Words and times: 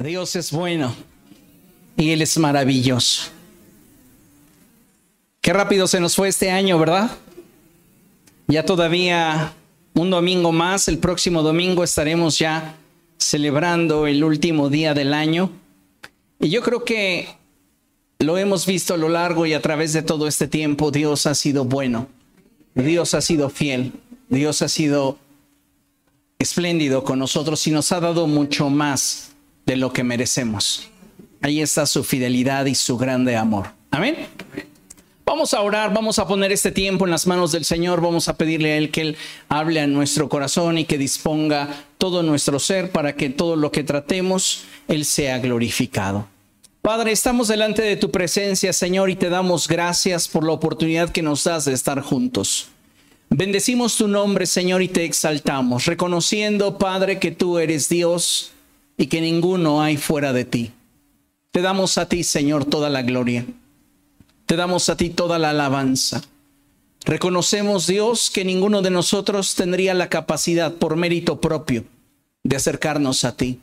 Dios 0.00 0.36
es 0.36 0.52
bueno 0.52 0.94
y 1.96 2.10
Él 2.10 2.22
es 2.22 2.38
maravilloso. 2.38 3.30
Qué 5.40 5.52
rápido 5.52 5.88
se 5.88 5.98
nos 5.98 6.14
fue 6.14 6.28
este 6.28 6.52
año, 6.52 6.78
¿verdad? 6.78 7.10
Ya 8.46 8.64
todavía 8.64 9.54
un 9.94 10.10
domingo 10.10 10.52
más, 10.52 10.86
el 10.86 10.98
próximo 10.98 11.42
domingo 11.42 11.82
estaremos 11.82 12.38
ya 12.38 12.76
celebrando 13.16 14.06
el 14.06 14.22
último 14.22 14.70
día 14.70 14.94
del 14.94 15.12
año. 15.12 15.50
Y 16.38 16.48
yo 16.50 16.62
creo 16.62 16.84
que 16.84 17.30
lo 18.20 18.38
hemos 18.38 18.66
visto 18.66 18.94
a 18.94 18.98
lo 18.98 19.08
largo 19.08 19.46
y 19.46 19.52
a 19.54 19.60
través 19.60 19.92
de 19.94 20.02
todo 20.02 20.28
este 20.28 20.46
tiempo, 20.46 20.92
Dios 20.92 21.26
ha 21.26 21.34
sido 21.34 21.64
bueno, 21.64 22.06
Dios 22.76 23.14
ha 23.14 23.20
sido 23.20 23.50
fiel, 23.50 23.94
Dios 24.28 24.62
ha 24.62 24.68
sido 24.68 25.18
espléndido 26.38 27.02
con 27.02 27.18
nosotros 27.18 27.66
y 27.66 27.72
nos 27.72 27.90
ha 27.90 27.98
dado 27.98 28.28
mucho 28.28 28.70
más 28.70 29.27
de 29.68 29.76
lo 29.76 29.92
que 29.92 30.02
merecemos. 30.02 30.88
Ahí 31.42 31.60
está 31.60 31.84
su 31.84 32.02
fidelidad 32.02 32.64
y 32.64 32.74
su 32.74 32.96
grande 32.96 33.36
amor. 33.36 33.66
Amén. 33.90 34.16
Vamos 35.26 35.52
a 35.52 35.60
orar, 35.60 35.92
vamos 35.92 36.18
a 36.18 36.26
poner 36.26 36.52
este 36.52 36.72
tiempo 36.72 37.04
en 37.04 37.10
las 37.10 37.26
manos 37.26 37.52
del 37.52 37.66
Señor, 37.66 38.00
vamos 38.00 38.28
a 38.28 38.38
pedirle 38.38 38.72
a 38.72 38.76
Él 38.78 38.90
que 38.90 39.02
Él 39.02 39.16
hable 39.50 39.80
a 39.80 39.86
nuestro 39.86 40.30
corazón 40.30 40.78
y 40.78 40.86
que 40.86 40.96
disponga 40.96 41.68
todo 41.98 42.22
nuestro 42.22 42.58
ser 42.58 42.90
para 42.90 43.14
que 43.14 43.28
todo 43.28 43.56
lo 43.56 43.70
que 43.70 43.84
tratemos, 43.84 44.62
Él 44.88 45.04
sea 45.04 45.38
glorificado. 45.38 46.26
Padre, 46.80 47.12
estamos 47.12 47.48
delante 47.48 47.82
de 47.82 47.96
tu 47.96 48.10
presencia, 48.10 48.72
Señor, 48.72 49.10
y 49.10 49.16
te 49.16 49.28
damos 49.28 49.68
gracias 49.68 50.28
por 50.28 50.46
la 50.46 50.52
oportunidad 50.52 51.10
que 51.10 51.20
nos 51.20 51.44
das 51.44 51.66
de 51.66 51.74
estar 51.74 52.00
juntos. 52.00 52.68
Bendecimos 53.28 53.96
tu 53.96 54.08
nombre, 54.08 54.46
Señor, 54.46 54.80
y 54.80 54.88
te 54.88 55.04
exaltamos, 55.04 55.84
reconociendo, 55.84 56.78
Padre, 56.78 57.18
que 57.18 57.32
tú 57.32 57.58
eres 57.58 57.90
Dios 57.90 58.52
y 58.98 59.06
que 59.06 59.22
ninguno 59.22 59.80
hay 59.80 59.96
fuera 59.96 60.34
de 60.34 60.44
ti. 60.44 60.72
Te 61.52 61.62
damos 61.62 61.96
a 61.96 62.06
ti, 62.06 62.24
Señor, 62.24 62.66
toda 62.66 62.90
la 62.90 63.00
gloria. 63.00 63.46
Te 64.44 64.56
damos 64.56 64.90
a 64.90 64.96
ti 64.96 65.08
toda 65.08 65.38
la 65.38 65.50
alabanza. 65.50 66.22
Reconocemos, 67.04 67.86
Dios, 67.86 68.30
que 68.30 68.44
ninguno 68.44 68.82
de 68.82 68.90
nosotros 68.90 69.54
tendría 69.54 69.94
la 69.94 70.10
capacidad 70.10 70.74
por 70.74 70.96
mérito 70.96 71.40
propio 71.40 71.84
de 72.42 72.56
acercarnos 72.56 73.24
a 73.24 73.36
ti. 73.36 73.60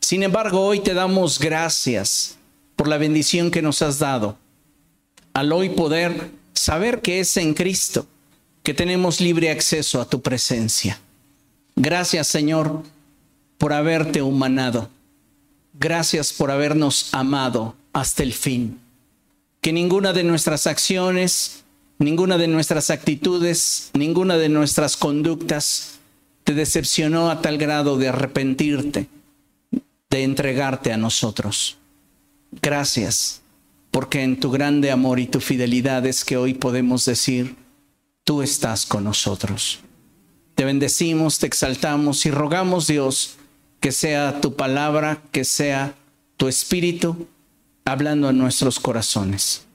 Sin 0.00 0.22
embargo, 0.22 0.60
hoy 0.60 0.80
te 0.80 0.94
damos 0.94 1.38
gracias 1.38 2.36
por 2.76 2.86
la 2.86 2.98
bendición 2.98 3.50
que 3.50 3.62
nos 3.62 3.82
has 3.82 3.98
dado 3.98 4.36
al 5.32 5.52
hoy 5.52 5.70
poder 5.70 6.30
saber 6.52 7.00
que 7.00 7.20
es 7.20 7.36
en 7.36 7.54
Cristo 7.54 8.06
que 8.62 8.74
tenemos 8.74 9.20
libre 9.20 9.50
acceso 9.50 10.00
a 10.00 10.08
tu 10.08 10.20
presencia. 10.20 11.00
Gracias, 11.74 12.26
Señor, 12.26 12.82
por 13.58 13.72
haberte 13.72 14.22
humanado. 14.22 14.88
Gracias 15.74 16.32
por 16.32 16.50
habernos 16.50 17.08
amado 17.12 17.74
hasta 17.92 18.22
el 18.22 18.32
fin. 18.32 18.80
Que 19.60 19.72
ninguna 19.72 20.12
de 20.12 20.24
nuestras 20.24 20.66
acciones, 20.66 21.64
ninguna 21.98 22.38
de 22.38 22.48
nuestras 22.48 22.90
actitudes, 22.90 23.90
ninguna 23.92 24.36
de 24.36 24.48
nuestras 24.48 24.96
conductas 24.96 25.98
te 26.44 26.54
decepcionó 26.54 27.30
a 27.30 27.42
tal 27.42 27.58
grado 27.58 27.98
de 27.98 28.08
arrepentirte, 28.08 29.08
de 30.08 30.22
entregarte 30.22 30.92
a 30.92 30.96
nosotros. 30.96 31.76
Gracias, 32.62 33.42
porque 33.90 34.22
en 34.22 34.40
tu 34.40 34.50
grande 34.50 34.90
amor 34.90 35.20
y 35.20 35.26
tu 35.26 35.40
fidelidad 35.40 36.06
es 36.06 36.24
que 36.24 36.36
hoy 36.36 36.54
podemos 36.54 37.04
decir, 37.04 37.56
tú 38.24 38.42
estás 38.42 38.86
con 38.86 39.04
nosotros. 39.04 39.80
Te 40.54 40.64
bendecimos, 40.64 41.38
te 41.38 41.46
exaltamos 41.46 42.24
y 42.26 42.30
rogamos, 42.30 42.86
Dios, 42.86 43.37
que 43.80 43.92
sea 43.92 44.40
tu 44.40 44.54
palabra, 44.54 45.22
que 45.32 45.44
sea 45.44 45.94
tu 46.36 46.48
espíritu 46.48 47.28
hablando 47.84 48.30
en 48.30 48.38
nuestros 48.38 48.78
corazones. 48.78 49.66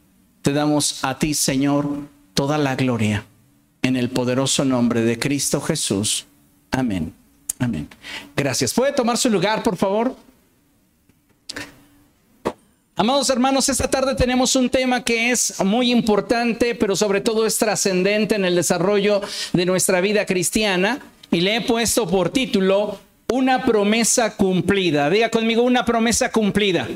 Te 0.42 0.54
damos 0.54 1.04
a 1.04 1.20
ti, 1.20 1.34
Señor, 1.34 1.88
toda 2.34 2.58
la 2.58 2.76
gloria 2.76 3.26
en 3.82 3.96
el 3.96 4.10
poderoso 4.10 4.66
nombre 4.66 5.02
de 5.02 5.20
Cristo 5.20 5.62
Jesús. 5.62 6.26
Amén. 6.72 7.14
Amén. 7.60 7.88
Gracias. 8.36 8.74
¿Puede 8.74 8.94
tomar 8.94 9.18
su 9.18 9.30
lugar, 9.30 9.64
por 9.64 9.78
favor? 9.78 10.16
Amados 12.96 13.30
hermanos, 13.32 13.70
esta 13.70 13.90
tarde 13.90 14.14
tenemos 14.14 14.56
un 14.56 14.70
tema 14.70 15.04
que 15.04 15.32
es 15.32 15.60
muy 15.64 15.92
importante, 15.92 16.76
pero 16.76 16.96
sobre 16.96 17.22
todo 17.22 17.48
es 17.48 17.58
trascendente 17.58 18.36
en 18.36 18.46
el 18.46 18.56
desarrollo 18.56 19.22
de 19.52 19.66
nuestra 19.66 20.00
vida 20.00 20.28
cristiana 20.28 21.00
y 21.32 21.42
le 21.42 21.56
he 21.56 21.62
puesto 21.62 22.08
por 22.08 22.30
título 22.30 23.00
Una 23.34 23.66
promesa 23.66 24.36
cumplida. 24.36 25.10
Diga 25.10 25.30
conmigo, 25.30 25.64
una 25.64 25.84
promesa 25.84 26.32
cumplida. 26.32 26.88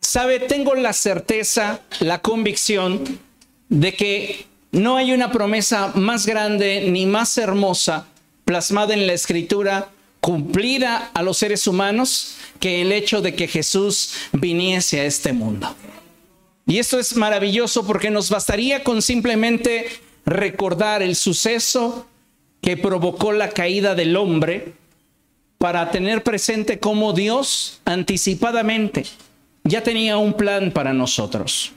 Sabe, 0.00 0.40
tengo 0.40 0.74
la 0.74 0.92
certeza, 0.92 1.82
la 2.00 2.20
convicción 2.20 3.20
de 3.68 3.94
que 3.94 4.46
no 4.72 4.96
hay 4.96 5.12
una 5.12 5.30
promesa 5.30 5.92
más 5.94 6.26
grande 6.26 6.88
ni 6.90 7.06
más 7.06 7.38
hermosa 7.38 8.08
plasmada 8.44 8.92
en 8.94 9.06
la 9.06 9.12
escritura, 9.12 9.90
cumplida 10.18 11.12
a 11.14 11.22
los 11.22 11.38
seres 11.38 11.68
humanos, 11.68 12.34
que 12.58 12.82
el 12.82 12.90
hecho 12.90 13.20
de 13.22 13.36
que 13.36 13.46
Jesús 13.46 14.14
viniese 14.32 14.98
a 14.98 15.04
este 15.04 15.32
mundo. 15.32 15.72
Y 16.66 16.78
esto 16.78 16.98
es 16.98 17.14
maravilloso 17.14 17.86
porque 17.86 18.10
nos 18.10 18.30
bastaría 18.30 18.82
con 18.82 19.00
simplemente 19.00 19.86
recordar 20.26 21.04
el 21.04 21.14
suceso 21.14 22.08
que 22.64 22.78
provocó 22.78 23.32
la 23.32 23.50
caída 23.50 23.94
del 23.94 24.16
hombre 24.16 24.72
para 25.58 25.90
tener 25.90 26.22
presente 26.22 26.78
cómo 26.78 27.12
Dios 27.12 27.82
anticipadamente 27.84 29.04
ya 29.64 29.82
tenía 29.82 30.16
un 30.16 30.32
plan 30.32 30.70
para 30.70 30.94
nosotros. 30.94 31.72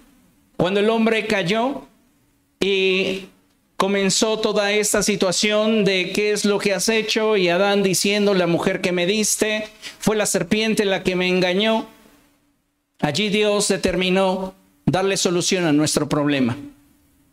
Cuando 0.55 0.79
el 0.79 0.89
hombre 0.89 1.27
cayó 1.27 1.81
y 2.61 3.25
comenzó 3.75 4.39
toda 4.39 4.71
esta 4.71 5.03
situación 5.03 5.83
de 5.83 6.13
qué 6.13 6.31
es 6.31 6.45
lo 6.45 6.57
que 6.57 6.73
has 6.73 6.87
hecho 6.87 7.35
y 7.35 7.49
Adán 7.49 7.83
diciendo, 7.83 8.33
la 8.33 8.47
mujer 8.47 8.79
que 8.79 8.93
me 8.93 9.05
diste 9.05 9.67
fue 9.99 10.15
la 10.15 10.25
serpiente 10.25 10.85
la 10.85 11.03
que 11.03 11.17
me 11.17 11.27
engañó. 11.27 11.85
Allí 13.01 13.27
Dios 13.27 13.67
determinó 13.67 14.55
darle 14.85 15.17
solución 15.17 15.65
a 15.65 15.73
nuestro 15.73 16.07
problema. 16.07 16.55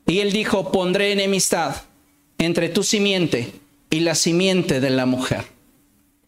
Y 0.09 0.19
él 0.19 0.33
dijo, 0.33 0.73
pondré 0.73 1.13
enemistad 1.13 1.77
entre 2.39 2.69
tu 2.69 2.83
simiente 2.83 3.53
y 3.91 4.01
la 4.01 4.15
simiente 4.15 4.81
de 4.81 4.91
la 4.91 5.07
mujer. 5.07 5.45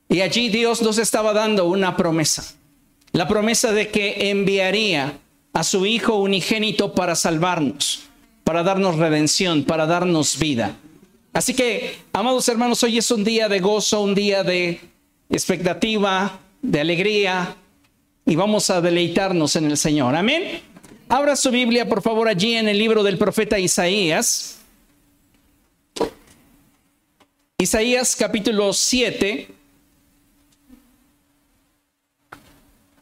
Y 0.09 0.21
allí 0.21 0.49
Dios 0.49 0.83
nos 0.83 0.99
estaba 0.99 1.33
dando 1.33 1.67
una 1.67 1.97
promesa. 1.97 2.55
La 3.13 3.27
promesa 3.27 3.73
de 3.73 3.89
que 3.89 4.31
enviaría 4.31 5.19
a 5.53 5.65
su 5.65 5.87
Hijo 5.87 6.17
unigénito 6.17 6.95
para 6.95 7.17
salvarnos, 7.17 8.05
para 8.45 8.63
darnos 8.63 8.97
redención, 8.97 9.65
para 9.65 9.87
darnos 9.87 10.39
vida. 10.39 10.77
Así 11.33 11.55
que, 11.55 11.97
amados 12.13 12.49
hermanos, 12.49 12.83
hoy 12.83 12.99
es 12.99 13.11
un 13.11 13.25
día 13.25 13.49
de 13.49 13.61
gozo, 13.61 14.01
un 14.01 14.15
día 14.15 14.43
de 14.43 14.81
expectativa, 15.29 16.39
de 16.63 16.81
alegría, 16.81 17.57
y 18.25 18.37
vamos 18.37 18.71
a 18.71 18.81
deleitarnos 18.81 19.57
en 19.57 19.67
el 19.67 19.77
Señor. 19.77 20.17
Amén. 20.17 20.61
Abra 21.09 21.37
su 21.37 21.51
Biblia, 21.51 21.89
por 21.89 22.03
favor, 22.03 22.29
allí 22.29 22.55
en 22.55 22.69
el 22.69 22.79
libro 22.79 23.03
del 23.03 23.19
profeta 23.19 23.59
Isaías. 23.59 24.56
Isaías 27.59 28.15
capítulo 28.15 28.71
7, 28.75 29.49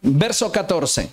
verso 0.00 0.52
14. 0.52 1.10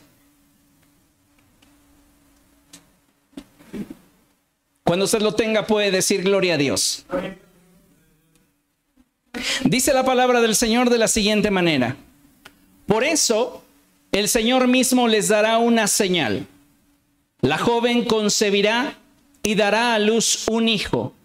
Cuando 4.83 5.05
usted 5.05 5.21
lo 5.21 5.33
tenga 5.33 5.65
puede 5.65 5.89
decir 5.89 6.21
gloria 6.21 6.53
a 6.53 6.57
Dios. 6.57 7.03
Dice 9.63 9.91
la 9.91 10.05
palabra 10.05 10.39
del 10.41 10.55
Señor 10.55 10.91
de 10.91 10.99
la 10.99 11.07
siguiente 11.07 11.49
manera. 11.49 11.95
Por 12.85 13.03
eso 13.03 13.63
el 14.11 14.29
Señor 14.29 14.67
mismo 14.67 15.07
les 15.07 15.29
dará 15.29 15.57
una 15.57 15.87
señal. 15.87 16.45
La 17.41 17.57
joven 17.57 18.05
concebirá 18.05 18.99
y 19.41 19.55
dará 19.55 19.95
a 19.95 19.99
luz 19.99 20.47
un 20.47 20.69
hijo 20.69 21.15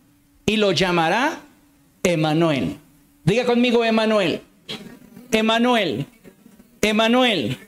y 0.46 0.56
lo 0.56 0.72
llamará 0.72 1.42
Emanuel. 2.06 2.78
Diga 3.24 3.44
conmigo 3.44 3.84
Emanuel. 3.84 4.40
Emanuel. 5.32 6.06
Emanuel. 6.80 7.58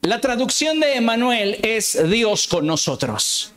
La 0.00 0.20
traducción 0.20 0.80
de 0.80 0.96
Emanuel 0.96 1.60
es 1.62 1.96
Dios 2.10 2.48
con 2.48 2.66
nosotros. 2.66 3.52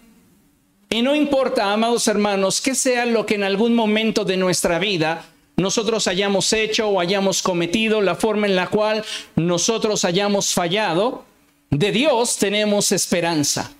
Y 0.91 1.01
no 1.01 1.15
importa, 1.15 1.73
amados 1.73 2.07
hermanos, 2.07 2.61
que 2.61 2.75
sea 2.75 3.07
lo 3.07 3.25
que 3.25 3.33
en 3.33 3.43
algún 3.43 3.73
momento 3.73 4.23
de 4.23 4.37
nuestra 4.37 4.77
vida 4.77 5.25
nosotros 5.57 6.07
hayamos 6.07 6.53
hecho 6.53 6.89
o 6.89 6.99
hayamos 6.99 7.41
cometido, 7.41 8.01
la 8.01 8.13
forma 8.13 8.45
en 8.45 8.55
la 8.55 8.67
cual 8.67 9.03
nosotros 9.35 10.05
hayamos 10.05 10.53
fallado, 10.53 11.25
de 11.71 11.91
Dios 11.91 12.37
tenemos 12.37 12.91
esperanza. 12.91 13.71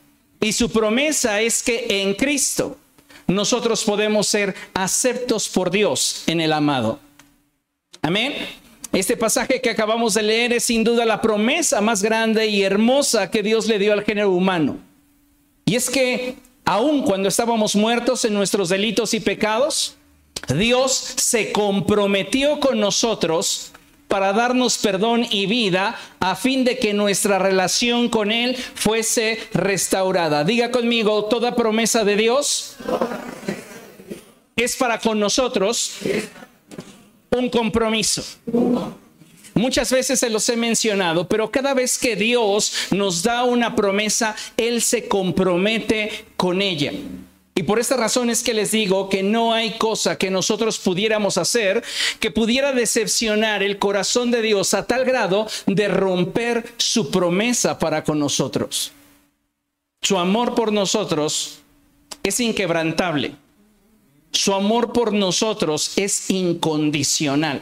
Y 0.42 0.54
su 0.54 0.72
promesa 0.72 1.42
es 1.42 1.62
que 1.62 2.02
en 2.02 2.16
Cristo 2.16 2.78
nosotros 3.28 3.84
podemos 3.84 4.28
ser 4.28 4.56
aceptos 4.74 5.50
por 5.50 5.72
Dios 5.72 6.24
en 6.28 6.42
el 6.42 6.54
amado. 6.54 7.00
Amén. 8.02 8.34
Este 8.92 9.18
pasaje 9.18 9.60
que 9.62 9.72
acabamos 9.72 10.14
de 10.14 10.24
leer 10.24 10.54
es 10.54 10.66
sin 10.66 10.84
duda 10.84 11.06
la 11.06 11.22
promesa 11.22 11.82
más 11.82 12.02
grande 12.02 12.48
y 12.48 12.64
hermosa 12.64 13.30
que 13.30 13.44
Dios 13.44 13.68
le 13.68 13.80
dio 13.80 13.92
al 13.94 14.04
género 14.04 14.32
humano. 14.32 14.78
Y 15.66 15.76
es 15.76 15.90
que 15.90 16.36
aun 16.64 17.04
cuando 17.04 17.28
estábamos 17.28 17.76
muertos 17.76 18.24
en 18.26 18.34
nuestros 18.34 18.70
delitos 18.70 19.14
y 19.14 19.20
pecados, 19.20 19.96
Dios 20.48 20.92
se 20.92 21.52
comprometió 21.52 22.60
con 22.60 22.80
nosotros 22.80 23.72
para 24.08 24.34
darnos 24.34 24.78
perdón 24.78 25.26
y 25.30 25.46
vida 25.46 25.98
a 26.20 26.36
fin 26.36 26.64
de 26.64 26.78
que 26.78 26.94
nuestra 26.94 27.40
relación 27.40 28.10
con 28.10 28.32
Él 28.32 28.56
fuese 28.56 29.40
restaurada. 29.54 30.44
Diga 30.44 30.72
conmigo, 30.72 31.26
toda 31.26 31.56
promesa 31.56 32.04
de 32.04 32.16
Dios 32.16 32.76
es 34.56 34.76
para 34.76 35.00
con 35.00 35.20
nosotros 35.20 35.98
un 37.32 37.50
compromiso. 37.50 38.24
Muchas 39.54 39.90
veces 39.92 40.20
se 40.20 40.30
los 40.30 40.48
he 40.50 40.58
mencionado, 40.58 41.28
pero 41.28 41.50
cada 41.50 41.74
vez 41.74 41.98
que 41.98 42.16
Dios 42.16 42.74
nos 42.92 43.24
da 43.24 43.46
una 43.46 43.74
promesa, 43.74 44.36
Él 44.58 44.82
se 44.82 45.08
compromete 45.08 46.26
con 46.36 46.62
ella. 46.62 46.92
Y 47.58 47.64
por 47.64 47.80
esta 47.80 47.96
razón 47.96 48.30
es 48.30 48.44
que 48.44 48.54
les 48.54 48.72
digo 48.72 49.08
que 49.08 49.24
no 49.24 49.54
hay 49.54 49.78
cosa 49.78 50.18
que 50.18 50.30
nosotros 50.30 50.78
pudiéramos 50.78 51.38
hacer 51.38 51.82
que 52.20 52.30
pudiera 52.30 52.74
decepcionar 52.74 53.64
el 53.64 53.80
corazón 53.80 54.30
de 54.30 54.42
Dios 54.42 54.74
a 54.74 54.86
tal 54.86 55.06
grado 55.06 55.48
de 55.66 55.88
romper 55.88 56.74
su 56.76 57.10
promesa 57.12 57.80
para 57.80 58.04
con 58.04 58.20
nosotros. 58.20 58.92
Su 60.02 60.18
amor 60.20 60.54
por 60.54 60.74
nosotros 60.74 61.60
es 62.24 62.42
inquebrantable. 62.42 63.36
Su 64.32 64.54
amor 64.54 64.92
por 64.92 65.14
nosotros 65.14 65.94
es 65.96 66.30
incondicional. 66.30 67.62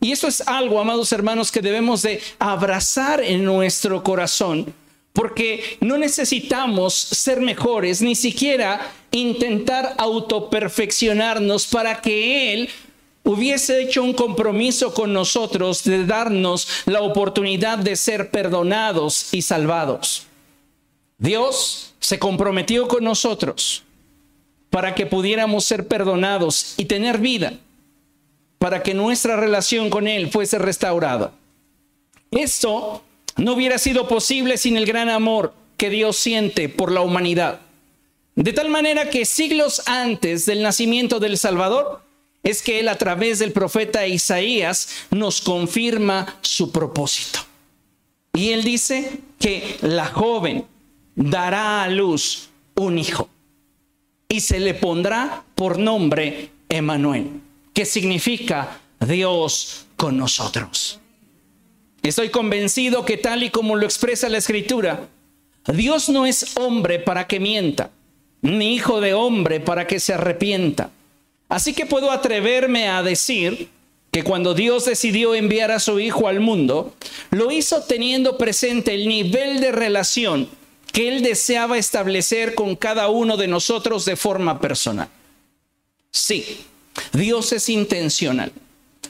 Y 0.00 0.12
eso 0.12 0.28
es 0.28 0.40
algo, 0.46 0.80
amados 0.80 1.12
hermanos, 1.12 1.50
que 1.50 1.60
debemos 1.60 2.02
de 2.02 2.20
abrazar 2.38 3.20
en 3.20 3.44
nuestro 3.44 4.04
corazón, 4.04 4.72
porque 5.12 5.76
no 5.80 5.98
necesitamos 5.98 6.94
ser 6.94 7.40
mejores, 7.40 8.00
ni 8.00 8.14
siquiera 8.14 8.92
intentar 9.10 9.94
autoperfeccionarnos 9.98 11.66
para 11.66 12.00
que 12.00 12.54
Él 12.54 12.68
hubiese 13.24 13.82
hecho 13.82 14.02
un 14.02 14.14
compromiso 14.14 14.94
con 14.94 15.12
nosotros 15.12 15.84
de 15.84 16.06
darnos 16.06 16.66
la 16.86 17.02
oportunidad 17.02 17.78
de 17.78 17.96
ser 17.96 18.30
perdonados 18.30 19.32
y 19.32 19.42
salvados. 19.42 20.26
Dios 21.18 21.94
se 22.00 22.18
comprometió 22.18 22.88
con 22.88 23.04
nosotros 23.04 23.84
para 24.70 24.94
que 24.94 25.06
pudiéramos 25.06 25.64
ser 25.64 25.86
perdonados 25.86 26.74
y 26.78 26.86
tener 26.86 27.18
vida, 27.18 27.52
para 28.58 28.82
que 28.82 28.94
nuestra 28.94 29.36
relación 29.36 29.90
con 29.90 30.08
Él 30.08 30.30
fuese 30.30 30.58
restaurada. 30.58 31.32
Esto 32.30 33.02
no 33.36 33.52
hubiera 33.52 33.78
sido 33.78 34.08
posible 34.08 34.58
sin 34.58 34.76
el 34.76 34.86
gran 34.86 35.08
amor 35.08 35.54
que 35.76 35.90
Dios 35.90 36.16
siente 36.16 36.68
por 36.68 36.92
la 36.92 37.00
humanidad. 37.00 37.60
De 38.34 38.52
tal 38.52 38.68
manera 38.68 39.10
que 39.10 39.24
siglos 39.24 39.82
antes 39.86 40.46
del 40.46 40.62
nacimiento 40.62 41.20
del 41.20 41.36
Salvador, 41.36 42.02
es 42.42 42.62
que 42.62 42.80
Él 42.80 42.88
a 42.88 42.98
través 42.98 43.38
del 43.38 43.52
profeta 43.52 44.06
Isaías 44.06 45.06
nos 45.10 45.40
confirma 45.40 46.38
su 46.40 46.72
propósito. 46.72 47.40
Y 48.34 48.50
Él 48.50 48.64
dice 48.64 49.20
que 49.38 49.76
la 49.82 50.06
joven 50.06 50.66
dará 51.14 51.82
a 51.82 51.88
luz 51.88 52.48
un 52.74 52.98
hijo 52.98 53.28
y 54.28 54.40
se 54.40 54.58
le 54.60 54.74
pondrá 54.74 55.44
por 55.54 55.78
nombre 55.78 56.50
Emanuel, 56.68 57.42
que 57.74 57.84
significa 57.84 58.80
Dios 58.98 59.86
con 59.96 60.16
nosotros. 60.16 61.01
Estoy 62.02 62.30
convencido 62.30 63.04
que 63.04 63.16
tal 63.16 63.42
y 63.42 63.50
como 63.50 63.76
lo 63.76 63.84
expresa 63.84 64.28
la 64.28 64.38
escritura, 64.38 65.08
Dios 65.66 66.08
no 66.08 66.26
es 66.26 66.56
hombre 66.56 66.98
para 66.98 67.26
que 67.28 67.38
mienta, 67.38 67.90
ni 68.40 68.74
hijo 68.74 69.00
de 69.00 69.14
hombre 69.14 69.60
para 69.60 69.86
que 69.86 70.00
se 70.00 70.14
arrepienta. 70.14 70.90
Así 71.48 71.74
que 71.74 71.86
puedo 71.86 72.10
atreverme 72.10 72.88
a 72.88 73.02
decir 73.02 73.68
que 74.10 74.24
cuando 74.24 74.54
Dios 74.54 74.84
decidió 74.84 75.34
enviar 75.34 75.70
a 75.70 75.80
su 75.80 76.00
Hijo 76.00 76.28
al 76.28 76.40
mundo, 76.40 76.94
lo 77.30 77.50
hizo 77.50 77.82
teniendo 77.82 78.36
presente 78.36 78.94
el 78.94 79.08
nivel 79.08 79.60
de 79.60 79.72
relación 79.72 80.48
que 80.92 81.08
Él 81.08 81.22
deseaba 81.22 81.78
establecer 81.78 82.54
con 82.54 82.76
cada 82.76 83.08
uno 83.08 83.36
de 83.36 83.48
nosotros 83.48 84.04
de 84.04 84.16
forma 84.16 84.60
personal. 84.60 85.08
Sí, 86.10 86.58
Dios 87.12 87.52
es 87.52 87.68
intencional. 87.70 88.52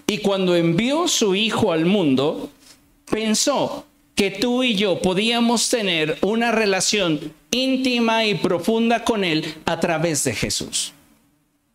Y 0.07 0.19
cuando 0.19 0.55
envió 0.55 1.09
su 1.09 1.35
Hijo 1.35 1.73
al 1.73 1.85
mundo, 1.85 2.51
pensó 3.13 3.85
que 4.15 4.31
tú 4.31 4.63
y 4.63 4.75
yo 4.75 5.01
podíamos 5.01 5.69
tener 5.69 6.19
una 6.23 6.51
relación 6.51 7.35
íntima 7.51 8.25
y 8.25 8.35
profunda 8.35 9.05
con 9.05 9.23
Él 9.23 9.55
a 9.67 9.79
través 9.79 10.25
de 10.25 10.35
Jesús. 10.35 10.95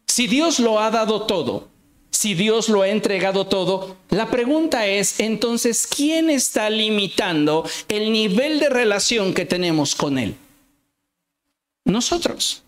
Si 0.07 0.25
Dios 0.25 0.59
lo 0.59 0.79
ha 0.79 0.89
dado 0.89 1.27
todo, 1.27 1.67
si 2.09 2.33
Dios 2.33 2.69
lo 2.69 2.81
ha 2.81 2.89
entregado 2.89 3.45
todo, 3.45 3.97
la 4.09 4.31
pregunta 4.31 4.87
es 4.87 5.19
entonces, 5.19 5.85
¿quién 5.85 6.31
está 6.31 6.71
limitando 6.71 7.63
el 7.87 8.11
nivel 8.11 8.59
de 8.59 8.69
relación 8.69 9.35
que 9.35 9.45
tenemos 9.45 9.95
con 9.95 10.17
Él? 10.17 10.35
Nosotros. 11.85 12.63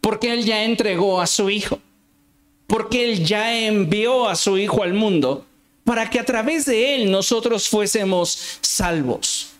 Porque 0.00 0.32
Él 0.32 0.44
ya 0.44 0.64
entregó 0.64 1.20
a 1.20 1.26
su 1.26 1.50
Hijo. 1.50 1.80
Porque 2.66 3.04
Él 3.04 3.24
ya 3.24 3.58
envió 3.58 4.28
a 4.28 4.34
su 4.34 4.56
Hijo 4.56 4.82
al 4.82 4.94
mundo 4.94 5.44
para 5.86 6.10
que 6.10 6.20
a 6.20 6.26
través 6.26 6.66
de 6.66 6.96
Él 6.96 7.10
nosotros 7.10 7.70
fuésemos 7.70 8.58
salvos. 8.60 9.52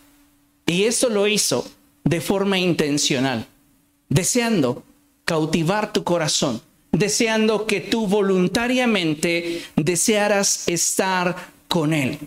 Y 0.67 0.83
esto 0.83 1.09
lo 1.09 1.25
hizo 1.25 1.67
de 2.03 2.21
forma 2.21 2.59
intencional, 2.59 3.47
deseando 4.09 4.83
cautivar 5.25 5.91
tu 5.91 6.03
corazón 6.03 6.61
deseando 6.91 7.65
que 7.65 7.81
tú 7.81 8.07
voluntariamente 8.07 9.63
desearas 9.75 10.67
estar 10.67 11.35
con 11.67 11.93
Él. 11.93 12.17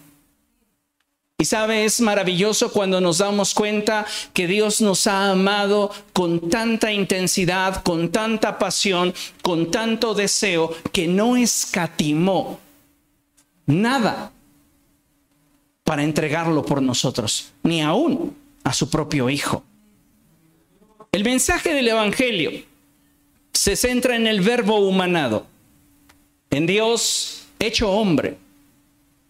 Y 1.39 1.47
sabe, 1.47 1.87
es 1.87 2.03
maravilloso 2.03 2.71
cuando 2.71 3.01
nos 3.01 3.19
damos 3.19 3.55
cuenta 3.55 4.05
que 4.35 4.47
Dios 4.47 4.83
nos 4.83 5.07
ha 5.07 5.31
amado 5.31 5.91
con 6.13 6.51
tanta 6.51 6.93
intensidad, 6.93 7.83
con 7.83 8.13
tanta 8.13 8.59
pasión, 8.59 9.15
con 9.41 9.71
tanto 9.71 10.13
deseo, 10.13 10.75
que 10.93 11.09
no 11.09 11.39
escatimó 11.39 12.61
nada 13.71 14.33
para 15.85 16.03
entregarlo 16.03 16.65
por 16.65 16.83
nosotros, 16.83 17.53
ni 17.63 17.83
aún 17.83 18.37
a 18.65 18.73
su 18.73 18.91
propio 18.91 19.31
Hijo. 19.31 19.65
El 21.13 21.25
mensaje 21.25 21.75
del 21.75 21.89
Evangelio 21.89 22.53
se 23.53 23.77
centra 23.77 24.15
en 24.17 24.27
el 24.27 24.41
verbo 24.41 24.79
humanado, 24.79 25.47
en 26.51 26.67
Dios 26.67 27.47
hecho 27.59 27.91
hombre. 27.91 28.37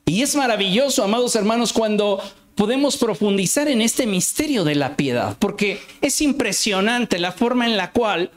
Y 0.04 0.22
es 0.22 0.36
maravilloso, 0.36 1.04
amados 1.04 1.36
hermanos, 1.36 1.72
cuando 1.72 2.20
podemos 2.54 2.96
profundizar 2.96 3.68
en 3.68 3.80
este 3.80 4.06
misterio 4.06 4.64
de 4.64 4.74
la 4.74 4.96
piedad, 4.96 5.36
porque 5.38 5.80
es 6.02 6.20
impresionante 6.20 7.18
la 7.18 7.32
forma 7.32 7.64
en 7.64 7.76
la 7.76 7.92
cual 7.92 8.30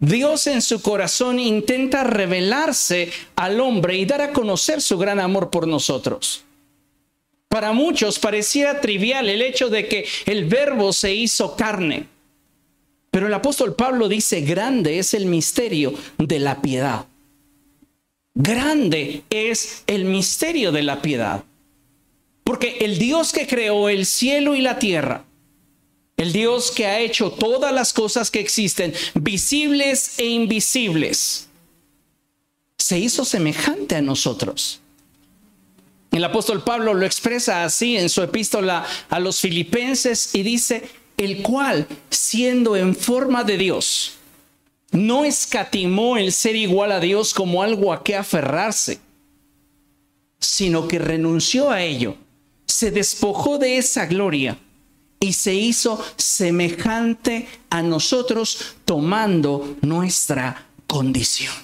Dios 0.00 0.46
en 0.46 0.62
su 0.62 0.80
corazón 0.80 1.40
intenta 1.40 2.04
revelarse 2.04 3.10
al 3.34 3.60
hombre 3.60 3.96
y 3.96 4.04
dar 4.04 4.20
a 4.20 4.32
conocer 4.32 4.80
su 4.80 4.96
gran 4.96 5.18
amor 5.18 5.50
por 5.50 5.66
nosotros. 5.66 6.44
Para 7.48 7.72
muchos 7.72 8.18
parecía 8.18 8.80
trivial 8.80 9.28
el 9.28 9.42
hecho 9.42 9.70
de 9.70 9.88
que 9.88 10.06
el 10.26 10.44
verbo 10.44 10.92
se 10.92 11.14
hizo 11.14 11.56
carne. 11.56 12.06
Pero 13.10 13.26
el 13.26 13.34
apóstol 13.34 13.74
Pablo 13.74 14.08
dice, 14.08 14.42
grande 14.42 14.98
es 14.98 15.14
el 15.14 15.26
misterio 15.26 15.94
de 16.18 16.38
la 16.38 16.60
piedad. 16.60 17.06
Grande 18.34 19.24
es 19.30 19.82
el 19.86 20.04
misterio 20.04 20.70
de 20.70 20.82
la 20.82 21.02
piedad. 21.02 21.42
Porque 22.44 22.78
el 22.80 22.98
Dios 22.98 23.32
que 23.32 23.46
creó 23.46 23.88
el 23.88 24.06
cielo 24.06 24.54
y 24.54 24.60
la 24.60 24.78
tierra, 24.78 25.24
el 26.18 26.32
Dios 26.32 26.72
que 26.72 26.84
ha 26.86 26.98
hecho 26.98 27.30
todas 27.30 27.72
las 27.72 27.92
cosas 27.92 28.30
que 28.30 28.40
existen, 28.40 28.92
visibles 29.14 30.18
e 30.18 30.26
invisibles, 30.26 31.48
se 32.76 32.98
hizo 32.98 33.24
semejante 33.24 33.94
a 33.94 34.02
nosotros. 34.02 34.80
El 36.10 36.24
apóstol 36.24 36.64
Pablo 36.64 36.92
lo 36.92 37.06
expresa 37.06 37.64
así 37.64 37.96
en 37.96 38.08
su 38.08 38.22
epístola 38.22 38.84
a 39.08 39.20
los 39.20 39.40
filipenses 39.40 40.34
y 40.34 40.42
dice, 40.42 40.88
el 41.16 41.40
cual, 41.42 41.86
siendo 42.10 42.74
en 42.74 42.96
forma 42.96 43.44
de 43.44 43.56
Dios, 43.56 44.14
no 44.90 45.24
escatimó 45.24 46.16
el 46.16 46.32
ser 46.32 46.56
igual 46.56 46.90
a 46.90 46.98
Dios 46.98 47.32
como 47.32 47.62
algo 47.62 47.92
a 47.92 48.02
que 48.02 48.16
aferrarse, 48.16 48.98
sino 50.40 50.88
que 50.88 50.98
renunció 50.98 51.70
a 51.70 51.82
ello, 51.82 52.16
se 52.66 52.90
despojó 52.90 53.58
de 53.58 53.76
esa 53.76 54.06
gloria 54.06 54.58
y 55.20 55.32
se 55.32 55.54
hizo 55.54 56.02
semejante 56.16 57.48
a 57.70 57.82
nosotros 57.82 58.76
tomando 58.84 59.76
nuestra 59.82 60.66
condición. 60.86 61.54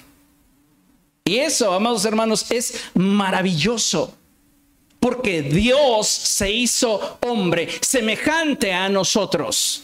Y 1.23 1.37
eso, 1.37 1.73
amados 1.73 2.05
hermanos, 2.05 2.51
es 2.51 2.89
maravilloso. 2.93 4.13
Porque 4.99 5.41
Dios 5.41 6.07
se 6.07 6.51
hizo 6.51 7.17
hombre 7.21 7.69
semejante 7.81 8.73
a 8.73 8.89
nosotros. 8.89 9.83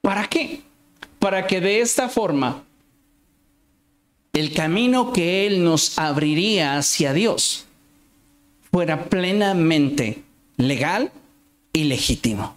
¿Para 0.00 0.28
qué? 0.28 0.62
Para 1.18 1.46
que 1.46 1.60
de 1.60 1.80
esta 1.80 2.08
forma 2.08 2.64
el 4.32 4.52
camino 4.52 5.12
que 5.12 5.46
Él 5.46 5.62
nos 5.62 5.98
abriría 5.98 6.78
hacia 6.78 7.12
Dios 7.12 7.66
fuera 8.70 9.04
plenamente 9.08 10.22
legal 10.56 11.12
y 11.72 11.84
legítimo. 11.84 12.56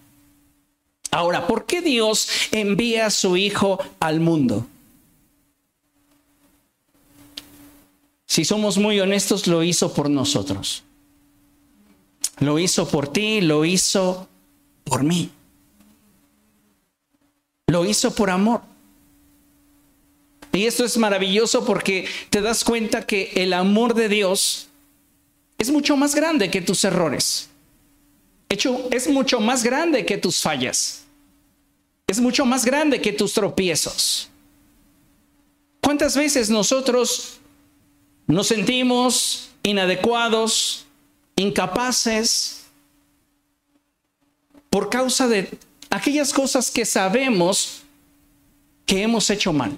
Ahora, 1.12 1.48
¿por 1.48 1.66
qué 1.66 1.82
Dios 1.82 2.28
envía 2.52 3.06
a 3.06 3.12
su 3.12 3.38
Hijo 3.38 3.80
al 4.00 4.20
mundo? 4.20 4.68
Si 8.26 8.44
somos 8.44 8.78
muy 8.78 9.00
honestos, 9.00 9.48
lo 9.48 9.64
hizo 9.64 9.94
por 9.94 10.10
nosotros. 10.10 10.84
Lo 12.40 12.60
hizo 12.60 12.88
por 12.90 13.08
ti, 13.08 13.40
lo 13.40 13.64
hizo 13.64 14.28
por 14.84 15.04
mí. 15.04 15.30
Lo 17.68 17.86
hizo 17.86 18.14
por 18.14 18.30
amor. 18.30 18.62
Y 20.52 20.66
esto 20.66 20.84
es 20.86 20.98
maravilloso 20.98 21.66
porque 21.66 22.08
te 22.30 22.42
das 22.42 22.64
cuenta 22.64 23.06
que 23.06 23.32
el 23.36 23.54
amor 23.54 23.94
de 23.94 24.10
Dios 24.10 24.68
es 25.58 25.72
mucho 25.72 25.98
más 25.98 26.16
grande 26.16 26.50
que 26.52 26.62
tus 26.62 26.84
errores. 26.84 27.50
Hecho, 28.56 28.88
es 28.90 29.10
mucho 29.10 29.42
más 29.42 29.66
grande 29.66 30.06
que 30.06 30.18
tus 30.18 30.42
fallas. 30.42 31.04
Es 32.08 32.22
mucho 32.22 32.46
más 32.46 32.64
grande 32.64 33.02
que 33.02 33.12
tus 33.12 33.34
tropiezos. 33.34 34.30
¿Cuántas 35.82 36.16
veces 36.16 36.50
nosotros 36.50 37.42
nos 38.28 38.48
sentimos 38.48 39.50
inadecuados, 39.62 40.86
incapaces, 41.36 42.64
por 44.70 44.90
causa 44.90 45.28
de 45.28 45.50
aquellas 45.90 46.32
cosas 46.32 46.72
que 46.72 46.86
sabemos 46.86 47.82
que 48.86 49.02
hemos 49.02 49.30
hecho 49.30 49.52
mal? 49.52 49.76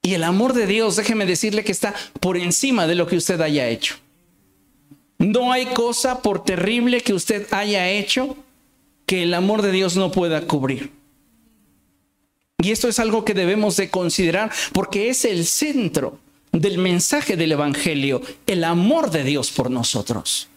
Y 0.00 0.14
el 0.14 0.22
amor 0.22 0.52
de 0.52 0.68
Dios, 0.68 0.94
déjeme 0.94 1.26
decirle 1.26 1.64
que 1.64 1.72
está 1.72 1.92
por 2.20 2.36
encima 2.36 2.86
de 2.86 2.94
lo 2.94 3.08
que 3.08 3.16
usted 3.16 3.40
haya 3.40 3.68
hecho. 3.68 3.96
No 5.18 5.52
hay 5.52 5.66
cosa 5.66 6.22
por 6.22 6.44
terrible 6.44 7.00
que 7.00 7.14
usted 7.14 7.46
haya 7.52 7.88
hecho 7.88 8.36
que 9.06 9.22
el 9.22 9.34
amor 9.34 9.62
de 9.62 9.72
Dios 9.72 9.96
no 9.96 10.12
pueda 10.12 10.46
cubrir. 10.46 10.92
Y 12.58 12.70
esto 12.70 12.88
es 12.88 12.98
algo 12.98 13.24
que 13.24 13.34
debemos 13.34 13.76
de 13.76 13.90
considerar 13.90 14.50
porque 14.72 15.08
es 15.08 15.24
el 15.24 15.46
centro 15.46 16.18
del 16.52 16.78
mensaje 16.78 17.36
del 17.36 17.52
Evangelio, 17.52 18.22
el 18.46 18.64
amor 18.64 19.10
de 19.10 19.24
Dios 19.24 19.50
por 19.50 19.70
nosotros. 19.70 20.48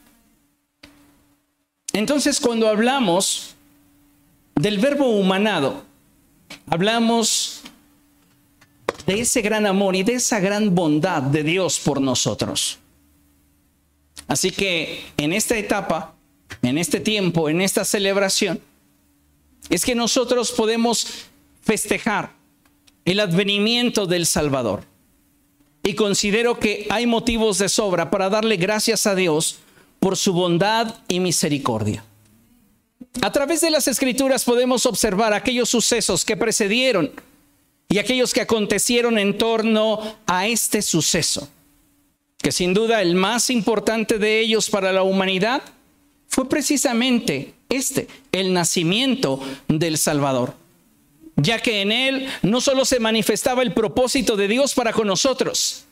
Entonces 1.94 2.40
cuando 2.40 2.68
hablamos 2.68 3.56
del 4.56 4.80
verbo 4.80 5.10
humanado, 5.10 5.84
hablamos 6.68 7.62
de 9.06 9.22
ese 9.22 9.42
gran 9.42 9.66
amor 9.66 9.96
y 9.96 10.04
de 10.04 10.14
esa 10.14 10.40
gran 10.40 10.74
bondad 10.74 11.22
de 11.22 11.44
Dios 11.44 11.80
por 11.80 12.02
nosotros. 12.02 12.80
Así 14.30 14.52
que 14.52 15.04
en 15.18 15.34
esta 15.34 15.58
etapa, 15.58 16.16
en 16.62 16.78
este 16.78 17.00
tiempo, 17.00 17.50
en 17.50 17.62
esta 17.62 17.84
celebración, 17.84 18.62
es 19.72 19.84
que 19.84 19.96
nosotros 19.96 20.52
podemos 20.52 21.26
festejar 21.62 22.32
el 23.06 23.20
advenimiento 23.20 24.06
del 24.06 24.28
Salvador. 24.28 24.84
Y 25.84 25.96
considero 25.96 26.60
que 26.60 26.86
hay 26.92 27.08
motivos 27.08 27.58
de 27.58 27.70
sobra 27.70 28.12
para 28.12 28.30
darle 28.30 28.58
gracias 28.58 29.08
a 29.08 29.16
Dios 29.16 29.58
por 30.00 30.16
su 30.16 30.32
bondad 30.32 30.96
y 31.08 31.20
misericordia. 31.20 32.06
A 33.22 33.32
través 33.32 33.62
de 33.62 33.72
las 33.72 33.88
escrituras 33.88 34.46
podemos 34.46 34.86
observar 34.86 35.34
aquellos 35.34 35.70
sucesos 35.70 36.24
que 36.24 36.38
precedieron 36.38 37.12
y 37.88 37.98
aquellos 37.98 38.32
que 38.32 38.42
acontecieron 38.42 39.18
en 39.18 39.40
torno 39.40 40.18
a 40.28 40.46
este 40.46 40.84
suceso 40.84 41.50
que 42.42 42.52
sin 42.52 42.74
duda 42.74 43.02
el 43.02 43.16
más 43.16 43.50
importante 43.50 44.18
de 44.18 44.40
ellos 44.40 44.70
para 44.70 44.92
la 44.92 45.04
humanidad 45.04 45.62
fue 46.28 46.48
precisamente 46.48 47.54
este, 47.70 48.08
el 48.32 48.54
nacimiento 48.54 49.42
del 49.68 49.98
Salvador, 49.98 50.54
ya 51.36 51.60
que 51.60 51.82
en 51.82 51.92
él 51.92 52.28
no 52.42 52.62
solo 52.62 52.86
se 52.86 53.00
manifestaba 53.00 53.62
el 53.62 53.74
propósito 53.74 54.38
de 54.38 54.48
Dios 54.48 54.74
para 54.74 54.94
con 54.94 55.08
nosotros, 55.08 55.86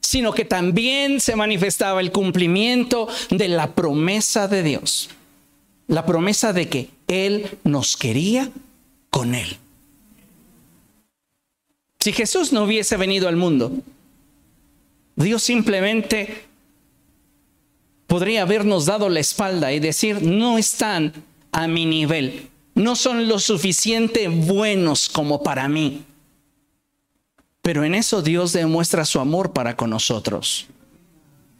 sino 0.00 0.32
que 0.32 0.44
también 0.44 1.20
se 1.20 1.36
manifestaba 1.36 2.00
el 2.00 2.12
cumplimiento 2.12 3.08
de 3.30 3.48
la 3.48 3.74
promesa 3.74 4.48
de 4.48 4.62
Dios, 4.62 5.10
la 5.86 6.06
promesa 6.06 6.52
de 6.52 6.68
que 6.68 6.88
Él 7.08 7.58
nos 7.64 7.96
quería 7.96 8.50
con 9.10 9.34
Él. 9.34 9.56
Si 12.00 12.12
Jesús 12.12 12.52
no 12.52 12.62
hubiese 12.62 12.96
venido 12.96 13.28
al 13.28 13.36
mundo, 13.36 13.72
Dios 15.18 15.42
simplemente 15.42 16.44
podría 18.06 18.42
habernos 18.42 18.86
dado 18.86 19.08
la 19.08 19.18
espalda 19.18 19.72
y 19.72 19.80
decir, 19.80 20.22
no 20.22 20.58
están 20.58 21.12
a 21.50 21.66
mi 21.66 21.86
nivel, 21.86 22.48
no 22.76 22.94
son 22.94 23.26
lo 23.26 23.40
suficiente 23.40 24.28
buenos 24.28 25.08
como 25.08 25.42
para 25.42 25.68
mí. 25.68 26.04
Pero 27.62 27.82
en 27.82 27.96
eso 27.96 28.22
Dios 28.22 28.52
demuestra 28.52 29.04
su 29.04 29.18
amor 29.18 29.52
para 29.52 29.76
con 29.76 29.90
nosotros, 29.90 30.68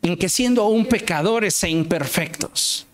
en 0.03 0.17
que 0.17 0.29
siendo 0.29 0.63
aún 0.63 0.87
pecadores 0.87 1.61
e 1.65 1.69
imperfectos, 1.69 2.87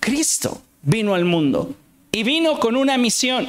Cristo 0.00 0.60
vino 0.82 1.14
al 1.14 1.24
mundo 1.24 1.74
y 2.12 2.24
vino 2.24 2.60
con 2.60 2.76
una 2.76 2.98
misión. 2.98 3.48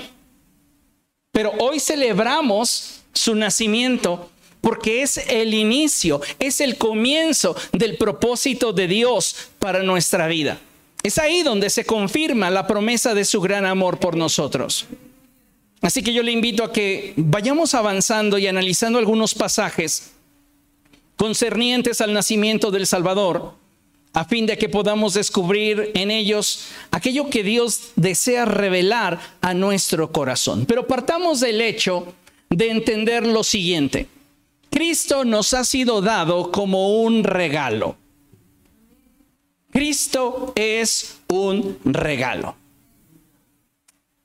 Pero 1.33 1.51
hoy 1.59 1.81
celebramos 1.81 3.01
su 3.11 3.35
nacimiento 3.35 4.31
porque 4.65 5.03
es 5.03 5.17
el 5.17 5.53
inicio, 5.53 6.21
es 6.39 6.59
el 6.59 6.79
comienzo 6.79 7.55
del 7.71 7.97
propósito 7.97 8.73
de 8.73 8.87
Dios 8.87 9.35
para 9.59 9.83
nuestra 9.83 10.25
vida. 10.25 10.59
Es 11.03 11.19
ahí 11.19 11.43
donde 11.43 11.69
se 11.69 11.85
confirma 11.85 12.49
la 12.49 12.65
promesa 12.65 13.13
de 13.13 13.25
su 13.25 13.41
gran 13.41 13.63
amor 13.67 13.99
por 13.99 14.17
nosotros. 14.17 14.87
Así 15.83 16.01
que 16.01 16.13
yo 16.13 16.23
le 16.23 16.31
invito 16.31 16.63
a 16.63 16.73
que 16.73 17.13
vayamos 17.15 17.75
avanzando 17.75 18.39
y 18.39 18.47
analizando 18.47 18.97
algunos 18.97 19.35
pasajes 19.35 20.13
concernientes 21.15 22.01
al 22.01 22.11
nacimiento 22.13 22.71
del 22.71 22.87
Salvador, 22.87 23.53
a 24.13 24.25
fin 24.25 24.47
de 24.47 24.57
que 24.57 24.67
podamos 24.67 25.13
descubrir 25.13 25.91
en 25.93 26.09
ellos 26.09 26.69
aquello 26.89 27.29
que 27.29 27.43
Dios 27.43 27.89
desea 27.95 28.45
revelar 28.45 29.19
a 29.41 29.53
nuestro 29.53 30.11
corazón. 30.11 30.65
Pero 30.65 30.87
partamos 30.87 31.39
del 31.39 31.61
hecho 31.61 32.15
de 32.49 32.71
entender 32.71 33.27
lo 33.27 33.43
siguiente. 33.43 34.07
Cristo 34.69 35.23
nos 35.25 35.53
ha 35.53 35.63
sido 35.63 36.01
dado 36.01 36.51
como 36.51 37.01
un 37.01 37.23
regalo. 37.23 37.97
Cristo 39.71 40.53
es 40.55 41.19
un 41.27 41.77
regalo. 41.83 42.55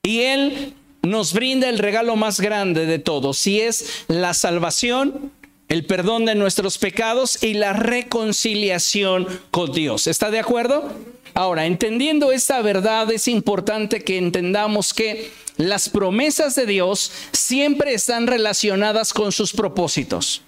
Y 0.03 0.21
Él 0.21 0.75
nos 1.03 1.33
brinda 1.33 1.69
el 1.69 1.79
regalo 1.79 2.17
más 2.17 2.41
grande 2.41 2.87
de 2.87 2.99
todos, 2.99 3.47
y 3.47 3.61
es 3.61 4.05
la 4.09 4.35
salvación, 4.35 5.33
el 5.71 5.87
perdón 5.87 6.25
de 6.25 6.35
nuestros 6.35 6.79
pecados 6.79 7.43
y 7.45 7.55
la 7.55 7.73
reconciliación 7.73 9.27
con 9.53 9.71
Dios. 9.71 10.09
¿Está 10.09 10.29
de 10.33 10.41
acuerdo? 10.41 10.93
Ahora, 11.33 11.65
entendiendo 11.65 12.33
esta 12.33 12.61
verdad, 12.61 13.09
es 13.13 13.29
importante 13.29 14.03
que 14.03 14.19
entendamos 14.19 14.93
que 14.93 15.31
las 15.59 15.89
promesas 15.89 16.57
de 16.57 16.67
Dios 16.67 17.13
siempre 17.31 17.95
están 17.95 18.27
relacionadas 18.27 19.13
con 19.13 19.31
sus 19.31 19.53
propósitos. 19.53 20.43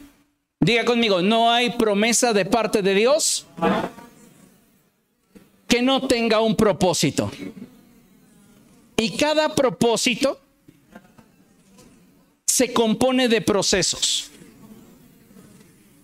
Diga 0.58 0.84
conmigo, 0.84 1.22
no 1.22 1.52
hay 1.52 1.70
promesa 1.70 2.32
de 2.32 2.44
parte 2.44 2.82
de 2.82 2.94
Dios 2.94 3.46
que 5.68 5.82
no 5.82 6.08
tenga 6.08 6.40
un 6.40 6.56
propósito. 6.56 7.30
Y 8.96 9.16
cada 9.16 9.54
propósito 9.54 10.40
se 12.44 12.72
compone 12.72 13.28
de 13.28 13.40
procesos. 13.40 14.31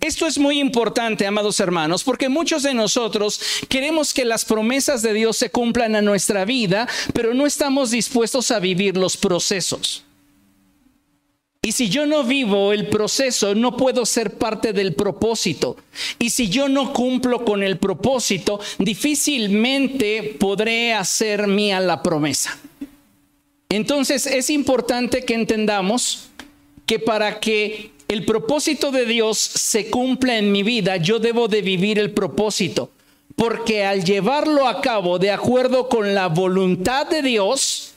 Esto 0.00 0.26
es 0.26 0.38
muy 0.38 0.60
importante, 0.60 1.26
amados 1.26 1.58
hermanos, 1.58 2.04
porque 2.04 2.28
muchos 2.28 2.62
de 2.62 2.72
nosotros 2.72 3.40
queremos 3.68 4.14
que 4.14 4.24
las 4.24 4.44
promesas 4.44 5.02
de 5.02 5.12
Dios 5.12 5.36
se 5.36 5.50
cumplan 5.50 5.96
a 5.96 6.02
nuestra 6.02 6.44
vida, 6.44 6.88
pero 7.12 7.34
no 7.34 7.46
estamos 7.46 7.90
dispuestos 7.90 8.50
a 8.52 8.60
vivir 8.60 8.96
los 8.96 9.16
procesos. 9.16 10.04
Y 11.60 11.72
si 11.72 11.88
yo 11.88 12.06
no 12.06 12.22
vivo 12.22 12.72
el 12.72 12.86
proceso, 12.86 13.54
no 13.54 13.76
puedo 13.76 14.06
ser 14.06 14.34
parte 14.34 14.72
del 14.72 14.94
propósito. 14.94 15.76
Y 16.18 16.30
si 16.30 16.48
yo 16.48 16.68
no 16.68 16.92
cumplo 16.92 17.44
con 17.44 17.64
el 17.64 17.78
propósito, 17.78 18.60
difícilmente 18.78 20.36
podré 20.38 20.94
hacer 20.94 21.48
mía 21.48 21.80
la 21.80 22.02
promesa. 22.02 22.56
Entonces 23.68 24.26
es 24.26 24.48
importante 24.48 25.24
que 25.24 25.34
entendamos 25.34 26.28
que 26.86 27.00
para 27.00 27.40
que 27.40 27.90
el 28.08 28.24
propósito 28.24 28.90
de 28.90 29.04
Dios 29.04 29.38
se 29.38 29.90
cumpla 29.90 30.38
en 30.38 30.50
mi 30.50 30.62
vida, 30.62 30.96
yo 30.96 31.18
debo 31.18 31.46
de 31.46 31.60
vivir 31.60 31.98
el 31.98 32.10
propósito. 32.12 32.90
Porque 33.36 33.84
al 33.84 34.02
llevarlo 34.02 34.66
a 34.66 34.80
cabo 34.80 35.18
de 35.18 35.30
acuerdo 35.30 35.88
con 35.88 36.14
la 36.14 36.26
voluntad 36.26 37.06
de 37.06 37.22
Dios, 37.22 37.92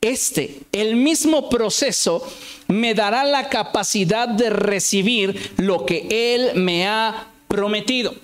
este, 0.00 0.60
el 0.72 0.96
mismo 0.96 1.48
proceso, 1.48 2.26
me 2.66 2.94
dará 2.94 3.22
la 3.24 3.48
capacidad 3.48 4.26
de 4.26 4.50
recibir 4.50 5.52
lo 5.58 5.86
que 5.86 6.34
Él 6.34 6.52
me 6.56 6.88
ha 6.88 7.28
prometido. 7.46 8.14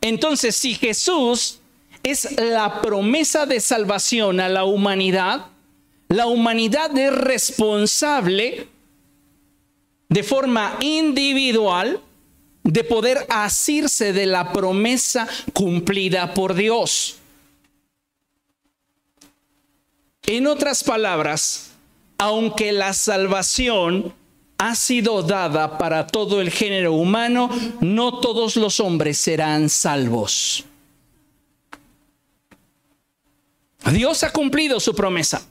Entonces, 0.00 0.56
si 0.56 0.74
Jesús 0.74 1.58
es 2.02 2.40
la 2.40 2.80
promesa 2.80 3.44
de 3.44 3.60
salvación 3.60 4.40
a 4.40 4.48
la 4.48 4.64
humanidad, 4.64 5.46
la 6.08 6.26
humanidad 6.26 6.96
es 6.96 7.12
responsable 7.12 8.68
de 10.12 10.22
forma 10.22 10.76
individual 10.80 12.00
de 12.62 12.84
poder 12.84 13.26
asirse 13.30 14.12
de 14.12 14.26
la 14.26 14.52
promesa 14.52 15.26
cumplida 15.54 16.34
por 16.34 16.54
Dios. 16.54 17.16
En 20.24 20.46
otras 20.46 20.84
palabras, 20.84 21.70
aunque 22.18 22.72
la 22.72 22.92
salvación 22.92 24.14
ha 24.58 24.74
sido 24.74 25.22
dada 25.22 25.78
para 25.78 26.06
todo 26.06 26.40
el 26.40 26.50
género 26.50 26.92
humano, 26.92 27.50
no 27.80 28.20
todos 28.20 28.56
los 28.56 28.80
hombres 28.80 29.16
serán 29.16 29.68
salvos. 29.68 30.64
Dios 33.90 34.22
ha 34.22 34.30
cumplido 34.30 34.78
su 34.78 34.94
promesa. 34.94 35.42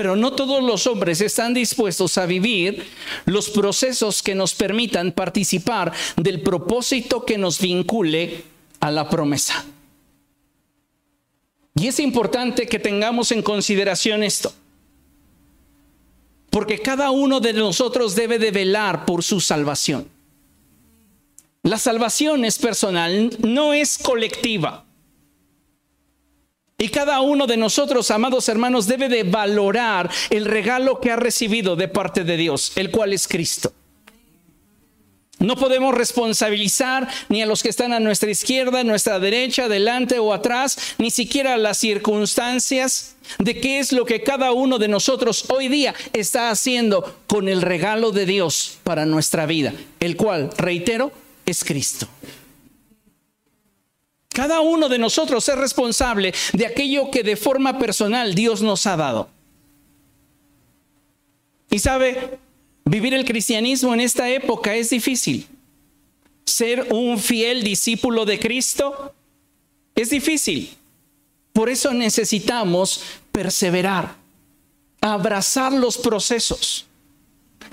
Pero 0.00 0.16
no 0.16 0.32
todos 0.32 0.62
los 0.62 0.86
hombres 0.86 1.20
están 1.20 1.52
dispuestos 1.52 2.16
a 2.16 2.24
vivir 2.24 2.86
los 3.26 3.50
procesos 3.50 4.22
que 4.22 4.34
nos 4.34 4.54
permitan 4.54 5.12
participar 5.12 5.92
del 6.16 6.40
propósito 6.40 7.26
que 7.26 7.36
nos 7.36 7.60
vincule 7.60 8.42
a 8.80 8.90
la 8.90 9.10
promesa. 9.10 9.62
Y 11.74 11.86
es 11.86 12.00
importante 12.00 12.66
que 12.66 12.78
tengamos 12.78 13.30
en 13.30 13.42
consideración 13.42 14.22
esto. 14.22 14.54
Porque 16.48 16.78
cada 16.78 17.10
uno 17.10 17.40
de 17.40 17.52
nosotros 17.52 18.14
debe 18.14 18.38
de 18.38 18.52
velar 18.52 19.04
por 19.04 19.22
su 19.22 19.38
salvación. 19.38 20.08
La 21.62 21.76
salvación 21.76 22.46
es 22.46 22.58
personal, 22.58 23.36
no 23.40 23.74
es 23.74 23.98
colectiva. 23.98 24.86
Y 26.80 26.88
cada 26.88 27.20
uno 27.20 27.46
de 27.46 27.58
nosotros, 27.58 28.10
amados 28.10 28.48
hermanos, 28.48 28.86
debe 28.86 29.10
de 29.10 29.22
valorar 29.22 30.10
el 30.30 30.46
regalo 30.46 30.98
que 30.98 31.10
ha 31.10 31.16
recibido 31.16 31.76
de 31.76 31.88
parte 31.88 32.24
de 32.24 32.38
Dios, 32.38 32.72
el 32.74 32.90
cual 32.90 33.12
es 33.12 33.28
Cristo. 33.28 33.74
No 35.38 35.56
podemos 35.56 35.94
responsabilizar 35.94 37.06
ni 37.28 37.42
a 37.42 37.46
los 37.46 37.62
que 37.62 37.68
están 37.68 37.92
a 37.92 38.00
nuestra 38.00 38.30
izquierda, 38.30 38.80
a 38.80 38.84
nuestra 38.84 39.18
derecha, 39.18 39.68
delante 39.68 40.18
o 40.18 40.32
atrás, 40.32 40.94
ni 40.96 41.10
siquiera 41.10 41.58
las 41.58 41.76
circunstancias 41.76 43.14
de 43.38 43.60
qué 43.60 43.78
es 43.78 43.92
lo 43.92 44.06
que 44.06 44.22
cada 44.22 44.52
uno 44.52 44.78
de 44.78 44.88
nosotros 44.88 45.44
hoy 45.50 45.68
día 45.68 45.94
está 46.14 46.48
haciendo 46.48 47.20
con 47.26 47.50
el 47.50 47.60
regalo 47.60 48.10
de 48.10 48.24
Dios 48.24 48.78
para 48.84 49.04
nuestra 49.04 49.44
vida, 49.44 49.74
el 50.00 50.16
cual, 50.16 50.48
reitero, 50.56 51.12
es 51.44 51.62
Cristo. 51.62 52.08
Cada 54.32 54.60
uno 54.60 54.88
de 54.88 54.98
nosotros 54.98 55.48
es 55.48 55.56
responsable 55.56 56.32
de 56.52 56.66
aquello 56.66 57.10
que 57.10 57.22
de 57.22 57.36
forma 57.36 57.78
personal 57.78 58.34
Dios 58.34 58.62
nos 58.62 58.86
ha 58.86 58.96
dado. 58.96 59.28
Y 61.70 61.78
sabe, 61.78 62.38
Vivir 62.90 63.14
el 63.14 63.24
cristianismo 63.24 63.94
en 63.94 64.00
esta 64.00 64.28
época 64.30 64.74
es 64.74 64.90
difícil. 64.90 65.46
Ser 66.44 66.88
un 66.90 67.20
fiel 67.20 67.62
discípulo 67.62 68.24
de 68.24 68.40
Cristo 68.40 69.14
es 69.94 70.10
difícil. 70.10 70.76
Por 71.52 71.68
eso 71.68 71.94
necesitamos 71.94 73.00
perseverar, 73.30 74.16
abrazar 75.00 75.72
los 75.72 75.98
procesos, 75.98 76.86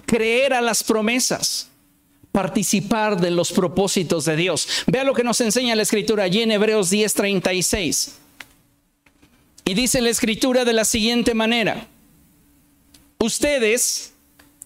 creer 0.05 0.53
a 0.53 0.61
las 0.61 0.83
promesas, 0.83 1.69
participar 2.37 3.19
de 3.19 3.31
los 3.31 3.51
propósitos 3.51 4.25
de 4.25 4.35
Dios. 4.35 4.67
Vea 4.85 5.03
lo 5.03 5.15
que 5.15 5.23
nos 5.23 5.41
enseña 5.41 5.75
la 5.75 5.81
escritura 5.81 6.25
allí 6.25 6.43
en 6.43 6.51
Hebreos 6.51 6.91
10:36. 6.91 8.11
Y 9.65 9.73
dice 9.73 10.01
la 10.01 10.11
escritura 10.11 10.63
de 10.63 10.71
la 10.71 10.85
siguiente 10.85 11.33
manera. 11.33 11.87
Ustedes 13.17 14.13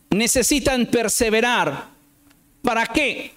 necesitan 0.09 0.85
perseverar. 0.85 1.87
¿Para 2.61 2.87
qué? 2.87 3.35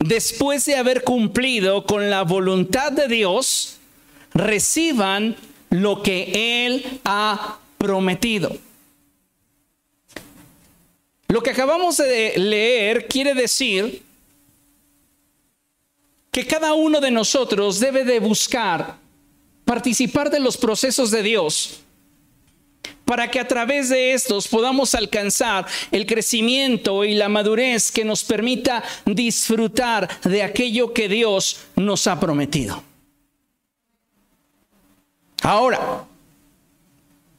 Después 0.00 0.64
de 0.64 0.74
haber 0.74 1.04
cumplido 1.04 1.86
con 1.86 2.10
la 2.10 2.24
voluntad 2.24 2.90
de 2.90 3.06
Dios, 3.06 3.76
reciban 4.32 5.36
lo 5.70 6.02
que 6.02 6.66
Él 6.66 7.00
ha 7.04 7.60
prometido. 7.78 8.58
Lo 11.34 11.42
que 11.42 11.50
acabamos 11.50 11.96
de 11.96 12.34
leer 12.36 13.08
quiere 13.08 13.34
decir 13.34 14.04
que 16.30 16.46
cada 16.46 16.74
uno 16.74 17.00
de 17.00 17.10
nosotros 17.10 17.80
debe 17.80 18.04
de 18.04 18.20
buscar 18.20 18.98
participar 19.64 20.30
de 20.30 20.38
los 20.38 20.56
procesos 20.56 21.10
de 21.10 21.24
Dios 21.24 21.80
para 23.04 23.28
que 23.32 23.40
a 23.40 23.48
través 23.48 23.88
de 23.88 24.12
estos 24.12 24.46
podamos 24.46 24.94
alcanzar 24.94 25.66
el 25.90 26.06
crecimiento 26.06 27.04
y 27.04 27.14
la 27.14 27.28
madurez 27.28 27.90
que 27.90 28.04
nos 28.04 28.22
permita 28.22 28.84
disfrutar 29.04 30.08
de 30.22 30.40
aquello 30.44 30.92
que 30.92 31.08
Dios 31.08 31.62
nos 31.74 32.06
ha 32.06 32.20
prometido. 32.20 32.80
Ahora, 35.42 36.06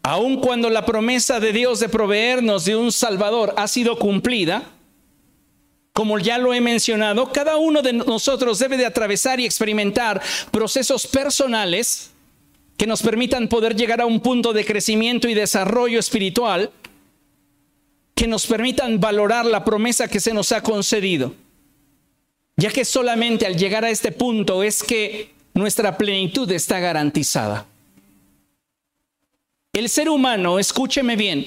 aun 0.06 0.40
cuando 0.40 0.70
la 0.70 0.86
promesa 0.86 1.40
de 1.40 1.52
Dios 1.52 1.80
de 1.80 1.90
proveernos 1.90 2.66
de 2.66 2.76
un 2.76 2.92
Salvador 2.92 3.56
ha 3.58 3.68
sido 3.68 3.98
cumplida, 3.98 4.70
como 5.94 6.20
ya 6.20 6.38
lo 6.38 6.54
he 6.54 6.62
mencionado, 6.62 7.32
cada 7.32 7.58
uno 7.58 7.82
de 7.82 7.94
nosotros 7.94 8.60
debe 8.60 8.78
de 8.78 8.86
atravesar 8.86 9.40
y 9.40 9.46
experimentar 9.46 10.22
procesos 10.52 11.08
personales 11.08 12.12
que 12.78 12.86
nos 12.86 13.02
permitan 13.02 13.48
poder 13.48 13.76
llegar 13.76 14.00
a 14.00 14.06
un 14.06 14.20
punto 14.20 14.54
de 14.54 14.64
crecimiento 14.64 15.28
y 15.28 15.34
desarrollo 15.34 15.98
espiritual, 15.98 16.70
que 18.14 18.28
nos 18.28 18.46
permitan 18.46 19.00
valorar 19.00 19.48
la 19.48 19.66
promesa 19.66 20.08
que 20.08 20.20
se 20.20 20.36
nos 20.36 20.52
ha 20.52 20.62
concedido. 20.62 21.34
Ya 22.58 22.70
que 22.70 22.86
solamente 22.86 23.48
al 23.48 23.58
llegar 23.58 23.84
a 23.84 23.90
este 23.90 24.12
punto 24.12 24.62
es 24.62 24.84
que 24.84 25.34
nuestra 25.56 25.98
plenitud 25.98 26.52
está 26.52 26.80
garantizada. 26.80 27.66
El 29.76 29.90
ser 29.90 30.08
humano, 30.08 30.58
escúcheme 30.58 31.18
bien, 31.18 31.46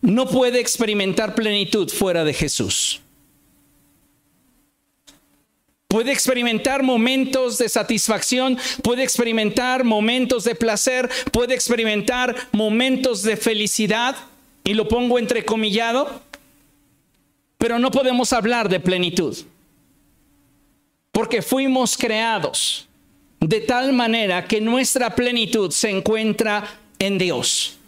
no 0.00 0.28
puede 0.28 0.60
experimentar 0.60 1.34
plenitud 1.34 1.90
fuera 1.90 2.22
de 2.22 2.32
Jesús. 2.32 3.00
Puede 5.88 6.12
experimentar 6.12 6.84
momentos 6.84 7.58
de 7.58 7.68
satisfacción, 7.68 8.56
puede 8.84 9.02
experimentar 9.02 9.82
momentos 9.82 10.44
de 10.44 10.54
placer, 10.54 11.10
puede 11.32 11.54
experimentar 11.54 12.36
momentos 12.52 13.24
de 13.24 13.36
felicidad, 13.36 14.14
y 14.62 14.74
lo 14.74 14.86
pongo 14.86 15.18
entrecomillado, 15.18 16.22
pero 17.58 17.80
no 17.80 17.90
podemos 17.90 18.32
hablar 18.32 18.68
de 18.68 18.78
plenitud, 18.78 19.36
porque 21.10 21.42
fuimos 21.42 21.96
creados 21.96 22.86
de 23.40 23.60
tal 23.60 23.92
manera 23.92 24.46
que 24.46 24.60
nuestra 24.60 25.16
plenitud 25.16 25.72
se 25.72 25.90
encuentra 25.90 26.78
en 27.02 27.18
Dios. 27.18 27.78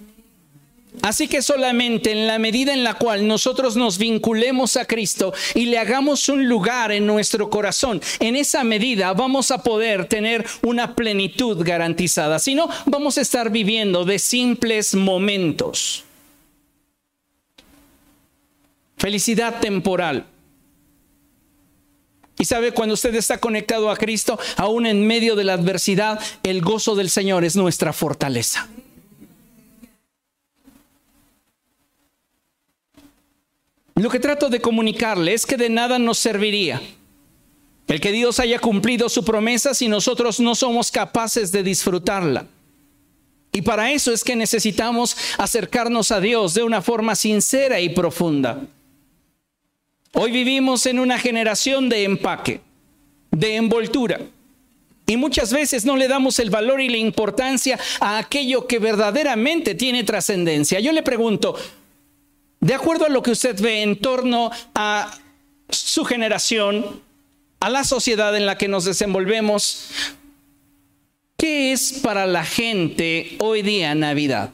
Así 1.02 1.26
que 1.26 1.42
solamente 1.42 2.12
en 2.12 2.26
la 2.26 2.38
medida 2.38 2.72
en 2.72 2.84
la 2.84 2.94
cual 2.94 3.26
nosotros 3.26 3.76
nos 3.76 3.98
vinculemos 3.98 4.76
a 4.76 4.86
Cristo 4.86 5.34
y 5.54 5.66
le 5.66 5.78
hagamos 5.78 6.28
un 6.28 6.48
lugar 6.48 6.92
en 6.92 7.06
nuestro 7.06 7.50
corazón, 7.50 8.00
en 8.20 8.36
esa 8.36 8.62
medida 8.64 9.12
vamos 9.12 9.50
a 9.50 9.62
poder 9.62 10.06
tener 10.06 10.46
una 10.62 10.94
plenitud 10.94 11.62
garantizada. 11.64 12.38
Si 12.38 12.54
no, 12.54 12.68
vamos 12.86 13.18
a 13.18 13.22
estar 13.22 13.50
viviendo 13.50 14.04
de 14.04 14.18
simples 14.18 14.94
momentos. 14.94 16.04
Felicidad 18.96 19.60
temporal. 19.60 20.26
Y 22.38 22.46
sabe, 22.46 22.72
cuando 22.72 22.94
usted 22.94 23.14
está 23.14 23.38
conectado 23.38 23.90
a 23.90 23.96
Cristo, 23.96 24.38
aún 24.56 24.86
en 24.86 25.06
medio 25.06 25.36
de 25.36 25.44
la 25.44 25.52
adversidad, 25.54 26.20
el 26.42 26.62
gozo 26.62 26.94
del 26.94 27.10
Señor 27.10 27.44
es 27.44 27.56
nuestra 27.56 27.92
fortaleza. 27.92 28.68
Lo 33.96 34.10
que 34.10 34.18
trato 34.18 34.48
de 34.48 34.60
comunicarle 34.60 35.34
es 35.34 35.46
que 35.46 35.56
de 35.56 35.68
nada 35.68 35.98
nos 35.98 36.18
serviría 36.18 36.80
el 37.86 38.00
que 38.00 38.12
Dios 38.12 38.40
haya 38.40 38.58
cumplido 38.58 39.08
su 39.08 39.24
promesa 39.24 39.74
si 39.74 39.88
nosotros 39.88 40.40
no 40.40 40.54
somos 40.54 40.90
capaces 40.90 41.52
de 41.52 41.62
disfrutarla. 41.62 42.46
Y 43.52 43.62
para 43.62 43.92
eso 43.92 44.12
es 44.12 44.24
que 44.24 44.34
necesitamos 44.34 45.16
acercarnos 45.38 46.10
a 46.10 46.20
Dios 46.20 46.54
de 46.54 46.64
una 46.64 46.82
forma 46.82 47.14
sincera 47.14 47.80
y 47.80 47.90
profunda. 47.90 48.62
Hoy 50.12 50.32
vivimos 50.32 50.86
en 50.86 50.98
una 50.98 51.18
generación 51.18 51.88
de 51.88 52.04
empaque, 52.04 52.60
de 53.30 53.56
envoltura. 53.56 54.20
Y 55.06 55.16
muchas 55.16 55.52
veces 55.52 55.84
no 55.84 55.96
le 55.96 56.08
damos 56.08 56.38
el 56.38 56.50
valor 56.50 56.80
y 56.80 56.88
la 56.88 56.96
importancia 56.96 57.78
a 58.00 58.18
aquello 58.18 58.66
que 58.66 58.78
verdaderamente 58.78 59.74
tiene 59.74 60.02
trascendencia. 60.02 60.80
Yo 60.80 60.92
le 60.92 61.02
pregunto, 61.02 61.54
de 62.64 62.72
acuerdo 62.72 63.04
a 63.04 63.10
lo 63.10 63.22
que 63.22 63.30
usted 63.32 63.60
ve 63.60 63.82
en 63.82 64.00
torno 64.00 64.50
a 64.74 65.10
su 65.68 66.02
generación, 66.06 67.02
a 67.60 67.68
la 67.68 67.84
sociedad 67.84 68.34
en 68.34 68.46
la 68.46 68.56
que 68.56 68.68
nos 68.68 68.86
desenvolvemos, 68.86 69.90
¿qué 71.36 71.72
es 71.72 71.92
para 72.02 72.24
la 72.24 72.42
gente 72.42 73.36
hoy 73.38 73.60
día 73.60 73.94
Navidad? 73.94 74.48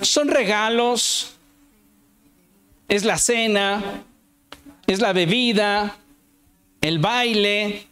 ¿Son 0.00 0.28
regalos? 0.28 1.34
¿Es 2.88 3.04
la 3.04 3.18
cena? 3.18 4.02
¿Es 4.86 5.00
la 5.00 5.12
bebida? 5.12 5.98
el 6.80 6.98
baile. 6.98 7.86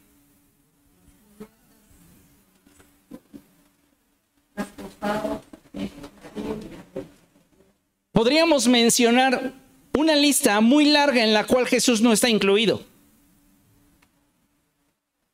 Podríamos 8.12 8.68
mencionar 8.68 9.52
una 9.96 10.14
lista 10.14 10.60
muy 10.60 10.84
larga 10.84 11.22
en 11.22 11.32
la 11.32 11.44
cual 11.44 11.66
Jesús 11.66 12.00
no 12.00 12.12
está 12.12 12.28
incluido. 12.28 12.84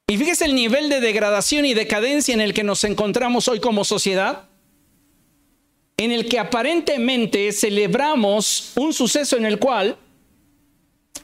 Y 0.06 0.16
fíjese 0.16 0.46
el 0.46 0.54
nivel 0.54 0.88
de 0.88 1.00
degradación 1.00 1.66
y 1.66 1.74
decadencia 1.74 2.32
en 2.32 2.40
el 2.40 2.54
que 2.54 2.64
nos 2.64 2.82
encontramos 2.84 3.46
hoy 3.48 3.60
como 3.60 3.84
sociedad, 3.84 4.44
en 5.98 6.12
el 6.12 6.28
que 6.28 6.38
aparentemente 6.38 7.52
celebramos 7.52 8.72
un 8.76 8.94
suceso 8.94 9.36
en 9.36 9.44
el 9.44 9.58
cual 9.58 9.98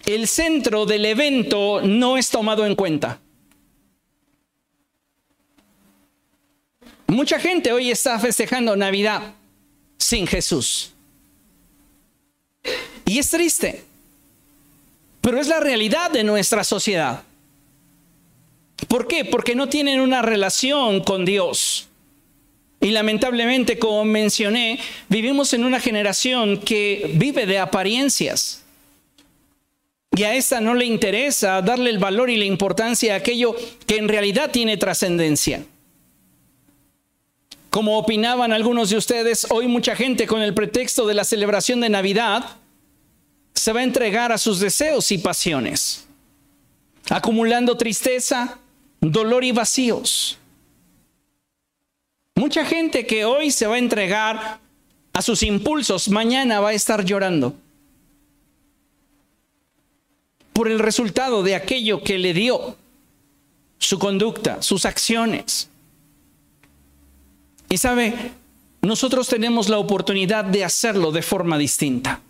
el 0.04 0.28
centro 0.28 0.84
del 0.84 1.06
evento 1.06 1.80
no 1.82 2.18
es 2.18 2.28
tomado 2.28 2.66
en 2.66 2.74
cuenta. 2.74 3.20
Mucha 7.06 7.38
gente 7.38 7.72
hoy 7.72 7.90
está 7.90 8.18
festejando 8.18 8.76
Navidad 8.76 9.34
sin 9.96 10.26
Jesús. 10.26 10.93
Y 13.04 13.18
es 13.18 13.30
triste, 13.30 13.84
pero 15.20 15.40
es 15.40 15.48
la 15.48 15.60
realidad 15.60 16.10
de 16.10 16.24
nuestra 16.24 16.64
sociedad. 16.64 17.22
¿Por 18.88 19.06
qué? 19.06 19.24
Porque 19.24 19.54
no 19.54 19.68
tienen 19.68 20.00
una 20.00 20.22
relación 20.22 21.02
con 21.02 21.24
Dios. 21.24 21.88
Y 22.80 22.90
lamentablemente, 22.90 23.78
como 23.78 24.04
mencioné, 24.04 24.78
vivimos 25.08 25.54
en 25.54 25.64
una 25.64 25.80
generación 25.80 26.60
que 26.60 27.10
vive 27.14 27.46
de 27.46 27.58
apariencias. 27.58 28.62
Y 30.16 30.22
a 30.24 30.34
esta 30.34 30.60
no 30.60 30.74
le 30.74 30.84
interesa 30.84 31.62
darle 31.62 31.90
el 31.90 31.98
valor 31.98 32.30
y 32.30 32.36
la 32.36 32.44
importancia 32.44 33.14
a 33.14 33.16
aquello 33.16 33.56
que 33.86 33.96
en 33.96 34.08
realidad 34.08 34.50
tiene 34.50 34.76
trascendencia. 34.76 35.64
Como 37.74 37.98
opinaban 37.98 38.52
algunos 38.52 38.90
de 38.90 38.96
ustedes, 38.96 39.48
hoy 39.50 39.66
mucha 39.66 39.96
gente 39.96 40.28
con 40.28 40.40
el 40.40 40.54
pretexto 40.54 41.08
de 41.08 41.14
la 41.14 41.24
celebración 41.24 41.80
de 41.80 41.88
Navidad 41.88 42.56
se 43.52 43.72
va 43.72 43.80
a 43.80 43.82
entregar 43.82 44.30
a 44.30 44.38
sus 44.38 44.60
deseos 44.60 45.10
y 45.10 45.18
pasiones, 45.18 46.06
acumulando 47.10 47.76
tristeza, 47.76 48.58
dolor 49.00 49.42
y 49.42 49.50
vacíos. 49.50 50.38
Mucha 52.36 52.64
gente 52.64 53.08
que 53.08 53.24
hoy 53.24 53.50
se 53.50 53.66
va 53.66 53.74
a 53.74 53.78
entregar 53.78 54.60
a 55.12 55.20
sus 55.20 55.42
impulsos, 55.42 56.08
mañana 56.08 56.60
va 56.60 56.68
a 56.68 56.74
estar 56.74 57.04
llorando 57.04 57.56
por 60.52 60.68
el 60.68 60.78
resultado 60.78 61.42
de 61.42 61.56
aquello 61.56 62.04
que 62.04 62.18
le 62.18 62.34
dio 62.34 62.76
su 63.78 63.98
conducta, 63.98 64.62
sus 64.62 64.86
acciones. 64.86 65.70
Y 67.74 67.76
sabe, 67.76 68.14
nosotros 68.82 69.26
tenemos 69.26 69.68
la 69.68 69.78
oportunidad 69.78 70.44
de 70.44 70.64
hacerlo 70.64 71.10
de 71.10 71.22
forma 71.22 71.58
distinta. 71.58 72.20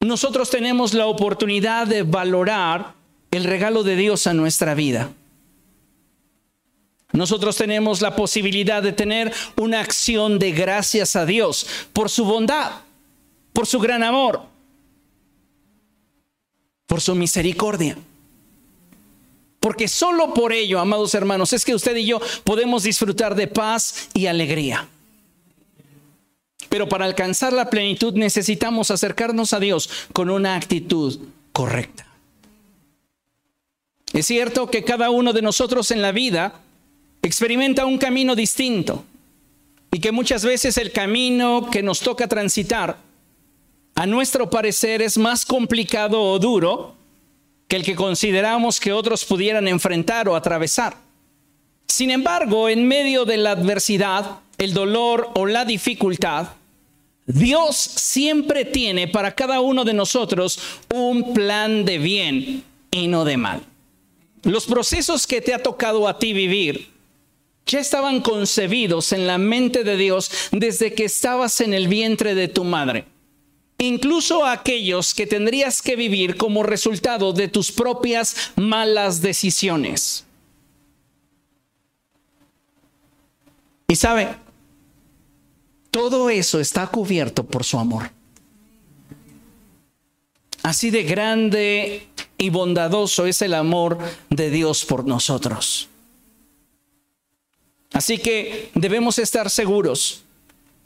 Nosotros 0.00 0.50
tenemos 0.50 0.92
la 0.92 1.06
oportunidad 1.06 1.86
de 1.86 2.02
valorar 2.02 2.94
el 3.30 3.44
regalo 3.44 3.84
de 3.84 3.94
Dios 3.94 4.26
a 4.26 4.34
nuestra 4.34 4.74
vida. 4.74 5.12
Nosotros 7.12 7.54
tenemos 7.54 8.02
la 8.02 8.16
posibilidad 8.16 8.82
de 8.82 8.92
tener 8.92 9.32
una 9.54 9.78
acción 9.78 10.40
de 10.40 10.50
gracias 10.50 11.14
a 11.14 11.24
Dios 11.24 11.64
por 11.92 12.10
su 12.10 12.24
bondad, 12.24 12.72
por 13.52 13.68
su 13.68 13.78
gran 13.78 14.02
amor, 14.02 14.46
por 16.88 17.00
su 17.00 17.14
misericordia. 17.14 17.96
Porque 19.60 19.88
solo 19.88 20.32
por 20.32 20.54
ello, 20.54 20.80
amados 20.80 21.14
hermanos, 21.14 21.52
es 21.52 21.64
que 21.64 21.74
usted 21.74 21.94
y 21.96 22.06
yo 22.06 22.20
podemos 22.44 22.82
disfrutar 22.82 23.34
de 23.34 23.46
paz 23.46 24.08
y 24.14 24.26
alegría. 24.26 24.88
Pero 26.70 26.88
para 26.88 27.04
alcanzar 27.04 27.52
la 27.52 27.68
plenitud 27.68 28.14
necesitamos 28.14 28.90
acercarnos 28.90 29.52
a 29.52 29.60
Dios 29.60 29.90
con 30.14 30.30
una 30.30 30.56
actitud 30.56 31.18
correcta. 31.52 32.06
Es 34.14 34.26
cierto 34.26 34.70
que 34.70 34.82
cada 34.82 35.10
uno 35.10 35.32
de 35.32 35.42
nosotros 35.42 35.90
en 35.90 36.00
la 36.00 36.12
vida 36.12 36.54
experimenta 37.22 37.84
un 37.84 37.98
camino 37.98 38.34
distinto 38.34 39.04
y 39.92 40.00
que 40.00 40.10
muchas 40.10 40.44
veces 40.44 40.78
el 40.78 40.90
camino 40.90 41.68
que 41.70 41.82
nos 41.82 42.00
toca 42.00 42.28
transitar 42.28 42.96
a 43.94 44.06
nuestro 44.06 44.48
parecer 44.48 45.02
es 45.02 45.18
más 45.18 45.44
complicado 45.44 46.22
o 46.22 46.38
duro 46.38 46.94
que 47.70 47.76
el 47.76 47.84
que 47.84 47.94
consideramos 47.94 48.80
que 48.80 48.92
otros 48.92 49.24
pudieran 49.24 49.68
enfrentar 49.68 50.28
o 50.28 50.34
atravesar. 50.34 50.96
Sin 51.86 52.10
embargo, 52.10 52.68
en 52.68 52.88
medio 52.88 53.24
de 53.24 53.36
la 53.36 53.52
adversidad, 53.52 54.40
el 54.58 54.74
dolor 54.74 55.30
o 55.36 55.46
la 55.46 55.64
dificultad, 55.64 56.48
Dios 57.26 57.76
siempre 57.76 58.64
tiene 58.64 59.06
para 59.06 59.36
cada 59.36 59.60
uno 59.60 59.84
de 59.84 59.92
nosotros 59.92 60.58
un 60.92 61.32
plan 61.32 61.84
de 61.84 61.98
bien 61.98 62.64
y 62.90 63.06
no 63.06 63.24
de 63.24 63.36
mal. 63.36 63.62
Los 64.42 64.66
procesos 64.66 65.28
que 65.28 65.40
te 65.40 65.54
ha 65.54 65.62
tocado 65.62 66.08
a 66.08 66.18
ti 66.18 66.32
vivir 66.32 66.88
ya 67.66 67.78
estaban 67.78 68.20
concebidos 68.20 69.12
en 69.12 69.28
la 69.28 69.38
mente 69.38 69.84
de 69.84 69.96
Dios 69.96 70.32
desde 70.50 70.92
que 70.92 71.04
estabas 71.04 71.60
en 71.60 71.72
el 71.72 71.86
vientre 71.86 72.34
de 72.34 72.48
tu 72.48 72.64
madre 72.64 73.04
incluso 73.80 74.44
aquellos 74.44 75.14
que 75.14 75.26
tendrías 75.26 75.82
que 75.82 75.96
vivir 75.96 76.36
como 76.36 76.62
resultado 76.62 77.32
de 77.32 77.48
tus 77.48 77.72
propias 77.72 78.52
malas 78.56 79.22
decisiones. 79.22 80.24
Y 83.88 83.96
sabe, 83.96 84.28
todo 85.90 86.30
eso 86.30 86.60
está 86.60 86.86
cubierto 86.86 87.44
por 87.44 87.64
su 87.64 87.78
amor. 87.78 88.10
Así 90.62 90.90
de 90.90 91.02
grande 91.02 92.06
y 92.36 92.50
bondadoso 92.50 93.26
es 93.26 93.40
el 93.40 93.54
amor 93.54 93.98
de 94.28 94.50
Dios 94.50 94.84
por 94.84 95.06
nosotros. 95.06 95.88
Así 97.92 98.18
que 98.18 98.70
debemos 98.74 99.18
estar 99.18 99.48
seguros 99.50 100.22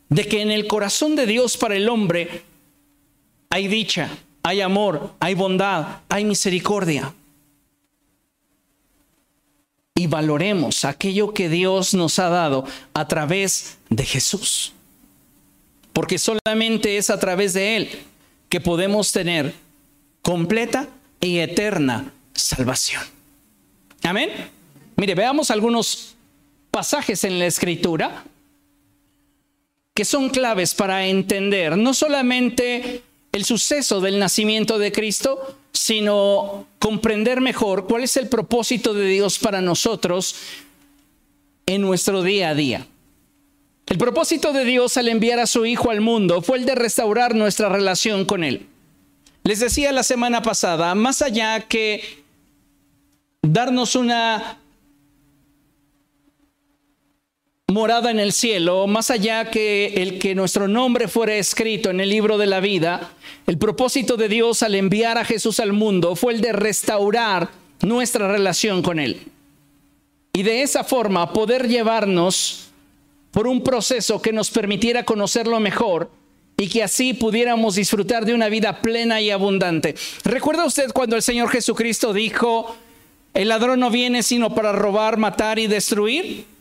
de 0.09 0.26
que 0.26 0.42
en 0.42 0.52
el 0.52 0.68
corazón 0.68 1.16
de 1.16 1.26
Dios 1.26 1.57
para 1.57 1.76
el 1.76 1.88
hombre 1.88 2.44
hay 3.55 3.69
dicha, 3.69 4.09
hay 4.43 4.61
amor, 4.62 5.12
hay 5.21 5.35
bondad, 5.35 6.01
hay 6.09 6.25
misericordia. 6.25 7.14
Y 9.95 10.09
valoremos 10.09 10.85
aquello 10.85 11.33
que 11.33 11.49
Dios 11.49 11.95
nos 11.95 12.19
ha 12.19 12.31
dado 12.31 12.64
a 12.95 13.07
través 13.07 13.79
de 13.90 14.05
Jesús. 14.05 14.73
Porque 15.93 16.19
solamente 16.19 16.97
es 16.97 17.11
a 17.11 17.21
través 17.21 17.53
de 17.55 17.77
Él 17.77 17.90
que 18.49 18.61
podemos 18.61 19.12
tener 19.12 19.55
completa 20.21 20.88
y 21.21 21.38
eterna 21.38 22.12
salvación. 22.33 23.05
Amén. 24.03 24.31
Mire, 24.97 25.14
veamos 25.14 25.53
algunos 25.53 26.17
pasajes 26.73 27.23
en 27.23 27.38
la 27.38 27.47
escritura 27.47 28.25
que 29.95 30.05
son 30.05 30.29
claves 30.31 30.75
para 30.75 31.07
entender 31.07 31.79
no 31.79 31.95
solamente 31.95 33.05
el 33.35 33.44
suceso 33.44 34.01
del 34.01 34.20
nacimiento 34.20 34.79
de 34.79 34.92
Cristo, 34.92 35.59
sino 35.73 36.68
comprender 36.79 37.40
mejor 37.40 37.88
cuál 37.88 38.05
es 38.05 38.16
el 38.16 38.29
propósito 38.29 38.94
de 38.94 39.09
Dios 39.09 39.40
para 39.40 39.61
nosotros 39.61 40.37
en 41.66 41.83
nuestro 41.83 42.23
día 42.23 42.51
a 42.51 42.55
día. 42.55 42.87
El 43.87 43.99
propósito 43.99 44.53
de 44.53 44.64
Dios 44.64 44.97
al 44.99 45.09
enviar 45.09 45.40
a 45.40 45.49
su 45.49 45.66
Hijo 45.66 45.90
al 45.90 46.01
mundo 46.01 46.42
fue 46.42 46.59
el 46.59 46.64
de 46.64 46.77
restaurar 46.77 47.35
nuestra 47.35 47.68
relación 47.68 48.25
con 48.25 48.44
Él. 48.44 48.68
Les 49.42 49.59
decía 49.59 49.90
la 49.90 50.05
semana 50.05 50.40
pasada, 50.42 50.94
más 50.94 51.20
allá 51.20 51.59
que 51.62 52.23
darnos 53.42 53.97
una 53.97 54.59
morada 57.75 58.13
en 58.13 58.21
el 58.21 58.33
cielo, 58.33 58.87
más 58.87 59.11
allá 59.11 59.51
que 59.51 59.95
el 59.97 60.21
que 60.21 60.37
nuestro 60.37 60.69
nombre 60.69 61.09
fuera 61.09 61.35
escrito 61.35 61.91
en 61.91 61.99
el 61.99 62.09
libro 62.09 62.39
de 62.39 62.47
la 62.47 62.61
vida, 62.61 63.11
el 63.49 63.59
propósito 63.59 64.17
de 64.17 64.29
Dios 64.29 64.63
al 64.63 64.77
enviar 64.77 65.19
a 65.19 65.25
Jesús 65.25 65.59
al 65.59 65.73
mundo 65.73 66.15
fue 66.15 66.35
el 66.35 66.41
de 66.41 66.53
restaurar 66.53 67.51
nuestra 67.83 68.31
relación 68.31 68.81
con 68.81 69.01
Él. 69.01 69.21
Y 70.33 70.45
de 70.45 70.63
esa 70.63 70.85
forma 70.85 71.33
poder 71.33 71.67
llevarnos 71.67 72.69
por 73.33 73.49
un 73.49 73.65
proceso 73.65 74.23
que 74.23 74.33
nos 74.33 74.53
permitiera 74.53 75.05
conocerlo 75.05 75.59
mejor 75.59 76.13
y 76.57 76.69
que 76.69 76.85
así 76.85 77.13
pudiéramos 77.13 77.75
disfrutar 77.75 78.25
de 78.25 78.35
una 78.35 78.49
vida 78.49 78.83
plena 78.83 79.21
y 79.21 79.33
abundante. 79.33 79.97
¿Recuerda 80.23 80.65
usted 80.65 80.93
cuando 80.93 81.17
el 81.17 81.23
Señor 81.23 81.49
Jesucristo 81.49 82.13
dijo, 82.13 82.77
el 83.35 83.49
ladrón 83.49 83.81
no 83.81 83.91
viene 83.91 84.23
sino 84.23 84.55
para 84.55 84.71
robar, 84.71 85.17
matar 85.17 85.59
y 85.59 85.67
destruir? 85.67 86.54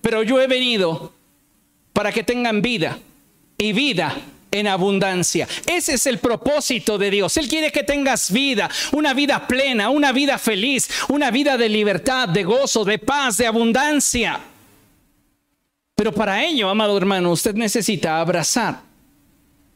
Pero 0.00 0.22
yo 0.22 0.40
he 0.40 0.46
venido 0.46 1.12
para 1.92 2.12
que 2.12 2.22
tengan 2.22 2.62
vida 2.62 2.98
y 3.58 3.72
vida 3.72 4.14
en 4.50 4.66
abundancia. 4.66 5.48
Ese 5.66 5.94
es 5.94 6.06
el 6.06 6.18
propósito 6.18 6.98
de 6.98 7.10
Dios. 7.10 7.36
Él 7.36 7.48
quiere 7.48 7.72
que 7.72 7.82
tengas 7.82 8.30
vida, 8.30 8.70
una 8.92 9.14
vida 9.14 9.46
plena, 9.46 9.90
una 9.90 10.12
vida 10.12 10.38
feliz, 10.38 10.88
una 11.08 11.30
vida 11.30 11.56
de 11.56 11.68
libertad, 11.68 12.28
de 12.28 12.44
gozo, 12.44 12.84
de 12.84 12.98
paz, 12.98 13.38
de 13.38 13.46
abundancia. 13.46 14.40
Pero 15.94 16.12
para 16.12 16.44
ello, 16.44 16.68
amado 16.68 16.96
hermano, 16.96 17.32
usted 17.32 17.54
necesita 17.54 18.20
abrazar 18.20 18.82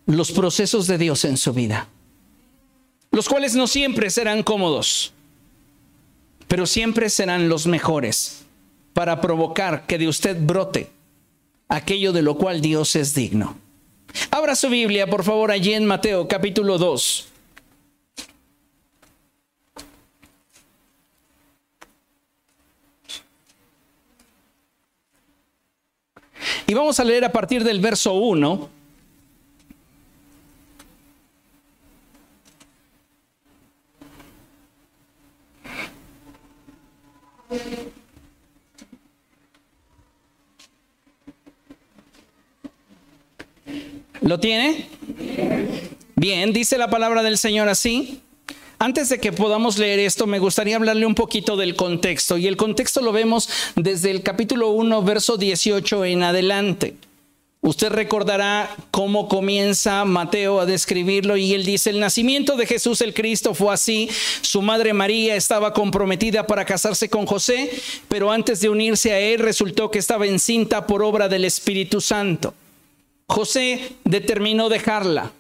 los 0.06 0.30
procesos 0.32 0.86
de 0.86 0.98
Dios 0.98 1.24
en 1.24 1.36
su 1.36 1.52
vida, 1.52 1.88
los 3.10 3.28
cuales 3.28 3.54
no 3.54 3.66
siempre 3.66 4.10
serán 4.10 4.42
cómodos, 4.42 5.12
pero 6.48 6.66
siempre 6.66 7.08
serán 7.08 7.48
los 7.48 7.66
mejores 7.66 8.39
para 9.00 9.18
provocar 9.18 9.86
que 9.86 9.96
de 9.96 10.08
usted 10.08 10.36
brote 10.38 10.90
aquello 11.70 12.12
de 12.12 12.20
lo 12.20 12.36
cual 12.36 12.60
Dios 12.60 12.94
es 12.96 13.14
digno. 13.14 13.56
Abra 14.30 14.54
su 14.54 14.68
Biblia, 14.68 15.08
por 15.08 15.24
favor, 15.24 15.50
allí 15.50 15.72
en 15.72 15.86
Mateo 15.86 16.28
capítulo 16.28 16.76
2. 16.76 17.28
Y 26.66 26.74
vamos 26.74 27.00
a 27.00 27.04
leer 27.04 27.24
a 27.24 27.32
partir 27.32 27.64
del 27.64 27.80
verso 27.80 28.12
1 28.12 28.79
¿Lo 44.30 44.38
tiene? 44.38 44.86
Bien, 46.14 46.52
dice 46.52 46.78
la 46.78 46.88
palabra 46.88 47.24
del 47.24 47.36
Señor 47.36 47.68
así. 47.68 48.20
Antes 48.78 49.08
de 49.08 49.18
que 49.18 49.32
podamos 49.32 49.76
leer 49.76 49.98
esto, 49.98 50.28
me 50.28 50.38
gustaría 50.38 50.76
hablarle 50.76 51.04
un 51.04 51.16
poquito 51.16 51.56
del 51.56 51.74
contexto. 51.74 52.38
Y 52.38 52.46
el 52.46 52.56
contexto 52.56 53.00
lo 53.00 53.10
vemos 53.10 53.48
desde 53.74 54.12
el 54.12 54.22
capítulo 54.22 54.70
1, 54.70 55.02
verso 55.02 55.36
18 55.36 56.04
en 56.04 56.22
adelante. 56.22 56.94
Usted 57.60 57.88
recordará 57.90 58.70
cómo 58.92 59.28
comienza 59.28 60.04
Mateo 60.04 60.60
a 60.60 60.64
describirlo 60.64 61.36
y 61.36 61.52
él 61.52 61.64
dice, 61.64 61.90
el 61.90 61.98
nacimiento 61.98 62.54
de 62.56 62.66
Jesús 62.66 63.00
el 63.00 63.14
Cristo 63.14 63.52
fue 63.52 63.74
así, 63.74 64.08
su 64.42 64.62
madre 64.62 64.92
María 64.92 65.34
estaba 65.34 65.72
comprometida 65.72 66.46
para 66.46 66.64
casarse 66.64 67.08
con 67.08 67.26
José, 67.26 67.68
pero 68.08 68.30
antes 68.30 68.60
de 68.60 68.68
unirse 68.68 69.10
a 69.10 69.18
él 69.18 69.40
resultó 69.40 69.90
que 69.90 69.98
estaba 69.98 70.28
encinta 70.28 70.86
por 70.86 71.02
obra 71.02 71.28
del 71.28 71.44
Espíritu 71.44 72.00
Santo. 72.00 72.54
José 73.30 73.92
determinó 74.02 74.68
dejarla, 74.68 75.30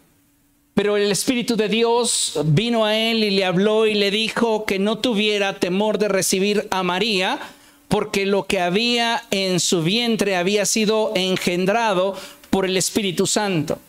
pero 0.74 0.96
el 0.96 1.10
Espíritu 1.10 1.56
de 1.56 1.68
Dios 1.68 2.38
vino 2.44 2.84
a 2.84 2.96
él 2.96 3.24
y 3.24 3.30
le 3.30 3.44
habló 3.44 3.84
y 3.84 3.94
le 3.94 4.12
dijo 4.12 4.64
que 4.64 4.78
no 4.78 4.98
tuviera 4.98 5.58
temor 5.58 5.98
de 5.98 6.06
recibir 6.06 6.68
a 6.70 6.84
María, 6.84 7.40
porque 7.88 8.26
lo 8.26 8.44
que 8.44 8.60
había 8.60 9.24
en 9.32 9.58
su 9.58 9.82
vientre 9.82 10.36
había 10.36 10.66
sido 10.66 11.10
engendrado 11.16 12.16
por 12.48 12.64
el 12.64 12.76
Espíritu 12.76 13.26
Santo. 13.26 13.80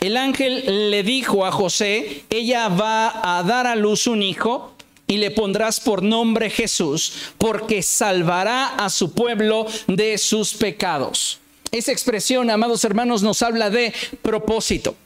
El 0.00 0.16
ángel 0.16 0.90
le 0.90 1.02
dijo 1.02 1.44
a 1.44 1.52
José, 1.52 2.24
ella 2.30 2.68
va 2.68 3.38
a 3.38 3.42
dar 3.42 3.66
a 3.66 3.76
luz 3.76 4.06
un 4.06 4.22
hijo 4.22 4.72
y 5.06 5.18
le 5.18 5.30
pondrás 5.30 5.78
por 5.78 6.02
nombre 6.02 6.48
Jesús, 6.48 7.12
porque 7.36 7.82
salvará 7.82 8.76
a 8.76 8.88
su 8.88 9.12
pueblo 9.12 9.66
de 9.88 10.16
sus 10.16 10.54
pecados. 10.54 11.40
Esa 11.72 11.92
expresión, 11.92 12.50
amados 12.50 12.84
hermanos, 12.84 13.22
nos 13.22 13.42
habla 13.42 13.70
de 13.70 13.92
propósito. 14.22 14.96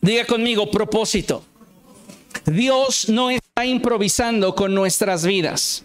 Diga 0.00 0.26
conmigo, 0.26 0.70
propósito. 0.70 1.42
Dios 2.44 3.08
no 3.08 3.30
está 3.30 3.64
improvisando 3.64 4.54
con 4.54 4.74
nuestras 4.74 5.24
vidas. 5.24 5.84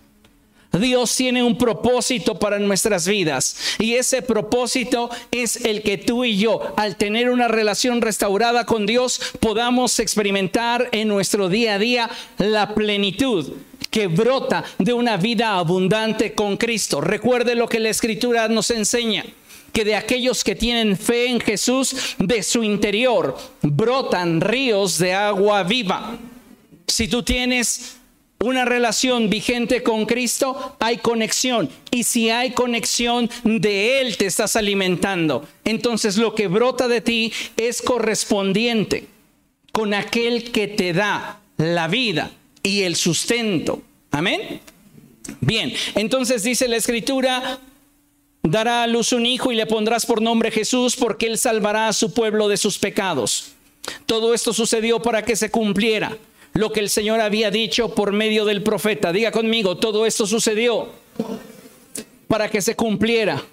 Dios 0.73 1.15
tiene 1.15 1.43
un 1.43 1.57
propósito 1.57 2.39
para 2.39 2.57
nuestras 2.57 3.05
vidas 3.05 3.57
y 3.77 3.95
ese 3.95 4.21
propósito 4.21 5.09
es 5.31 5.57
el 5.65 5.81
que 5.81 5.97
tú 5.97 6.23
y 6.23 6.37
yo, 6.37 6.73
al 6.77 6.95
tener 6.95 7.29
una 7.29 7.49
relación 7.49 8.01
restaurada 8.01 8.65
con 8.65 8.85
Dios, 8.85 9.19
podamos 9.41 9.99
experimentar 9.99 10.87
en 10.93 11.09
nuestro 11.09 11.49
día 11.49 11.75
a 11.75 11.79
día 11.79 12.09
la 12.37 12.73
plenitud 12.73 13.51
que 13.89 14.07
brota 14.07 14.63
de 14.77 14.93
una 14.93 15.17
vida 15.17 15.57
abundante 15.57 16.33
con 16.33 16.55
Cristo. 16.55 17.01
Recuerde 17.01 17.55
lo 17.55 17.67
que 17.67 17.81
la 17.81 17.89
escritura 17.89 18.47
nos 18.47 18.71
enseña 18.71 19.25
que 19.71 19.85
de 19.85 19.95
aquellos 19.95 20.43
que 20.43 20.55
tienen 20.55 20.97
fe 20.97 21.27
en 21.27 21.39
Jesús, 21.39 22.15
de 22.17 22.43
su 22.43 22.63
interior 22.63 23.37
brotan 23.61 24.41
ríos 24.41 24.97
de 24.97 25.13
agua 25.13 25.63
viva. 25.63 26.17
Si 26.87 27.07
tú 27.07 27.23
tienes 27.23 27.97
una 28.43 28.65
relación 28.65 29.29
vigente 29.29 29.83
con 29.83 30.05
Cristo, 30.05 30.75
hay 30.79 30.97
conexión. 30.97 31.69
Y 31.91 32.03
si 32.03 32.29
hay 32.29 32.51
conexión, 32.51 33.29
de 33.43 34.01
Él 34.01 34.17
te 34.17 34.25
estás 34.25 34.55
alimentando. 34.55 35.47
Entonces 35.63 36.17
lo 36.17 36.33
que 36.33 36.47
brota 36.47 36.87
de 36.87 37.01
ti 37.01 37.31
es 37.55 37.81
correspondiente 37.81 39.07
con 39.71 39.93
aquel 39.93 40.51
que 40.51 40.67
te 40.67 40.93
da 40.93 41.39
la 41.57 41.87
vida 41.87 42.31
y 42.63 42.81
el 42.81 42.95
sustento. 42.95 43.81
Amén. 44.11 44.59
Bien, 45.39 45.73
entonces 45.95 46.43
dice 46.43 46.67
la 46.67 46.77
escritura, 46.77 47.59
dará 48.43 48.83
a 48.83 48.87
luz 48.87 49.13
un 49.13 49.25
hijo 49.25 49.51
y 49.51 49.55
le 49.55 49.65
pondrás 49.65 50.05
por 50.05 50.21
nombre 50.21 50.51
Jesús 50.51 50.95
porque 50.95 51.27
él 51.27 51.37
salvará 51.37 51.87
a 51.87 51.93
su 51.93 52.13
pueblo 52.13 52.47
de 52.47 52.57
sus 52.57 52.77
pecados. 52.79 53.51
Todo 54.05 54.33
esto 54.33 54.53
sucedió 54.53 55.01
para 55.01 55.23
que 55.23 55.35
se 55.35 55.51
cumpliera 55.51 56.17
lo 56.53 56.71
que 56.71 56.79
el 56.79 56.89
Señor 56.89 57.21
había 57.21 57.51
dicho 57.51 57.95
por 57.95 58.11
medio 58.11 58.45
del 58.45 58.63
profeta. 58.63 59.11
Diga 59.11 59.31
conmigo, 59.31 59.77
todo 59.77 60.05
esto 60.05 60.25
sucedió 60.25 60.89
para 62.27 62.49
que 62.49 62.61
se 62.61 62.75
cumpliera 62.75 63.43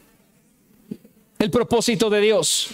el 1.39 1.51
propósito 1.51 2.11
de 2.11 2.21
Dios. 2.21 2.69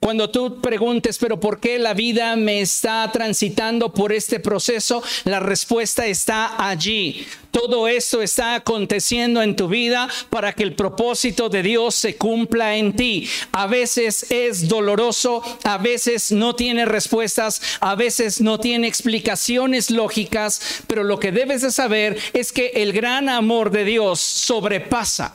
Cuando 0.00 0.30
tú 0.30 0.60
preguntes, 0.60 1.18
pero 1.18 1.40
¿por 1.40 1.58
qué 1.58 1.76
la 1.78 1.92
vida 1.92 2.36
me 2.36 2.60
está 2.60 3.10
transitando 3.12 3.92
por 3.92 4.12
este 4.12 4.38
proceso? 4.38 5.02
La 5.24 5.40
respuesta 5.40 6.06
está 6.06 6.68
allí. 6.68 7.26
Todo 7.50 7.88
esto 7.88 8.22
está 8.22 8.54
aconteciendo 8.54 9.42
en 9.42 9.56
tu 9.56 9.66
vida 9.66 10.08
para 10.30 10.52
que 10.52 10.62
el 10.62 10.76
propósito 10.76 11.48
de 11.48 11.64
Dios 11.64 11.96
se 11.96 12.16
cumpla 12.16 12.76
en 12.76 12.94
ti. 12.94 13.28
A 13.50 13.66
veces 13.66 14.30
es 14.30 14.68
doloroso, 14.68 15.42
a 15.64 15.78
veces 15.78 16.30
no 16.30 16.54
tiene 16.54 16.84
respuestas, 16.84 17.60
a 17.80 17.96
veces 17.96 18.40
no 18.40 18.60
tiene 18.60 18.86
explicaciones 18.86 19.90
lógicas, 19.90 20.82
pero 20.86 21.02
lo 21.02 21.18
que 21.18 21.32
debes 21.32 21.62
de 21.62 21.72
saber 21.72 22.18
es 22.34 22.52
que 22.52 22.68
el 22.76 22.92
gran 22.92 23.28
amor 23.28 23.72
de 23.72 23.84
Dios 23.84 24.20
sobrepasa 24.20 25.34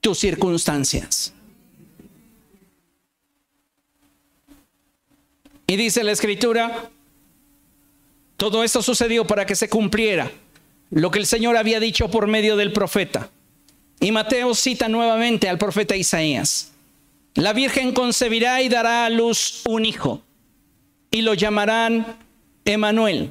tus 0.00 0.18
circunstancias. 0.18 1.32
Y 5.66 5.76
dice 5.76 6.04
la 6.04 6.12
escritura, 6.12 6.90
todo 8.36 8.62
esto 8.62 8.82
sucedió 8.82 9.26
para 9.26 9.46
que 9.46 9.56
se 9.56 9.68
cumpliera 9.68 10.30
lo 10.90 11.10
que 11.10 11.18
el 11.18 11.26
Señor 11.26 11.56
había 11.56 11.80
dicho 11.80 12.10
por 12.10 12.26
medio 12.26 12.56
del 12.56 12.72
profeta. 12.72 13.30
Y 13.98 14.12
Mateo 14.12 14.54
cita 14.54 14.88
nuevamente 14.88 15.48
al 15.48 15.58
profeta 15.58 15.96
Isaías. 15.96 16.72
La 17.34 17.52
Virgen 17.52 17.92
concebirá 17.92 18.62
y 18.62 18.68
dará 18.68 19.06
a 19.06 19.10
luz 19.10 19.62
un 19.66 19.84
hijo 19.84 20.22
y 21.10 21.22
lo 21.22 21.34
llamarán 21.34 22.18
Emanuel, 22.64 23.30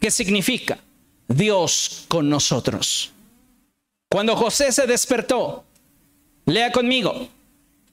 que 0.00 0.10
significa 0.10 0.78
Dios 1.28 2.04
con 2.08 2.28
nosotros. 2.28 3.12
Cuando 4.08 4.36
José 4.36 4.72
se 4.72 4.86
despertó, 4.86 5.64
lea 6.46 6.72
conmigo, 6.72 7.28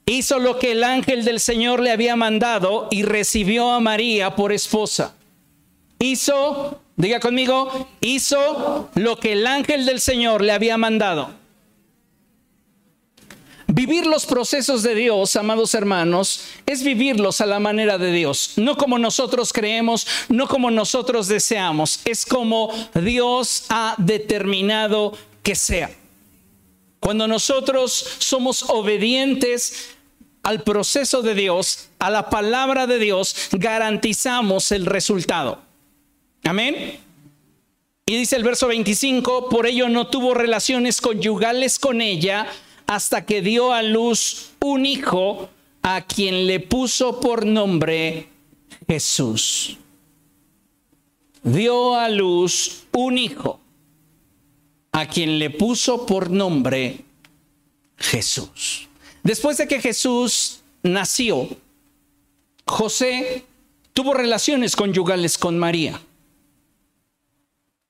hizo 0.06 0.38
lo 0.38 0.58
que 0.58 0.72
el 0.72 0.84
ángel 0.84 1.24
del 1.24 1.40
Señor 1.40 1.80
le 1.80 1.90
había 1.90 2.16
mandado 2.16 2.88
y 2.90 3.02
recibió 3.02 3.70
a 3.72 3.80
María 3.80 4.36
por 4.36 4.52
esposa. 4.52 5.14
Hizo, 5.98 6.80
diga 6.96 7.20
conmigo, 7.20 7.88
hizo 8.00 8.90
lo 8.94 9.18
que 9.18 9.32
el 9.32 9.46
ángel 9.46 9.86
del 9.86 10.00
Señor 10.00 10.42
le 10.42 10.52
había 10.52 10.76
mandado. 10.76 11.30
Vivir 13.66 14.06
los 14.06 14.24
procesos 14.26 14.84
de 14.84 14.94
Dios, 14.94 15.34
amados 15.34 15.74
hermanos, 15.74 16.42
es 16.64 16.84
vivirlos 16.84 17.40
a 17.40 17.46
la 17.46 17.58
manera 17.58 17.98
de 17.98 18.12
Dios, 18.12 18.52
no 18.56 18.76
como 18.76 18.98
nosotros 18.98 19.52
creemos, 19.52 20.06
no 20.28 20.46
como 20.46 20.70
nosotros 20.70 21.26
deseamos, 21.26 22.00
es 22.04 22.24
como 22.24 22.70
Dios 22.94 23.64
ha 23.70 23.96
determinado 23.98 25.16
que 25.42 25.56
sea. 25.56 25.90
Cuando 27.00 27.26
nosotros 27.26 28.16
somos 28.18 28.62
obedientes 28.68 29.93
al 30.44 30.62
proceso 30.62 31.22
de 31.22 31.34
Dios, 31.34 31.88
a 31.98 32.10
la 32.10 32.30
palabra 32.30 32.86
de 32.86 32.98
Dios, 32.98 33.48
garantizamos 33.52 34.70
el 34.72 34.86
resultado. 34.86 35.60
Amén. 36.44 37.00
Y 38.06 38.16
dice 38.16 38.36
el 38.36 38.44
verso 38.44 38.68
25, 38.68 39.48
por 39.48 39.66
ello 39.66 39.88
no 39.88 40.08
tuvo 40.08 40.34
relaciones 40.34 41.00
conyugales 41.00 41.78
con 41.78 42.02
ella 42.02 42.46
hasta 42.86 43.24
que 43.24 43.40
dio 43.40 43.72
a 43.72 43.82
luz 43.82 44.50
un 44.60 44.84
hijo 44.84 45.48
a 45.82 46.02
quien 46.02 46.46
le 46.46 46.60
puso 46.60 47.18
por 47.20 47.46
nombre 47.46 48.28
Jesús. 48.86 49.78
Dio 51.42 51.94
a 51.94 52.10
luz 52.10 52.84
un 52.92 53.16
hijo 53.16 53.60
a 54.92 55.06
quien 55.06 55.38
le 55.38 55.48
puso 55.50 56.04
por 56.04 56.30
nombre 56.30 57.00
Jesús. 57.96 58.88
Después 59.24 59.56
de 59.56 59.66
que 59.66 59.80
Jesús 59.80 60.60
nació, 60.82 61.48
José 62.66 63.42
tuvo 63.94 64.12
relaciones 64.12 64.76
conyugales 64.76 65.38
con 65.38 65.58
María. 65.58 65.98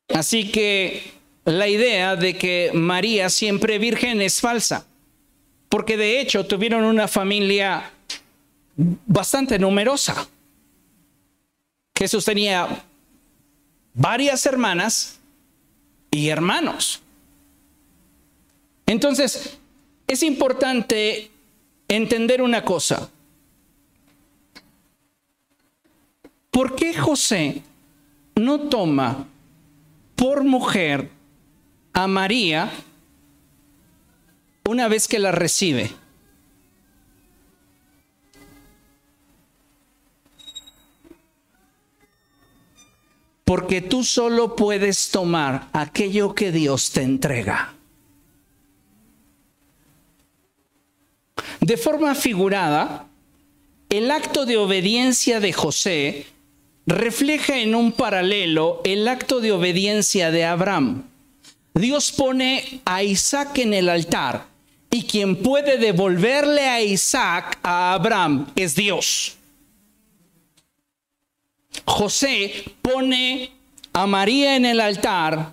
Así 0.08 0.52
que 0.52 1.12
la 1.44 1.66
idea 1.66 2.14
de 2.14 2.38
que 2.38 2.70
María 2.72 3.28
siempre 3.30 3.80
virgen 3.80 4.22
es 4.22 4.40
falsa, 4.40 4.86
porque 5.68 5.96
de 5.96 6.20
hecho 6.20 6.46
tuvieron 6.46 6.84
una 6.84 7.08
familia 7.08 7.90
bastante 8.76 9.58
numerosa. 9.58 10.28
Jesús 11.98 12.24
tenía 12.24 12.84
varias 13.92 14.46
hermanas 14.46 15.18
y 16.12 16.28
hermanos. 16.28 17.00
Entonces, 18.86 19.58
es 20.06 20.22
importante 20.22 21.30
entender 21.88 22.42
una 22.42 22.64
cosa. 22.64 23.10
¿Por 26.50 26.76
qué 26.76 26.94
José 26.94 27.62
no 28.36 28.60
toma 28.68 29.26
por 30.14 30.44
mujer 30.44 31.10
a 31.92 32.06
María 32.06 32.70
una 34.68 34.88
vez 34.88 35.08
que 35.08 35.18
la 35.18 35.32
recibe? 35.32 35.90
Porque 43.44 43.82
tú 43.82 44.04
solo 44.04 44.56
puedes 44.56 45.10
tomar 45.10 45.68
aquello 45.72 46.34
que 46.34 46.50
Dios 46.50 46.92
te 46.92 47.02
entrega. 47.02 47.74
De 51.60 51.76
forma 51.76 52.14
figurada, 52.14 53.06
el 53.88 54.10
acto 54.10 54.44
de 54.44 54.56
obediencia 54.58 55.40
de 55.40 55.52
José 55.52 56.26
refleja 56.86 57.58
en 57.58 57.74
un 57.74 57.92
paralelo 57.92 58.82
el 58.84 59.08
acto 59.08 59.40
de 59.40 59.52
obediencia 59.52 60.30
de 60.30 60.44
Abraham. 60.44 61.04
Dios 61.72 62.12
pone 62.12 62.82
a 62.84 63.02
Isaac 63.02 63.58
en 63.58 63.72
el 63.72 63.88
altar 63.88 64.46
y 64.90 65.04
quien 65.04 65.36
puede 65.36 65.78
devolverle 65.78 66.68
a 66.68 66.82
Isaac 66.82 67.58
a 67.62 67.94
Abraham 67.94 68.46
es 68.54 68.74
Dios. 68.74 69.36
José 71.86 72.64
pone 72.82 73.50
a 73.92 74.06
María 74.06 74.56
en 74.56 74.66
el 74.66 74.80
altar 74.80 75.52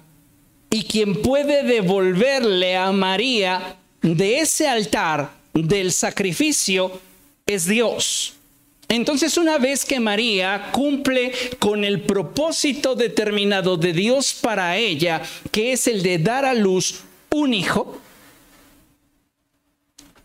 y 0.70 0.84
quien 0.84 1.22
puede 1.22 1.64
devolverle 1.64 2.76
a 2.76 2.92
María 2.92 3.78
de 4.02 4.40
ese 4.42 4.68
altar 4.68 5.41
del 5.54 5.92
sacrificio 5.92 7.00
es 7.46 7.66
Dios. 7.66 8.34
Entonces 8.88 9.38
una 9.38 9.58
vez 9.58 9.86
que 9.86 10.02
María 10.02 10.70
cumple 10.74 11.32
con 11.60 11.86
el 11.86 12.02
propósito 12.02 12.94
determinado 12.96 13.78
de 13.78 13.94
Dios 13.94 14.34
para 14.34 14.76
ella, 14.78 15.22
que 15.52 15.72
es 15.72 15.88
el 15.88 16.04
de 16.04 16.18
dar 16.18 16.44
a 16.44 16.54
luz 16.54 17.02
un 17.30 17.54
hijo, 17.54 18.02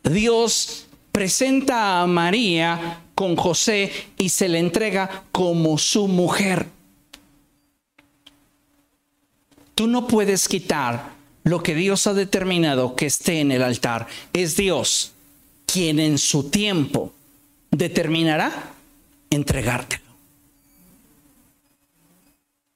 Dios 0.03 0.87
presenta 1.13 2.01
a 2.01 2.07
María 2.07 3.03
con 3.15 3.37
José 3.37 3.93
y 4.19 4.31
se 4.31 4.49
le 4.49 4.59
entrega 4.59 5.25
como 5.33 5.79
su 5.79 6.09
mujer. 6.09 6.67
Tú 9.77 9.87
no 9.87 10.09
puedes 10.09 10.49
quitar 10.49 11.13
lo 11.45 11.63
que 11.63 11.75
Dios 11.75 12.07
ha 12.07 12.15
determinado 12.15 12.97
que 12.97 13.07
esté 13.07 13.41
en 13.41 13.53
el 13.53 13.63
altar. 13.63 14.09
Es 14.33 14.57
Dios 14.57 15.13
quien 15.67 15.99
en 15.99 16.17
su 16.19 16.49
tiempo 16.49 17.13
determinará 17.71 18.73
entregártelo. 19.31 20.05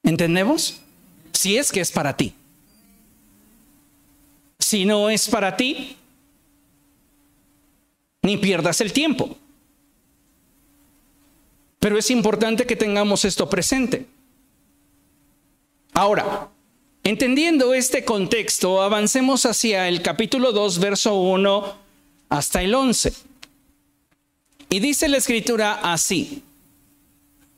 ¿Entendemos? 0.03 0.81
Si 1.33 1.57
es 1.57 1.72
que 1.72 1.81
es 1.81 1.92
para 1.92 2.16
ti. 2.16 2.35
Si 4.59 4.85
no 4.85 5.09
es 5.09 5.29
para 5.29 5.57
ti, 5.57 5.96
ni 8.22 8.37
pierdas 8.37 8.81
el 8.81 8.92
tiempo. 8.92 9.37
Pero 11.79 11.96
es 11.96 12.11
importante 12.11 12.66
que 12.66 12.76
tengamos 12.76 13.24
esto 13.24 13.48
presente. 13.48 14.07
Ahora, 15.92 16.48
entendiendo 17.03 17.72
este 17.72 18.05
contexto, 18.05 18.83
avancemos 18.83 19.46
hacia 19.46 19.88
el 19.88 20.03
capítulo 20.03 20.53
2, 20.53 20.79
verso 20.79 21.14
1 21.14 21.89
hasta 22.30 22.62
el 22.62 22.74
11. 22.74 23.12
Y 24.70 24.78
dice 24.78 25.08
la 25.08 25.18
escritura 25.18 25.80
así. 25.82 26.42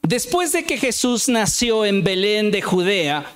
Después 0.03 0.51
de 0.51 0.65
que 0.65 0.79
Jesús 0.79 1.29
nació 1.29 1.85
en 1.85 2.03
Belén 2.03 2.51
de 2.51 2.61
Judea, 2.61 3.31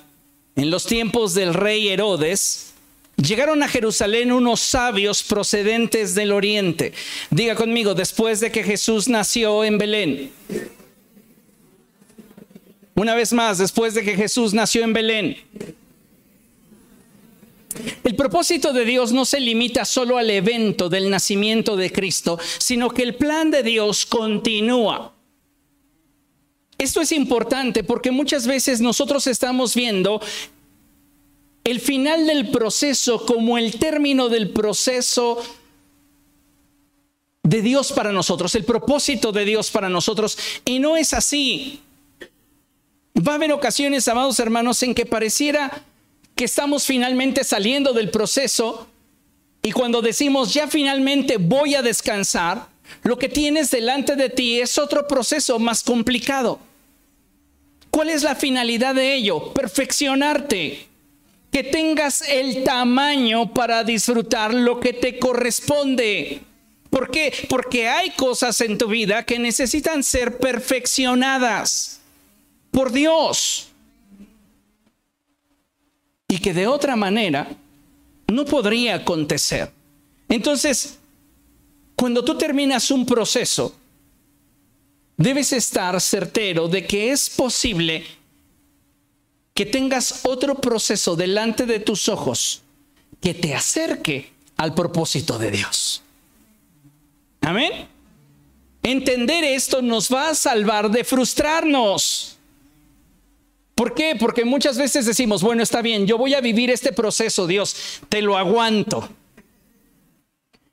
en 0.55 0.69
los 0.69 0.85
tiempos 0.85 1.33
del 1.33 1.53
rey 1.53 1.87
Herodes, 1.87 2.73
llegaron 3.15 3.63
a 3.63 3.67
Jerusalén 3.67 4.31
unos 4.31 4.59
sabios 4.59 5.23
procedentes 5.23 6.15
del 6.15 6.31
oriente. 6.31 6.93
Diga 7.29 7.55
conmigo, 7.55 7.93
después 7.93 8.39
de 8.39 8.51
que 8.51 8.63
Jesús 8.63 9.07
nació 9.07 9.63
en 9.63 9.77
Belén. 9.77 10.31
Una 12.95 13.13
vez 13.13 13.31
más, 13.31 13.59
después 13.59 13.93
de 13.93 14.03
que 14.03 14.15
Jesús 14.15 14.53
nació 14.53 14.83
en 14.83 14.93
Belén. 14.93 15.37
El 18.03 18.15
propósito 18.15 18.73
de 18.73 18.85
Dios 18.85 19.11
no 19.11 19.25
se 19.25 19.39
limita 19.39 19.85
solo 19.85 20.17
al 20.17 20.29
evento 20.29 20.89
del 20.89 21.09
nacimiento 21.09 21.75
de 21.75 21.91
Cristo, 21.91 22.39
sino 22.57 22.89
que 22.89 23.03
el 23.03 23.15
plan 23.15 23.51
de 23.51 23.63
Dios 23.63 24.05
continúa. 24.05 25.13
Esto 26.77 27.01
es 27.01 27.11
importante 27.11 27.83
porque 27.83 28.11
muchas 28.11 28.45
veces 28.45 28.81
nosotros 28.81 29.25
estamos 29.27 29.73
viendo 29.73 30.21
el 31.63 31.81
final 31.81 32.27
del 32.27 32.49
proceso 32.49 33.25
como 33.25 33.57
el 33.57 33.77
término 33.77 34.29
del 34.29 34.51
proceso 34.51 35.43
de 37.43 37.61
Dios 37.61 37.91
para 37.91 38.11
nosotros, 38.11 38.53
el 38.55 38.63
propósito 38.63 39.31
de 39.31 39.45
Dios 39.45 39.71
para 39.71 39.89
nosotros, 39.89 40.37
y 40.65 40.79
no 40.79 40.97
es 40.97 41.13
así. 41.13 41.81
Va 43.17 43.33
a 43.33 43.35
haber 43.35 43.51
ocasiones, 43.51 44.07
amados 44.07 44.39
hermanos, 44.39 44.83
en 44.83 44.93
que 44.93 45.05
pareciera 45.05 45.83
que 46.37 46.45
estamos 46.45 46.85
finalmente 46.85 47.43
saliendo 47.43 47.91
del 47.91 48.09
proceso 48.11 48.87
y 49.61 49.71
cuando 49.71 50.01
decimos 50.01 50.53
ya 50.53 50.67
finalmente 50.67 51.35
voy 51.37 51.75
a 51.75 51.81
descansar, 51.81 52.67
lo 53.03 53.17
que 53.17 53.27
tienes 53.27 53.69
delante 53.71 54.15
de 54.15 54.29
ti 54.29 54.61
es 54.61 54.77
otro 54.77 55.07
proceso 55.07 55.59
más 55.59 55.83
complicado. 55.83 56.59
¿Cuál 57.89 58.09
es 58.09 58.23
la 58.23 58.35
finalidad 58.35 58.95
de 58.95 59.15
ello? 59.15 59.51
Perfeccionarte, 59.53 60.87
que 61.51 61.63
tengas 61.63 62.21
el 62.21 62.63
tamaño 62.63 63.53
para 63.53 63.83
disfrutar 63.83 64.53
lo 64.53 64.79
que 64.79 64.93
te 64.93 65.17
corresponde. 65.17 66.41
¿Por 66.91 67.09
qué? 67.09 67.33
Porque 67.49 67.89
hay 67.89 68.11
cosas 68.11 68.61
en 68.61 68.77
tu 68.77 68.87
vida 68.87 69.25
que 69.25 69.39
necesitan 69.39 70.03
ser 70.03 70.37
perfeccionadas 70.37 71.99
por 72.71 72.91
Dios 72.91 73.66
y 76.27 76.39
que 76.39 76.53
de 76.53 76.67
otra 76.67 76.95
manera 76.95 77.47
no 78.27 78.45
podría 78.45 78.95
acontecer. 78.95 79.71
Entonces, 80.27 80.97
cuando 81.95 82.23
tú 82.23 82.37
terminas 82.37 82.91
un 82.91 83.05
proceso, 83.05 83.75
debes 85.15 85.53
estar 85.53 85.99
certero 86.01 86.67
de 86.67 86.85
que 86.85 87.11
es 87.11 87.29
posible 87.29 88.05
que 89.53 89.65
tengas 89.65 90.25
otro 90.25 90.55
proceso 90.55 91.15
delante 91.15 91.65
de 91.65 91.79
tus 91.79 92.07
ojos 92.09 92.61
que 93.19 93.33
te 93.33 93.55
acerque 93.55 94.31
al 94.57 94.73
propósito 94.75 95.39
de 95.39 95.49
Dios. 95.49 96.03
Amén. 97.41 97.87
Entender 98.83 99.43
esto 99.43 99.81
nos 99.81 100.13
va 100.13 100.29
a 100.29 100.35
salvar 100.35 100.91
de 100.91 101.03
frustrarnos. 101.03 102.36
¿Por 103.77 103.93
qué? 103.93 104.15
Porque 104.19 104.43
muchas 104.43 104.75
veces 104.75 105.05
decimos, 105.05 105.43
bueno, 105.43 105.61
está 105.61 105.83
bien, 105.83 106.07
yo 106.07 106.17
voy 106.17 106.33
a 106.33 106.41
vivir 106.41 106.71
este 106.71 106.91
proceso, 106.91 107.45
Dios, 107.45 108.01
te 108.09 108.23
lo 108.23 108.35
aguanto. 108.35 109.07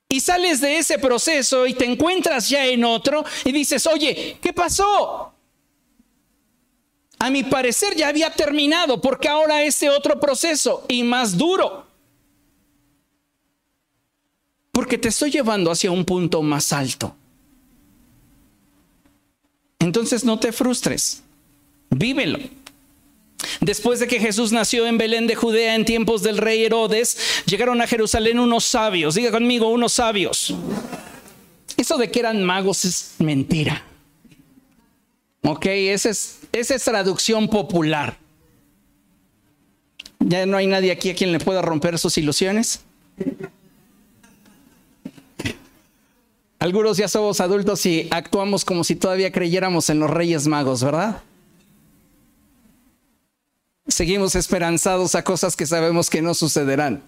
Y 0.08 0.20
sales 0.20 0.62
de 0.62 0.78
ese 0.78 0.98
proceso 0.98 1.66
y 1.66 1.74
te 1.74 1.84
encuentras 1.84 2.48
ya 2.48 2.64
en 2.64 2.82
otro 2.82 3.22
y 3.44 3.52
dices, 3.52 3.86
oye, 3.86 4.38
¿qué 4.40 4.54
pasó? 4.54 5.34
A 7.18 7.28
mi 7.28 7.44
parecer 7.44 7.94
ya 7.94 8.08
había 8.08 8.30
terminado 8.30 9.02
porque 9.02 9.28
ahora 9.28 9.62
ese 9.62 9.90
otro 9.90 10.18
proceso 10.18 10.86
y 10.88 11.02
más 11.02 11.36
duro. 11.36 11.86
Porque 14.72 14.96
te 14.96 15.08
estoy 15.08 15.30
llevando 15.30 15.70
hacia 15.70 15.90
un 15.90 16.06
punto 16.06 16.40
más 16.40 16.72
alto. 16.72 17.14
Entonces 19.78 20.24
no 20.24 20.40
te 20.40 20.52
frustres, 20.52 21.22
vívelo. 21.90 22.63
Después 23.60 24.00
de 24.00 24.06
que 24.06 24.20
Jesús 24.20 24.52
nació 24.52 24.86
en 24.86 24.98
Belén 24.98 25.26
de 25.26 25.34
Judea 25.34 25.74
en 25.74 25.84
tiempos 25.84 26.22
del 26.22 26.38
rey 26.38 26.64
Herodes, 26.64 27.16
llegaron 27.46 27.80
a 27.80 27.86
Jerusalén 27.86 28.38
unos 28.38 28.64
sabios. 28.64 29.14
Diga 29.14 29.30
conmigo, 29.30 29.68
unos 29.68 29.92
sabios. 29.92 30.54
Eso 31.76 31.96
de 31.96 32.10
que 32.10 32.20
eran 32.20 32.44
magos 32.44 32.84
es 32.84 33.14
mentira. 33.18 33.82
Ok, 35.42 35.66
esa 35.66 36.10
es, 36.10 36.38
esa 36.52 36.74
es 36.74 36.84
traducción 36.84 37.48
popular. 37.48 38.16
¿Ya 40.20 40.46
no 40.46 40.56
hay 40.56 40.66
nadie 40.66 40.90
aquí 40.90 41.10
a 41.10 41.14
quien 41.14 41.32
le 41.32 41.38
pueda 41.38 41.60
romper 41.60 41.98
sus 41.98 42.16
ilusiones? 42.16 42.80
Algunos 46.58 46.96
ya 46.96 47.08
somos 47.08 47.40
adultos 47.40 47.84
y 47.84 48.08
actuamos 48.10 48.64
como 48.64 48.84
si 48.84 48.96
todavía 48.96 49.30
creyéramos 49.30 49.90
en 49.90 50.00
los 50.00 50.08
Reyes 50.08 50.46
Magos, 50.46 50.82
¿verdad? 50.82 51.20
Seguimos 53.86 54.34
esperanzados 54.34 55.14
a 55.14 55.22
cosas 55.22 55.56
que 55.56 55.66
sabemos 55.66 56.08
que 56.08 56.22
no 56.22 56.34
sucederán. 56.34 57.02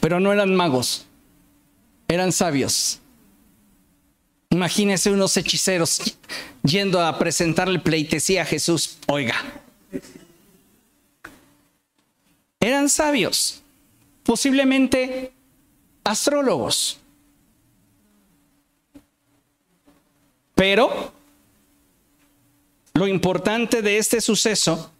Pero 0.00 0.18
no 0.18 0.32
eran 0.32 0.54
magos, 0.54 1.06
eran 2.08 2.32
sabios. 2.32 2.98
Imagínese 4.50 5.12
unos 5.12 5.36
hechiceros 5.36 6.16
yendo 6.62 7.00
a 7.00 7.18
presentarle 7.18 7.78
pleitesía 7.78 8.42
a 8.42 8.46
Jesús. 8.46 8.98
Oiga, 9.06 9.36
eran 12.58 12.88
sabios, 12.88 13.62
posiblemente 14.24 15.32
astrólogos. 16.02 16.98
Pero 20.56 21.12
lo 22.94 23.06
importante 23.06 23.82
de 23.82 23.98
este 23.98 24.20
suceso 24.20 24.92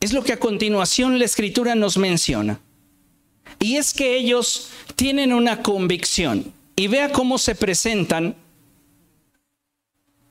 es 0.00 0.12
lo 0.12 0.22
que 0.24 0.32
a 0.32 0.40
continuación 0.40 1.18
la 1.18 1.24
escritura 1.24 1.74
nos 1.74 1.96
menciona. 1.96 2.60
Y 3.58 3.76
es 3.76 3.94
que 3.94 4.16
ellos 4.16 4.70
tienen 4.96 5.32
una 5.32 5.62
convicción. 5.62 6.52
Y 6.74 6.88
vea 6.88 7.12
cómo 7.12 7.38
se 7.38 7.54
presentan 7.54 8.34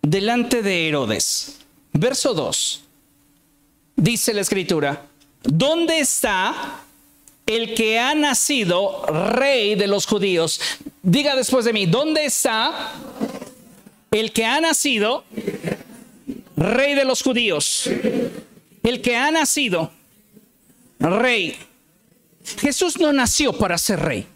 delante 0.01 0.61
de 0.61 0.87
Herodes. 0.87 1.59
Verso 1.93 2.33
2. 2.33 2.83
Dice 3.95 4.33
la 4.33 4.41
escritura, 4.41 5.05
¿dónde 5.43 5.99
está 5.99 6.81
el 7.45 7.75
que 7.75 7.99
ha 7.99 8.15
nacido 8.15 9.05
rey 9.05 9.75
de 9.75 9.87
los 9.87 10.05
judíos? 10.05 10.59
Diga 11.03 11.35
después 11.35 11.65
de 11.65 11.73
mí, 11.73 11.85
¿dónde 11.85 12.25
está 12.25 12.93
el 14.11 14.33
que 14.33 14.45
ha 14.45 14.59
nacido 14.59 15.23
rey 16.61 16.95
de 16.95 17.05
los 17.05 17.21
judíos? 17.21 17.89
El 18.83 19.01
que 19.01 19.15
ha 19.15 19.31
nacido 19.31 19.91
rey. 20.99 21.57
Jesús 22.59 22.99
no 22.99 23.11
nació 23.13 23.53
para 23.53 23.77
ser 23.77 23.99
rey. 23.99 24.27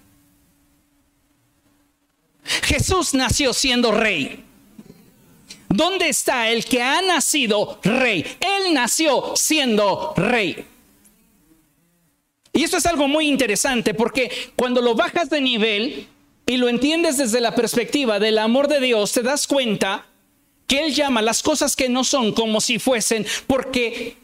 Jesús 2.43 3.13
nació 3.13 3.53
siendo 3.53 3.91
rey. 3.91 4.43
¿Dónde 5.69 6.09
está 6.09 6.49
el 6.49 6.65
que 6.65 6.81
ha 6.81 7.01
nacido 7.01 7.79
rey? 7.83 8.25
Él 8.39 8.73
nació 8.73 9.33
siendo 9.35 10.13
rey. 10.15 10.65
Y 12.53 12.63
esto 12.63 12.77
es 12.77 12.85
algo 12.85 13.07
muy 13.07 13.27
interesante 13.27 13.93
porque 13.93 14.31
cuando 14.55 14.81
lo 14.81 14.95
bajas 14.95 15.29
de 15.29 15.41
nivel 15.41 16.07
y 16.45 16.57
lo 16.57 16.69
entiendes 16.69 17.17
desde 17.17 17.41
la 17.41 17.53
perspectiva 17.53 18.19
del 18.19 18.37
amor 18.37 18.69
de 18.69 18.79
Dios, 18.79 19.11
te 19.11 19.23
das 19.23 19.47
cuenta 19.47 20.05
que 20.67 20.85
Él 20.85 20.93
llama 20.93 21.21
las 21.21 21.43
cosas 21.43 21.75
que 21.75 21.89
no 21.89 22.03
son 22.03 22.31
como 22.31 22.61
si 22.61 22.79
fuesen, 22.79 23.25
porque 23.47 24.17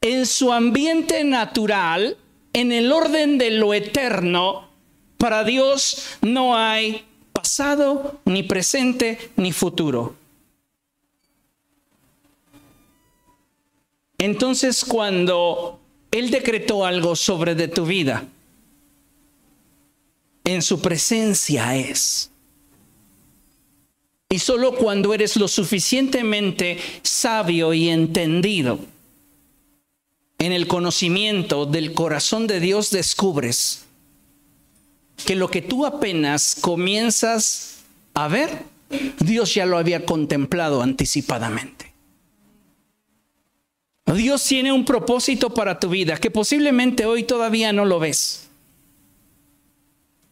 en 0.00 0.26
su 0.26 0.52
ambiente 0.52 1.24
natural, 1.24 2.16
en 2.52 2.72
el 2.72 2.92
orden 2.92 3.38
de 3.38 3.50
lo 3.50 3.72
eterno, 3.72 4.68
para 5.16 5.44
Dios 5.44 6.16
no 6.20 6.56
hay 6.56 7.04
pasado, 7.32 8.20
ni 8.24 8.42
presente, 8.42 9.30
ni 9.36 9.52
futuro. 9.52 10.16
Entonces 14.18 14.84
cuando 14.84 15.80
Él 16.10 16.30
decretó 16.30 16.84
algo 16.84 17.14
sobre 17.14 17.54
de 17.54 17.68
tu 17.68 17.86
vida, 17.86 18.24
en 20.44 20.62
su 20.62 20.80
presencia 20.80 21.76
es. 21.76 22.31
Y 24.32 24.38
solo 24.38 24.74
cuando 24.74 25.12
eres 25.12 25.36
lo 25.36 25.46
suficientemente 25.46 26.78
sabio 27.02 27.74
y 27.74 27.90
entendido 27.90 28.78
en 30.38 30.52
el 30.52 30.66
conocimiento 30.66 31.66
del 31.66 31.92
corazón 31.92 32.46
de 32.46 32.58
Dios 32.58 32.90
descubres 32.90 33.84
que 35.26 35.36
lo 35.36 35.50
que 35.50 35.60
tú 35.60 35.84
apenas 35.84 36.56
comienzas 36.58 37.80
a 38.14 38.26
ver, 38.28 38.62
Dios 39.20 39.52
ya 39.52 39.66
lo 39.66 39.76
había 39.76 40.06
contemplado 40.06 40.80
anticipadamente. 40.80 41.92
Dios 44.06 44.42
tiene 44.44 44.72
un 44.72 44.86
propósito 44.86 45.52
para 45.52 45.78
tu 45.78 45.90
vida 45.90 46.16
que 46.16 46.30
posiblemente 46.30 47.04
hoy 47.04 47.24
todavía 47.24 47.74
no 47.74 47.84
lo 47.84 48.00
ves. 48.00 48.48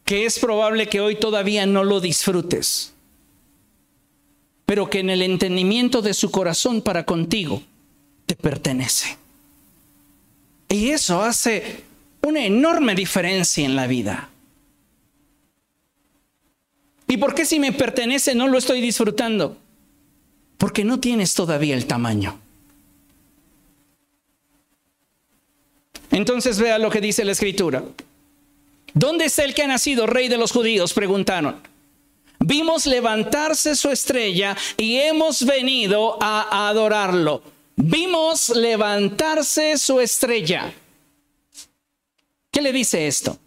Que 0.05 0.25
es 0.25 0.39
probable 0.39 0.89
que 0.89 1.01
hoy 1.01 1.17
todavía 1.17 1.67
no 1.67 1.83
lo 1.83 1.99
disfrutes. 1.99 2.95
Pero 4.71 4.89
que 4.89 4.99
en 4.99 5.09
el 5.09 5.21
entendimiento 5.21 6.01
de 6.01 6.13
su 6.13 6.31
corazón 6.31 6.81
para 6.81 7.03
contigo 7.05 7.61
te 8.25 8.37
pertenece. 8.37 9.17
Y 10.69 10.91
eso 10.91 11.21
hace 11.21 11.83
una 12.21 12.45
enorme 12.45 12.95
diferencia 12.95 13.65
en 13.65 13.75
la 13.75 13.85
vida. 13.85 14.29
¿Y 17.05 17.17
por 17.17 17.35
qué 17.35 17.43
si 17.43 17.59
me 17.59 17.73
pertenece 17.73 18.33
no 18.33 18.47
lo 18.47 18.57
estoy 18.57 18.79
disfrutando? 18.79 19.57
Porque 20.57 20.85
no 20.85 21.01
tienes 21.01 21.33
todavía 21.33 21.75
el 21.75 21.85
tamaño. 21.85 22.39
Entonces 26.11 26.59
vea 26.61 26.79
lo 26.79 26.89
que 26.89 27.01
dice 27.01 27.25
la 27.25 27.33
escritura. 27.33 27.83
¿Dónde 28.93 29.25
está 29.25 29.43
el 29.43 29.53
que 29.53 29.63
ha 29.63 29.67
nacido 29.67 30.07
rey 30.07 30.29
de 30.29 30.37
los 30.37 30.53
judíos? 30.53 30.93
Preguntaron. 30.93 31.70
Vimos 32.43 32.87
levantarse 32.87 33.75
su 33.75 33.89
estrella 33.89 34.57
y 34.75 34.97
hemos 34.97 35.45
venido 35.45 36.17
a 36.19 36.69
adorarlo. 36.69 37.43
Vimos 37.75 38.49
levantarse 38.49 39.77
su 39.77 39.99
estrella. 39.99 40.73
¿Qué 42.49 42.61
le 42.61 42.73
dice 42.73 43.07
esto? 43.07 43.37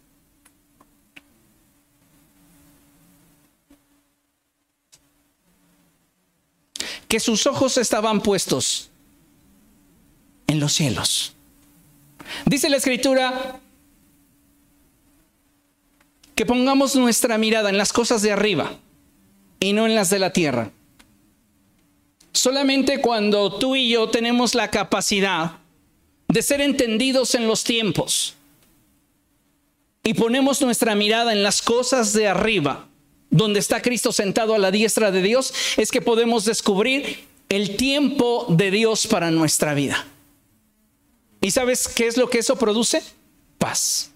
que 7.07 7.19
sus 7.19 7.45
ojos 7.45 7.77
estaban 7.77 8.19
puestos 8.19 8.89
en 10.47 10.59
los 10.59 10.73
cielos. 10.73 11.33
Dice 12.45 12.67
la 12.67 12.77
escritura 12.77 13.59
que 16.33 16.45
pongamos 16.47 16.95
nuestra 16.95 17.37
mirada 17.37 17.69
en 17.69 17.77
las 17.77 17.93
cosas 17.93 18.23
de 18.23 18.31
arriba 18.31 18.79
y 19.65 19.73
no 19.73 19.87
en 19.87 19.95
las 19.95 20.11
de 20.11 20.19
la 20.19 20.31
tierra. 20.31 20.69
Solamente 22.33 23.01
cuando 23.01 23.57
tú 23.57 23.75
y 23.75 23.89
yo 23.89 24.11
tenemos 24.11 24.53
la 24.53 24.69
capacidad 24.69 25.53
de 26.27 26.41
ser 26.43 26.61
entendidos 26.61 27.33
en 27.33 27.47
los 27.47 27.63
tiempos 27.63 28.35
y 30.03 30.13
ponemos 30.13 30.61
nuestra 30.61 30.93
mirada 30.93 31.33
en 31.33 31.41
las 31.41 31.63
cosas 31.63 32.13
de 32.13 32.27
arriba, 32.27 32.87
donde 33.31 33.59
está 33.59 33.81
Cristo 33.81 34.11
sentado 34.11 34.53
a 34.53 34.59
la 34.59 34.69
diestra 34.69 35.09
de 35.09 35.23
Dios, 35.23 35.51
es 35.77 35.89
que 35.89 35.99
podemos 35.99 36.45
descubrir 36.45 37.23
el 37.49 37.75
tiempo 37.75 38.45
de 38.49 38.69
Dios 38.69 39.07
para 39.07 39.31
nuestra 39.31 39.73
vida. 39.73 40.05
¿Y 41.41 41.49
sabes 41.49 41.87
qué 41.87 42.05
es 42.05 42.17
lo 42.17 42.29
que 42.29 42.37
eso 42.37 42.55
produce? 42.55 43.01
Paz. 43.57 44.11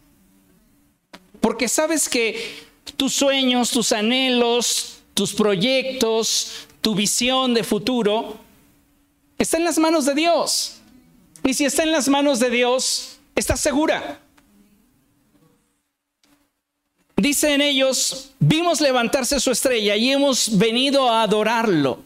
Porque 1.42 1.68
sabes 1.68 2.08
que 2.08 2.68
tus 2.98 3.14
sueños, 3.14 3.72
tus 3.72 3.92
anhelos, 3.94 4.99
tus 5.20 5.34
proyectos, 5.34 6.66
tu 6.80 6.96
visión 6.96 7.54
de 7.54 7.66
futuro, 7.66 8.38
está 9.38 9.58
en 9.58 9.66
las 9.66 9.78
manos 9.78 10.06
de 10.06 10.16
Dios. 10.16 10.78
Y 11.44 11.54
si 11.54 11.66
está 11.66 11.84
en 11.84 11.92
las 11.92 12.08
manos 12.08 12.40
de 12.40 12.50
Dios, 12.50 13.18
estás 13.36 13.60
segura. 13.60 14.22
Dicen 17.18 17.60
ellos, 17.60 18.32
vimos 18.40 18.80
levantarse 18.80 19.42
su 19.42 19.52
estrella 19.52 19.98
y 19.98 20.10
hemos 20.10 20.58
venido 20.58 21.10
a 21.10 21.24
adorarlo. 21.24 22.02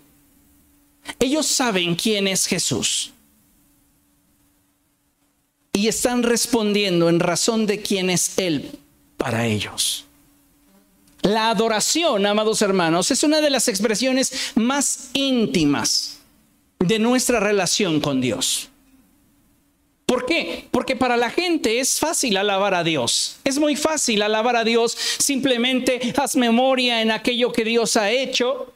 Ellos 1.19 1.45
saben 1.45 1.93
quién 1.93 2.27
es 2.27 2.47
Jesús. 2.47 3.11
Y 5.71 5.87
están 5.87 6.23
respondiendo 6.23 7.09
en 7.09 7.19
razón 7.19 7.67
de 7.67 7.79
quién 7.79 8.09
es 8.09 8.39
Él 8.39 8.71
para 9.17 9.45
ellos. 9.45 10.07
La 11.23 11.49
adoración, 11.49 12.25
amados 12.25 12.61
hermanos, 12.61 13.09
es 13.09 13.23
una 13.23 13.39
de 13.39 13.49
las 13.49 13.69
expresiones 13.69 14.51
más 14.55 15.09
íntimas 15.13 16.19
de 16.79 16.99
nuestra 16.99 17.39
relación 17.39 18.01
con 18.01 18.19
Dios. 18.19 18.69
¿Por 20.05 20.25
qué? 20.25 20.67
Porque 20.69 20.97
para 20.97 21.15
la 21.15 21.29
gente 21.29 21.79
es 21.79 21.97
fácil 21.97 22.35
alabar 22.35 22.73
a 22.73 22.83
Dios. 22.83 23.37
Es 23.45 23.57
muy 23.57 23.77
fácil 23.77 24.21
alabar 24.21 24.57
a 24.57 24.65
Dios. 24.65 24.97
Simplemente 25.17 26.13
haz 26.17 26.35
memoria 26.35 27.01
en 27.01 27.09
aquello 27.09 27.53
que 27.53 27.63
Dios 27.63 27.95
ha 27.95 28.11
hecho 28.11 28.73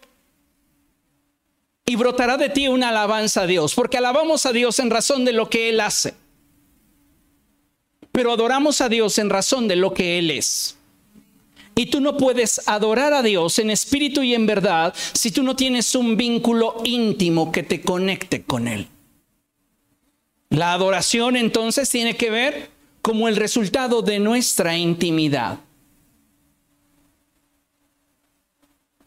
y 1.86 1.98
brotará 1.98 2.38
de 2.38 2.48
ti 2.48 2.70
una 2.70 2.90
alabanza 2.90 3.42
a 3.42 3.48
Dios. 3.48 3.76
Porque 3.76 3.98
alabamos 3.98 4.46
a 4.46 4.54
Dios 4.54 4.80
en 4.80 4.90
razón 4.90 5.26
de 5.26 5.34
lo 5.34 5.50
que 5.50 5.68
Él 5.68 5.82
hace. 5.82 6.14
Pero 8.14 8.32
adoramos 8.32 8.80
a 8.80 8.88
Dios 8.88 9.18
en 9.20 9.30
razón 9.30 9.68
de 9.68 9.76
lo 9.76 9.94
que 9.94 10.18
Él 10.20 10.32
es. 10.32 10.77
Y 11.78 11.86
tú 11.86 12.02
no 12.02 12.18
puedes 12.18 12.68
adorar 12.68 13.14
a 13.14 13.22
Dios 13.22 13.60
en 13.60 13.70
espíritu 13.70 14.24
y 14.24 14.34
en 14.34 14.48
verdad 14.48 14.96
si 15.14 15.30
tú 15.30 15.44
no 15.44 15.56
tienes 15.56 15.94
un 15.94 16.18
vínculo 16.18 16.82
íntimo 16.84 17.52
que 17.52 17.62
te 17.62 17.82
conecte 17.82 18.42
con 18.42 18.68
Él. 18.68 18.88
La 20.50 20.74
adoración 20.74 21.36
entonces 21.36 21.88
tiene 21.88 22.18
que 22.18 22.32
ver 22.32 22.72
como 23.04 23.28
el 23.28 23.36
resultado 23.36 24.02
de 24.02 24.18
nuestra 24.18 24.76
intimidad. 24.76 25.60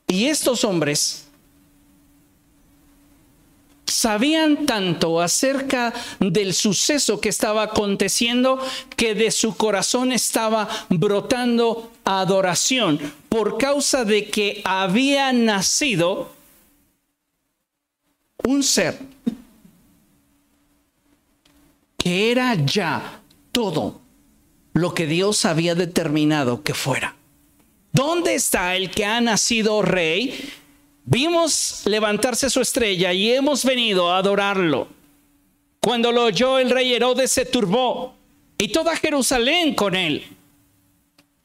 Y 0.06 0.26
estos 0.26 0.62
hombres 0.62 1.29
sabían 3.90 4.66
tanto 4.66 5.20
acerca 5.20 5.92
del 6.18 6.54
suceso 6.54 7.20
que 7.20 7.28
estaba 7.28 7.62
aconteciendo 7.64 8.58
que 8.96 9.14
de 9.14 9.30
su 9.30 9.56
corazón 9.56 10.12
estaba 10.12 10.68
brotando 10.88 11.92
adoración 12.04 12.98
por 13.28 13.58
causa 13.58 14.04
de 14.04 14.28
que 14.30 14.62
había 14.64 15.32
nacido 15.32 16.32
un 18.44 18.62
ser 18.62 18.98
que 21.98 22.30
era 22.30 22.54
ya 22.54 23.20
todo 23.52 24.00
lo 24.72 24.94
que 24.94 25.06
Dios 25.06 25.44
había 25.44 25.74
determinado 25.74 26.62
que 26.62 26.72
fuera. 26.72 27.16
¿Dónde 27.92 28.34
está 28.34 28.76
el 28.76 28.90
que 28.90 29.04
ha 29.04 29.20
nacido 29.20 29.82
rey? 29.82 30.50
Vimos 31.04 31.82
levantarse 31.86 32.50
su 32.50 32.60
estrella 32.60 33.12
y 33.12 33.32
hemos 33.32 33.64
venido 33.64 34.10
a 34.10 34.18
adorarlo. 34.18 34.88
Cuando 35.80 36.12
lo 36.12 36.24
oyó 36.24 36.58
el 36.58 36.70
rey 36.70 36.92
Herodes 36.92 37.32
se 37.32 37.46
turbó 37.46 38.14
y 38.58 38.68
toda 38.68 38.96
Jerusalén 38.96 39.74
con 39.74 39.94
él. 39.94 40.24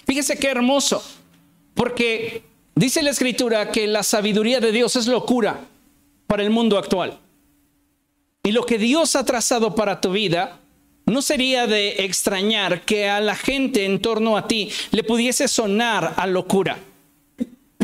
Fíjese 0.05 0.37
qué 0.37 0.49
hermoso, 0.49 1.03
porque 1.73 2.43
dice 2.75 3.01
la 3.01 3.09
escritura 3.09 3.71
que 3.71 3.87
la 3.87 4.03
sabiduría 4.03 4.59
de 4.59 4.71
Dios 4.71 4.95
es 4.97 5.07
locura 5.07 5.61
para 6.27 6.43
el 6.43 6.49
mundo 6.49 6.77
actual. 6.77 7.17
Y 8.43 8.51
lo 8.51 8.65
que 8.65 8.77
Dios 8.77 9.15
ha 9.15 9.25
trazado 9.25 9.73
para 9.73 10.01
tu 10.01 10.11
vida 10.11 10.59
no 11.05 11.21
sería 11.21 11.65
de 11.65 12.03
extrañar 12.05 12.81
que 12.81 13.09
a 13.09 13.19
la 13.19 13.35
gente 13.35 13.85
en 13.85 14.01
torno 14.01 14.37
a 14.37 14.47
ti 14.47 14.69
le 14.91 15.03
pudiese 15.03 15.47
sonar 15.47 16.13
a 16.17 16.27
locura. 16.27 16.77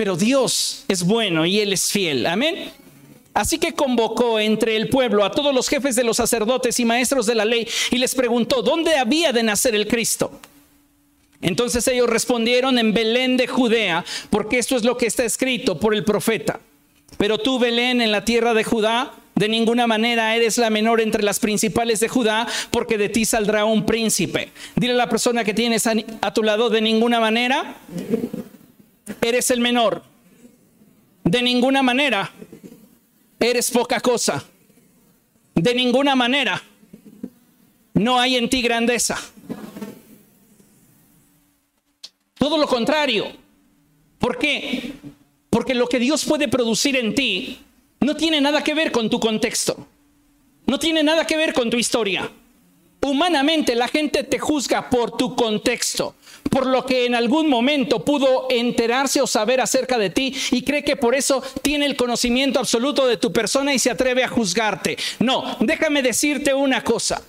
Pero 0.02 0.16
Dios 0.16 0.84
es 0.88 1.04
bueno 1.04 1.45
y 1.45 1.60
Él 1.60 1.74
es 1.74 1.91
fiel. 1.91 2.26
Amén. 2.26 2.72
Así 3.36 3.60
que 3.60 3.74
convocó 3.74 4.39
entre 4.39 4.76
el 4.76 4.89
pueblo 4.89 5.24
a 5.24 5.30
todos 5.30 5.54
los 5.54 5.70
jefes 5.70 5.95
de 5.95 6.04
los 6.04 6.18
sacerdotes 6.18 6.80
y 6.80 6.86
maestros 6.86 7.28
de 7.28 7.36
la 7.36 7.45
ley 7.45 7.68
y 7.91 7.99
les 7.99 8.16
preguntó, 8.16 8.64
¿dónde 8.64 8.95
había 8.95 9.32
de 9.32 9.43
nacer 9.43 9.76
el 9.76 9.88
Cristo? 9.88 10.39
Entonces 11.39 11.88
ellos 11.88 12.10
respondieron 12.10 12.80
en 12.80 12.95
Belén 12.95 13.38
de 13.38 13.45
Judea, 13.45 14.04
porque 14.32 14.58
esto 14.58 14.76
es 14.76 14.84
lo 14.84 14.97
que 14.97 15.06
está 15.06 15.24
escrito 15.24 15.80
por 15.80 15.93
el 15.93 16.04
profeta. 16.04 16.60
Pero 17.20 17.38
tú, 17.38 17.60
Belén, 17.60 18.02
en 18.02 18.12
la 18.12 18.26
tierra 18.26 18.56
de 18.56 18.64
Judá, 18.64 19.14
de 19.36 19.49
ninguna 19.49 19.86
manera 19.86 20.36
eres 20.36 20.58
la 20.58 20.72
menor 20.72 20.99
entre 20.99 21.22
las 21.22 21.39
principales 21.39 21.99
de 21.99 22.10
Judá, 22.10 22.47
porque 22.72 22.97
de 22.97 23.10
ti 23.10 23.24
saldrá 23.24 23.66
un 23.66 23.86
príncipe. 23.86 24.49
Dile 24.76 24.93
a 24.93 24.97
la 24.97 25.10
persona 25.10 25.43
que 25.43 25.54
tienes 25.54 25.86
a, 25.86 26.34
tu 26.34 26.41
lado, 26.41 26.72
de 26.72 26.82
ninguna 26.82 27.20
manera 27.20 27.76
eres 29.22 29.51
el 29.51 29.59
menor. 29.59 30.03
De 31.24 31.41
ninguna 31.41 31.82
manera 31.82 32.32
eres 33.39 33.72
poca 33.72 33.99
cosa. 33.99 34.43
De 35.55 35.76
ninguna 35.76 36.16
manera 36.16 36.62
no 37.93 38.20
hay 38.20 38.38
en 38.38 38.49
ti 38.49 38.62
grandeza. 38.62 39.18
Todo 42.36 42.57
lo 42.57 42.68
contrario. 42.68 43.28
¿Por 44.18 44.38
qué? 44.38 44.93
Porque 45.49 45.76
lo 45.76 45.88
que 45.88 45.99
Dios 45.99 46.26
puede 46.26 46.47
producir 46.47 46.95
en 46.95 47.14
ti 47.14 47.59
no 47.99 48.16
tiene 48.16 48.41
nada 48.41 48.64
que 48.64 48.74
ver 48.74 48.91
con 48.91 49.09
tu 49.09 49.20
contexto. 49.20 49.88
No 50.66 50.80
tiene 50.80 51.03
nada 51.03 51.28
que 51.28 51.38
ver 51.38 51.53
con 51.53 51.70
tu 51.70 51.78
historia. 51.78 52.32
Humanamente 53.02 53.74
la 53.74 53.88
gente 53.88 54.24
te 54.24 54.38
juzga 54.38 54.89
por 54.89 55.18
tu 55.18 55.36
contexto, 55.36 56.14
por 56.52 56.68
lo 56.68 56.86
que 56.86 57.08
en 57.08 57.16
algún 57.16 57.49
momento 57.49 58.06
pudo 58.06 58.45
enterarse 58.52 59.20
o 59.22 59.26
saber 59.26 59.60
acerca 59.60 59.97
de 59.97 60.12
ti 60.12 60.36
y 60.52 60.62
cree 60.62 60.84
que 60.84 60.95
por 60.95 61.16
eso 61.16 61.43
tiene 61.64 61.88
el 61.88 61.95
conocimiento 61.95 62.60
absoluto 62.60 63.08
de 63.08 63.18
tu 63.18 63.34
persona 63.34 63.74
y 63.74 63.80
se 63.80 63.89
atreve 63.89 64.24
a 64.24 64.28
juzgarte. 64.28 64.97
No, 65.18 65.58
déjame 65.60 66.04
decirte 66.04 66.54
una 66.54 66.84
cosa, 66.84 67.24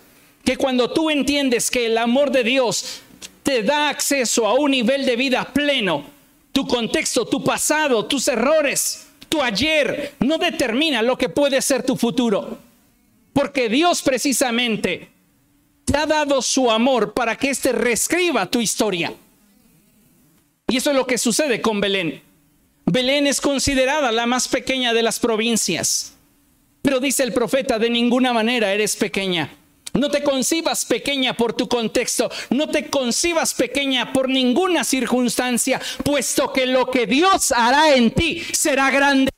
que 0.44 0.58
cuando 0.58 0.92
tú 0.92 1.08
entiendes 1.08 1.70
que 1.70 1.86
el 1.86 1.96
amor 1.96 2.30
de 2.30 2.44
Dios 2.44 3.00
te 3.42 3.62
da 3.62 3.88
acceso 3.88 4.46
a 4.46 4.54
un 4.54 4.72
nivel 4.72 5.06
de 5.06 5.16
vida 5.16 5.52
pleno, 5.54 6.04
tu 6.52 6.66
contexto, 6.66 7.24
tu 7.24 7.42
pasado, 7.42 8.04
tus 8.04 8.28
errores, 8.28 9.06
tu 9.30 9.42
ayer 9.42 10.12
no 10.20 10.36
determina 10.36 11.00
lo 11.00 11.16
que 11.16 11.30
puede 11.30 11.62
ser 11.62 11.82
tu 11.82 11.96
futuro. 11.96 12.58
Porque 13.32 13.70
Dios 13.70 14.02
precisamente 14.02 15.08
te 15.84 15.96
ha 15.96 16.06
dado 16.06 16.42
su 16.42 16.70
amor 16.70 17.12
para 17.14 17.36
que 17.36 17.50
éste 17.50 17.72
reescriba 17.72 18.46
tu 18.46 18.60
historia. 18.60 19.12
Y 20.68 20.76
eso 20.76 20.90
es 20.90 20.96
lo 20.96 21.06
que 21.06 21.18
sucede 21.18 21.60
con 21.60 21.80
Belén. 21.80 22.22
Belén 22.86 23.26
es 23.26 23.40
considerada 23.40 24.12
la 24.12 24.26
más 24.26 24.48
pequeña 24.48 24.92
de 24.92 25.02
las 25.02 25.18
provincias. 25.18 26.14
Pero 26.82 26.98
dice 26.98 27.22
el 27.22 27.32
profeta, 27.32 27.78
de 27.78 27.90
ninguna 27.90 28.32
manera 28.32 28.72
eres 28.72 28.96
pequeña. 28.96 29.50
No 29.94 30.10
te 30.10 30.22
concibas 30.22 30.86
pequeña 30.86 31.34
por 31.34 31.52
tu 31.52 31.68
contexto, 31.68 32.30
no 32.48 32.68
te 32.68 32.86
concibas 32.86 33.52
pequeña 33.52 34.12
por 34.12 34.28
ninguna 34.28 34.84
circunstancia, 34.84 35.80
puesto 36.02 36.50
que 36.52 36.64
lo 36.64 36.90
que 36.90 37.06
Dios 37.06 37.52
hará 37.52 37.94
en 37.94 38.10
ti 38.10 38.42
será 38.52 38.90
grande. 38.90 39.30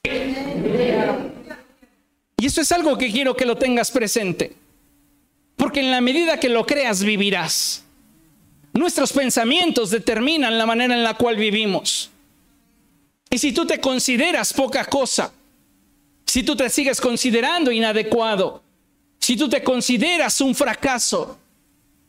Y 2.36 2.46
eso 2.46 2.60
es 2.60 2.70
algo 2.70 2.96
que 2.96 3.10
quiero 3.10 3.34
que 3.34 3.46
lo 3.46 3.56
tengas 3.56 3.90
presente, 3.90 4.54
en 5.80 5.90
la 5.90 6.00
medida 6.00 6.40
que 6.40 6.48
lo 6.48 6.66
creas 6.66 7.02
vivirás. 7.02 7.84
Nuestros 8.72 9.12
pensamientos 9.12 9.90
determinan 9.90 10.58
la 10.58 10.66
manera 10.66 10.94
en 10.94 11.04
la 11.04 11.14
cual 11.14 11.36
vivimos. 11.36 12.10
Y 13.30 13.38
si 13.38 13.52
tú 13.52 13.66
te 13.66 13.80
consideras 13.80 14.52
poca 14.52 14.84
cosa, 14.84 15.32
si 16.26 16.42
tú 16.42 16.56
te 16.56 16.68
sigues 16.68 17.00
considerando 17.00 17.70
inadecuado, 17.70 18.62
si 19.20 19.36
tú 19.36 19.48
te 19.48 19.62
consideras 19.62 20.40
un 20.40 20.54
fracaso, 20.54 21.38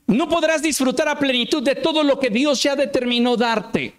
no 0.08 0.28
podrás 0.28 0.62
disfrutar 0.62 1.08
a 1.08 1.18
plenitud 1.18 1.64
de 1.64 1.76
todo 1.76 2.04
lo 2.04 2.20
que 2.20 2.30
Dios 2.30 2.62
ya 2.62 2.76
determinó 2.76 3.38
darte. 3.38 3.96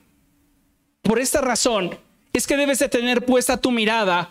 Por 1.02 1.18
esta 1.18 1.40
razón 1.40 1.98
es 2.32 2.46
que 2.46 2.56
debes 2.56 2.78
de 2.78 2.88
tener 2.88 3.24
puesta 3.24 3.56
tu 3.56 3.70
mirada 3.70 4.30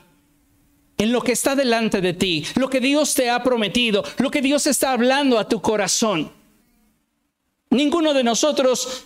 en 0.98 1.12
lo 1.12 1.22
que 1.22 1.34
está 1.34 1.56
delante 1.56 2.02
de 2.02 2.14
ti, 2.14 2.46
lo 2.56 2.70
que 2.70 2.80
Dios 2.80 3.14
te 3.14 3.30
ha 3.30 3.44
prometido, 3.44 4.04
lo 4.18 4.32
que 4.32 4.42
Dios 4.42 4.66
está 4.68 4.92
hablando 4.92 5.38
a 5.38 5.48
tu 5.48 5.62
corazón. 5.62 6.32
Ninguno 7.70 8.14
de 8.14 8.24
nosotros 8.24 9.06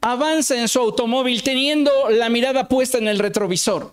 avanza 0.00 0.58
en 0.58 0.68
su 0.68 0.80
automóvil 0.80 1.42
teniendo 1.42 2.10
la 2.10 2.28
mirada 2.28 2.68
puesta 2.68 2.98
en 2.98 3.08
el 3.08 3.18
retrovisor. 3.18 3.92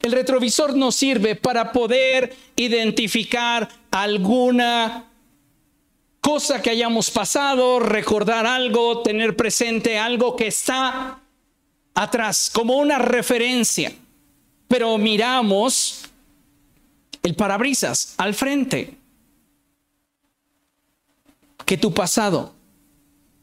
El 0.00 0.12
retrovisor 0.12 0.74
nos 0.74 0.94
sirve 0.96 1.36
para 1.36 1.72
poder 1.72 2.34
identificar 2.56 3.68
alguna 3.90 5.10
cosa 6.20 6.62
que 6.62 6.70
hayamos 6.70 7.10
pasado, 7.10 7.80
recordar 7.80 8.46
algo, 8.46 9.02
tener 9.02 9.36
presente 9.36 9.98
algo 9.98 10.36
que 10.36 10.46
está 10.46 11.20
atrás, 11.94 12.50
como 12.52 12.76
una 12.76 12.98
referencia. 12.98 13.92
Pero 14.70 14.96
miramos 14.98 16.02
el 17.24 17.34
parabrisas 17.34 18.14
al 18.18 18.34
frente. 18.34 18.94
Que 21.66 21.76
tu 21.76 21.92
pasado 21.92 22.54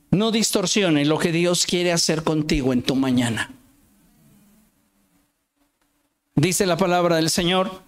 no 0.09 0.31
distorsione 0.31 1.03
lo 1.03 1.19
que 1.19 1.33
Dios 1.33 1.65
quiere 1.65 1.91
hacer 1.91 2.23
contigo 2.23 2.71
en 2.71 2.81
tu 2.81 2.95
mañana. 2.95 3.51
Dice 6.33 6.65
la 6.65 6.77
palabra 6.77 7.17
del 7.17 7.29
Señor. 7.29 7.81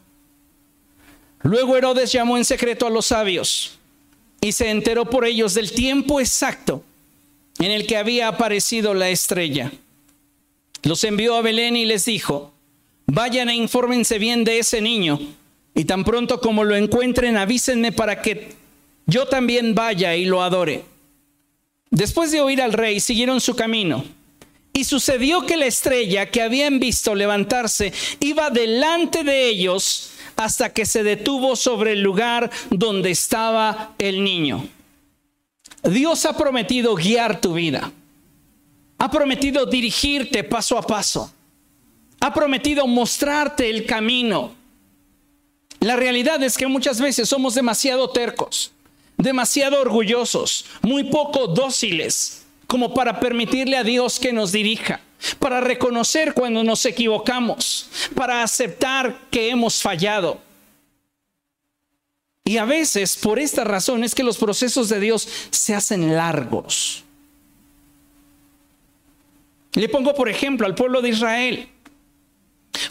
Luego 1.41 1.77
Herodes 1.77 2.11
llamó 2.11 2.37
en 2.37 2.43
secreto 2.43 2.87
a 2.87 2.89
los 2.89 3.05
sabios 3.05 3.79
y 4.41 4.51
se 4.51 4.69
enteró 4.69 5.09
por 5.09 5.23
ellos 5.23 5.53
del 5.53 5.71
tiempo 5.71 6.19
exacto 6.19 6.83
en 7.57 7.71
el 7.71 7.87
que 7.87 7.95
había 7.95 8.27
aparecido 8.27 8.93
la 8.93 9.07
estrella. 9.07 9.71
Los 10.83 11.05
envió 11.05 11.35
a 11.35 11.41
Belén 11.41 11.77
y 11.77 11.85
les 11.85 12.03
dijo, 12.03 12.51
vayan 13.11 13.49
e 13.49 13.55
infórmense 13.55 14.19
bien 14.19 14.43
de 14.43 14.59
ese 14.59 14.81
niño, 14.81 15.19
y 15.75 15.85
tan 15.85 16.03
pronto 16.03 16.39
como 16.39 16.63
lo 16.63 16.75
encuentren 16.75 17.37
avísenme 17.37 17.91
para 17.91 18.21
que 18.21 18.53
yo 19.05 19.27
también 19.27 19.75
vaya 19.75 20.15
y 20.15 20.25
lo 20.25 20.41
adore. 20.41 20.83
Después 21.89 22.31
de 22.31 22.41
oír 22.41 22.61
al 22.61 22.73
rey, 22.73 22.99
siguieron 22.99 23.41
su 23.41 23.55
camino. 23.55 24.03
Y 24.71 24.83
sucedió 24.83 25.45
que 25.45 25.57
la 25.57 25.65
estrella 25.65 26.29
que 26.29 26.43
habían 26.43 26.79
visto 26.79 27.15
levantarse 27.15 27.91
iba 28.19 28.51
delante 28.51 29.23
de 29.23 29.47
ellos 29.47 30.11
hasta 30.35 30.71
que 30.71 30.85
se 30.85 31.03
detuvo 31.03 31.55
sobre 31.55 31.93
el 31.93 32.01
lugar 32.01 32.51
donde 32.69 33.09
estaba 33.09 33.95
el 33.97 34.23
niño. 34.23 34.67
Dios 35.83 36.25
ha 36.25 36.37
prometido 36.37 36.93
guiar 36.95 37.41
tu 37.41 37.53
vida. 37.53 37.91
Ha 38.99 39.11
prometido 39.11 39.65
dirigirte 39.65 40.43
paso 40.43 40.77
a 40.77 40.83
paso. 40.83 41.33
Ha 42.19 42.33
prometido 42.33 42.85
mostrarte 42.87 43.69
el 43.69 43.85
camino. 43.85 44.55
La 45.79 45.95
realidad 45.95 46.41
es 46.43 46.57
que 46.57 46.67
muchas 46.67 46.99
veces 46.99 47.29
somos 47.29 47.55
demasiado 47.55 48.09
tercos, 48.09 48.71
demasiado 49.17 49.79
orgullosos, 49.79 50.65
muy 50.81 51.05
poco 51.05 51.47
dóciles 51.47 52.45
como 52.67 52.93
para 52.93 53.19
permitirle 53.19 53.77
a 53.77 53.83
Dios 53.83 54.19
que 54.19 54.33
nos 54.33 54.51
dirija 54.51 55.01
para 55.39 55.59
reconocer 55.59 56.33
cuando 56.33 56.63
nos 56.63 56.85
equivocamos, 56.85 57.89
para 58.15 58.43
aceptar 58.43 59.27
que 59.29 59.49
hemos 59.49 59.81
fallado. 59.81 60.39
Y 62.45 62.57
a 62.57 62.65
veces, 62.65 63.15
por 63.15 63.37
esta 63.37 63.63
razón, 63.63 64.03
es 64.03 64.15
que 64.15 64.23
los 64.23 64.37
procesos 64.37 64.89
de 64.89 64.99
Dios 64.99 65.27
se 65.51 65.75
hacen 65.75 66.15
largos. 66.15 67.03
Le 69.73 69.87
pongo 69.87 70.15
por 70.15 70.29
ejemplo 70.29 70.65
al 70.65 70.73
pueblo 70.73 71.01
de 71.01 71.09
Israel. 71.09 71.69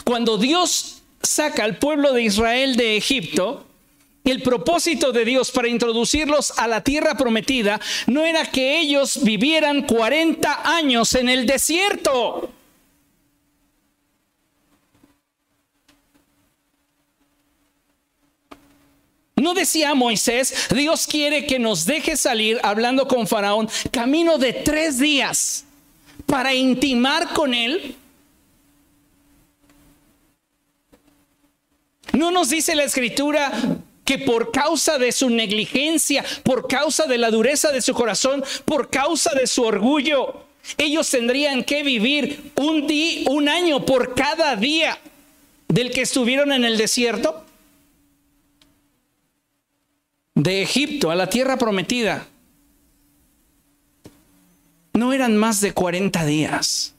Cuando 0.03 0.37
Dios 0.37 1.01
saca 1.21 1.63
al 1.63 1.77
pueblo 1.77 2.13
de 2.13 2.23
Israel 2.23 2.75
de 2.75 2.97
Egipto, 2.97 3.65
el 4.23 4.41
propósito 4.41 5.11
de 5.11 5.25
Dios 5.25 5.51
para 5.51 5.67
introducirlos 5.67 6.53
a 6.57 6.67
la 6.67 6.83
tierra 6.83 7.15
prometida 7.15 7.79
no 8.05 8.25
era 8.25 8.45
que 8.45 8.79
ellos 8.79 9.23
vivieran 9.23 9.83
40 9.83 10.75
años 10.75 11.15
en 11.15 11.29
el 11.29 11.45
desierto. 11.45 12.51
No 19.35 19.53
decía 19.53 19.95
Moisés, 19.95 20.67
Dios 20.75 21.07
quiere 21.07 21.45
que 21.45 21.59
nos 21.59 21.85
deje 21.85 22.17
salir 22.17 22.59
hablando 22.61 23.07
con 23.07 23.25
Faraón 23.25 23.69
camino 23.89 24.37
de 24.37 24.51
tres 24.51 24.99
días 24.99 25.63
para 26.25 26.53
intimar 26.53 27.33
con 27.33 27.53
él. 27.53 27.95
No 32.13 32.31
nos 32.31 32.49
dice 32.49 32.75
la 32.75 32.83
escritura, 32.83 33.51
que 34.09 34.17
por 34.17 34.51
causa 34.51 34.97
de 34.97 35.11
su 35.11 35.29
negligencia, 35.29 36.25
por 36.41 36.67
causa 36.67 37.05
de 37.05 37.19
la 37.19 37.29
dureza 37.29 37.71
de 37.71 37.79
su 37.79 37.93
corazón, 37.93 38.43
por 38.65 38.89
causa 38.89 39.35
de 39.35 39.45
su 39.45 39.61
orgullo, 39.61 40.47
ellos 40.79 41.07
tendrían 41.11 41.63
que 41.63 41.83
vivir 41.83 42.51
un 42.55 42.87
día, 42.87 43.29
un 43.29 43.47
año 43.47 43.85
por 43.85 44.15
cada 44.15 44.55
día 44.55 44.97
del 45.67 45.91
que 45.91 46.01
estuvieron 46.01 46.51
en 46.51 46.65
el 46.65 46.75
desierto 46.77 47.45
de 50.33 50.63
Egipto 50.63 51.11
a 51.11 51.15
la 51.15 51.29
tierra 51.29 51.57
prometida. 51.57 52.25
No 54.93 55.13
eran 55.13 55.37
más 55.37 55.61
de 55.61 55.73
40 55.73 56.25
días. 56.25 56.95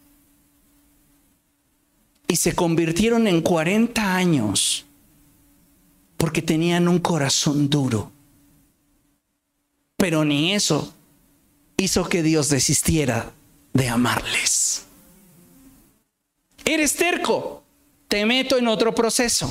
Y 2.29 2.37
se 2.37 2.55
convirtieron 2.55 3.27
en 3.27 3.43
40 3.43 4.15
años 4.15 4.87
porque 6.21 6.43
tenían 6.43 6.87
un 6.87 6.99
corazón 6.99 7.71
duro. 7.71 8.13
Pero 9.97 10.23
ni 10.23 10.53
eso 10.53 10.93
hizo 11.79 12.07
que 12.11 12.23
Dios 12.23 12.51
desistiera 12.51 13.33
de 13.73 13.89
amarles. 13.89 14.85
Eres 16.67 16.95
terco, 16.95 17.65
te 18.07 18.27
meto 18.27 18.59
en 18.59 18.69
otro 18.69 18.95
proceso. 18.95 19.51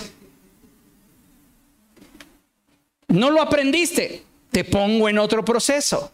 No 3.08 3.32
lo 3.32 3.42
aprendiste, 3.42 4.24
te 4.52 4.64
pongo 4.64 5.10
en 5.10 5.18
otro 5.18 5.44
proceso. 5.44 6.12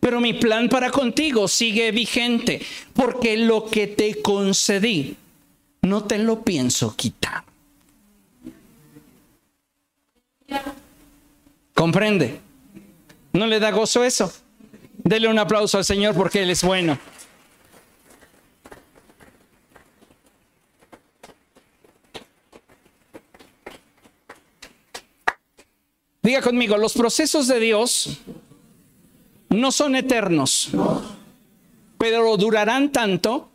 Pero 0.00 0.20
mi 0.20 0.34
plan 0.34 0.68
para 0.68 0.90
contigo 0.90 1.48
sigue 1.48 1.92
vigente, 1.92 2.60
porque 2.92 3.38
lo 3.38 3.64
que 3.64 3.86
te 3.86 4.20
concedí, 4.20 5.16
no 5.80 6.04
te 6.04 6.18
lo 6.18 6.44
pienso 6.44 6.94
quitar. 6.94 7.47
¿Comprende? 11.78 12.40
¿No 13.34 13.46
le 13.46 13.60
da 13.60 13.70
gozo 13.70 14.02
eso? 14.02 14.32
Dele 14.96 15.28
un 15.28 15.38
aplauso 15.38 15.78
al 15.78 15.84
Señor 15.84 16.12
porque 16.16 16.42
Él 16.42 16.50
es 16.50 16.64
bueno. 16.64 16.98
Diga 26.20 26.42
conmigo, 26.42 26.76
los 26.76 26.94
procesos 26.94 27.46
de 27.46 27.60
Dios 27.60 28.22
no 29.48 29.70
son 29.70 29.94
eternos, 29.94 30.70
pero 31.96 32.36
durarán 32.36 32.90
tanto 32.90 33.50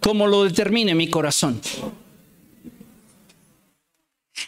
como 0.00 0.26
lo 0.26 0.44
determine 0.44 0.94
mi 0.94 1.10
corazón. 1.10 1.60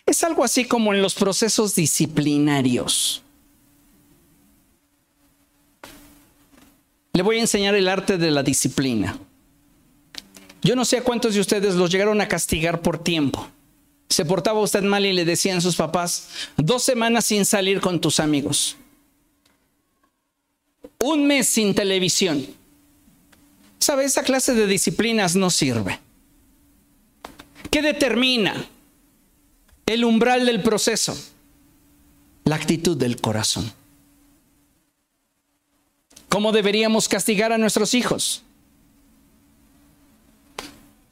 Es 0.06 0.24
algo 0.24 0.44
así 0.44 0.64
como 0.64 0.92
en 0.92 1.00
los 1.00 1.14
procesos 1.14 1.74
disciplinarios. 1.74 3.22
Le 7.14 7.22
voy 7.22 7.36
a 7.36 7.40
enseñar 7.40 7.74
el 7.74 7.88
arte 7.88 8.18
de 8.18 8.30
la 8.30 8.42
disciplina. 8.42 9.18
Yo 10.62 10.76
no 10.76 10.84
sé 10.84 10.98
a 10.98 11.04
cuántos 11.04 11.34
de 11.34 11.40
ustedes 11.40 11.74
los 11.74 11.90
llegaron 11.90 12.20
a 12.20 12.28
castigar 12.28 12.80
por 12.80 13.02
tiempo. 13.02 13.48
Se 14.08 14.24
portaba 14.24 14.60
usted 14.60 14.82
mal 14.82 15.04
y 15.04 15.12
le 15.12 15.24
decían 15.24 15.60
sus 15.60 15.76
papás, 15.76 16.28
dos 16.56 16.82
semanas 16.82 17.24
sin 17.24 17.44
salir 17.44 17.80
con 17.80 18.00
tus 18.00 18.20
amigos. 18.20 18.76
Un 20.98 21.26
mes 21.26 21.48
sin 21.48 21.74
televisión. 21.74 22.46
¿Sabe? 23.78 24.04
Esa 24.04 24.22
clase 24.22 24.54
de 24.54 24.66
disciplinas 24.66 25.34
no 25.34 25.50
sirve. 25.50 25.98
¿Qué 27.70 27.82
determina? 27.82 28.66
El 29.86 30.04
umbral 30.04 30.46
del 30.46 30.62
proceso, 30.62 31.16
la 32.44 32.56
actitud 32.56 32.96
del 32.96 33.20
corazón. 33.20 33.72
¿Cómo 36.28 36.52
deberíamos 36.52 37.08
castigar 37.08 37.52
a 37.52 37.58
nuestros 37.58 37.94
hijos? 37.94 38.42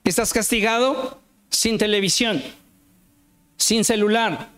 ¿Estás 0.04 0.32
castigado? 0.32 1.20
Sin 1.50 1.78
televisión, 1.78 2.42
sin 3.56 3.84
celular, 3.84 4.48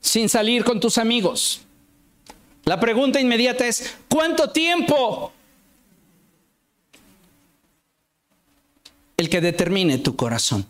sin 0.00 0.28
salir 0.28 0.64
con 0.64 0.80
tus 0.80 0.98
amigos. 0.98 1.60
La 2.64 2.78
pregunta 2.78 3.20
inmediata 3.20 3.66
es, 3.66 3.96
¿cuánto 4.08 4.50
tiempo? 4.50 5.32
El 9.16 9.30
que 9.30 9.40
determine 9.40 9.98
tu 9.98 10.16
corazón. 10.16 10.66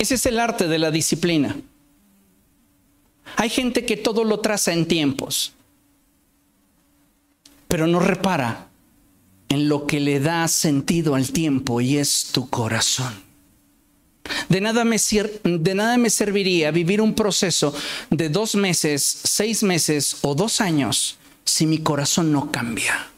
Ese 0.00 0.14
es 0.14 0.24
el 0.24 0.40
arte 0.40 0.66
de 0.66 0.78
la 0.78 0.90
disciplina. 0.90 1.54
Hay 3.36 3.50
gente 3.50 3.84
que 3.84 3.98
todo 3.98 4.24
lo 4.24 4.40
traza 4.40 4.72
en 4.72 4.88
tiempos, 4.88 5.52
pero 7.68 7.86
no 7.86 8.00
repara 8.00 8.68
en 9.50 9.68
lo 9.68 9.86
que 9.86 10.00
le 10.00 10.18
da 10.18 10.48
sentido 10.48 11.16
al 11.16 11.30
tiempo 11.32 11.82
y 11.82 11.98
es 11.98 12.30
tu 12.32 12.48
corazón. 12.48 13.12
De 14.48 14.62
nada, 14.62 14.84
me 14.84 14.96
de 14.96 15.74
nada 15.74 15.98
me 15.98 16.08
serviría 16.08 16.70
vivir 16.70 17.02
un 17.02 17.14
proceso 17.14 17.74
de 18.08 18.30
dos 18.30 18.54
meses, 18.54 19.02
seis 19.02 19.62
meses 19.62 20.16
o 20.22 20.34
dos 20.34 20.62
años 20.62 21.18
si 21.44 21.66
mi 21.66 21.76
corazón 21.76 22.32
no 22.32 22.50
cambia. 22.50 23.10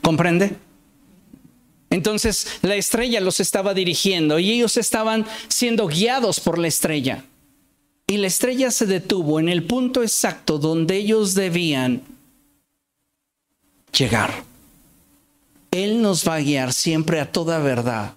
¿Comprende? 0.00 0.56
Entonces 1.94 2.58
la 2.62 2.74
estrella 2.74 3.20
los 3.20 3.40
estaba 3.40 3.72
dirigiendo 3.72 4.38
y 4.38 4.50
ellos 4.50 4.76
estaban 4.76 5.24
siendo 5.48 5.86
guiados 5.86 6.40
por 6.40 6.58
la 6.58 6.68
estrella. 6.68 7.24
Y 8.06 8.16
la 8.16 8.26
estrella 8.26 8.70
se 8.70 8.86
detuvo 8.86 9.38
en 9.38 9.48
el 9.48 9.62
punto 9.62 10.02
exacto 10.02 10.58
donde 10.58 10.96
ellos 10.96 11.34
debían 11.34 12.02
llegar. 13.96 14.42
Él 15.70 16.02
nos 16.02 16.26
va 16.28 16.34
a 16.34 16.40
guiar 16.40 16.72
siempre 16.72 17.20
a 17.20 17.30
toda 17.30 17.58
verdad. 17.60 18.14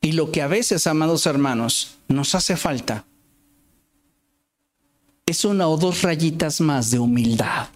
Y 0.00 0.12
lo 0.12 0.32
que 0.32 0.42
a 0.42 0.48
veces, 0.48 0.86
amados 0.86 1.26
hermanos, 1.26 1.94
nos 2.08 2.34
hace 2.34 2.56
falta 2.56 3.04
es 5.26 5.44
una 5.44 5.68
o 5.68 5.76
dos 5.76 6.02
rayitas 6.02 6.60
más 6.60 6.90
de 6.90 6.98
humildad. 6.98 7.68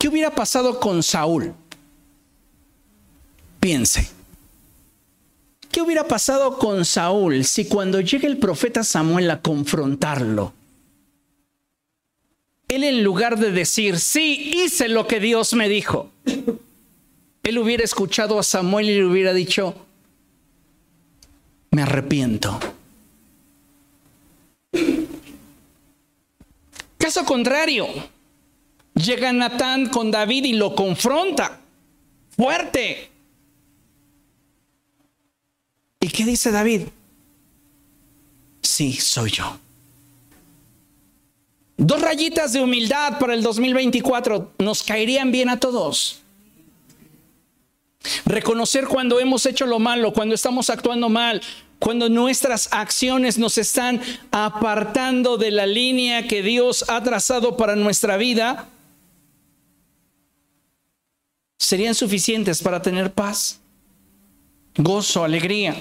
¿Qué 0.00 0.08
hubiera 0.08 0.34
pasado 0.34 0.80
con 0.80 1.02
Saúl? 1.02 1.52
Piense. 3.60 4.10
¿Qué 5.70 5.82
hubiera 5.82 6.08
pasado 6.08 6.56
con 6.56 6.86
Saúl 6.86 7.44
si 7.44 7.66
cuando 7.66 8.00
llega 8.00 8.26
el 8.26 8.38
profeta 8.38 8.82
Samuel 8.82 9.30
a 9.30 9.42
confrontarlo, 9.42 10.54
él 12.68 12.84
en 12.84 13.04
lugar 13.04 13.38
de 13.38 13.52
decir, 13.52 13.98
sí, 13.98 14.52
hice 14.64 14.88
lo 14.88 15.06
que 15.06 15.20
Dios 15.20 15.52
me 15.52 15.68
dijo, 15.68 16.10
él 17.42 17.58
hubiera 17.58 17.84
escuchado 17.84 18.38
a 18.38 18.42
Samuel 18.42 18.88
y 18.88 18.94
le 18.94 19.04
hubiera 19.04 19.34
dicho, 19.34 19.74
me 21.72 21.82
arrepiento. 21.82 22.58
Caso 26.96 27.26
contrario, 27.26 27.86
llega 28.94 29.32
Natán 29.32 29.88
con 29.88 30.10
David 30.10 30.44
y 30.44 30.52
lo 30.52 30.74
confronta 30.74 31.60
fuerte. 32.36 33.10
¿Y 36.00 36.08
qué 36.08 36.24
dice 36.24 36.50
David? 36.50 36.82
Sí, 38.62 38.94
soy 38.94 39.30
yo. 39.30 39.58
Dos 41.76 42.00
rayitas 42.00 42.52
de 42.52 42.60
humildad 42.60 43.18
para 43.18 43.34
el 43.34 43.42
2024 43.42 44.52
nos 44.58 44.82
caerían 44.82 45.32
bien 45.32 45.48
a 45.48 45.60
todos. 45.60 46.20
Reconocer 48.24 48.86
cuando 48.86 49.20
hemos 49.20 49.44
hecho 49.44 49.66
lo 49.66 49.78
malo, 49.78 50.12
cuando 50.12 50.34
estamos 50.34 50.70
actuando 50.70 51.08
mal, 51.08 51.42
cuando 51.78 52.08
nuestras 52.08 52.68
acciones 52.72 53.38
nos 53.38 53.58
están 53.58 54.00
apartando 54.30 55.36
de 55.36 55.50
la 55.50 55.66
línea 55.66 56.26
que 56.26 56.42
Dios 56.42 56.84
ha 56.88 57.02
trazado 57.02 57.56
para 57.56 57.76
nuestra 57.76 58.16
vida, 58.16 58.68
serían 61.60 61.94
suficientes 61.94 62.62
para 62.62 62.80
tener 62.80 63.12
paz, 63.12 63.60
gozo, 64.76 65.22
alegría. 65.22 65.76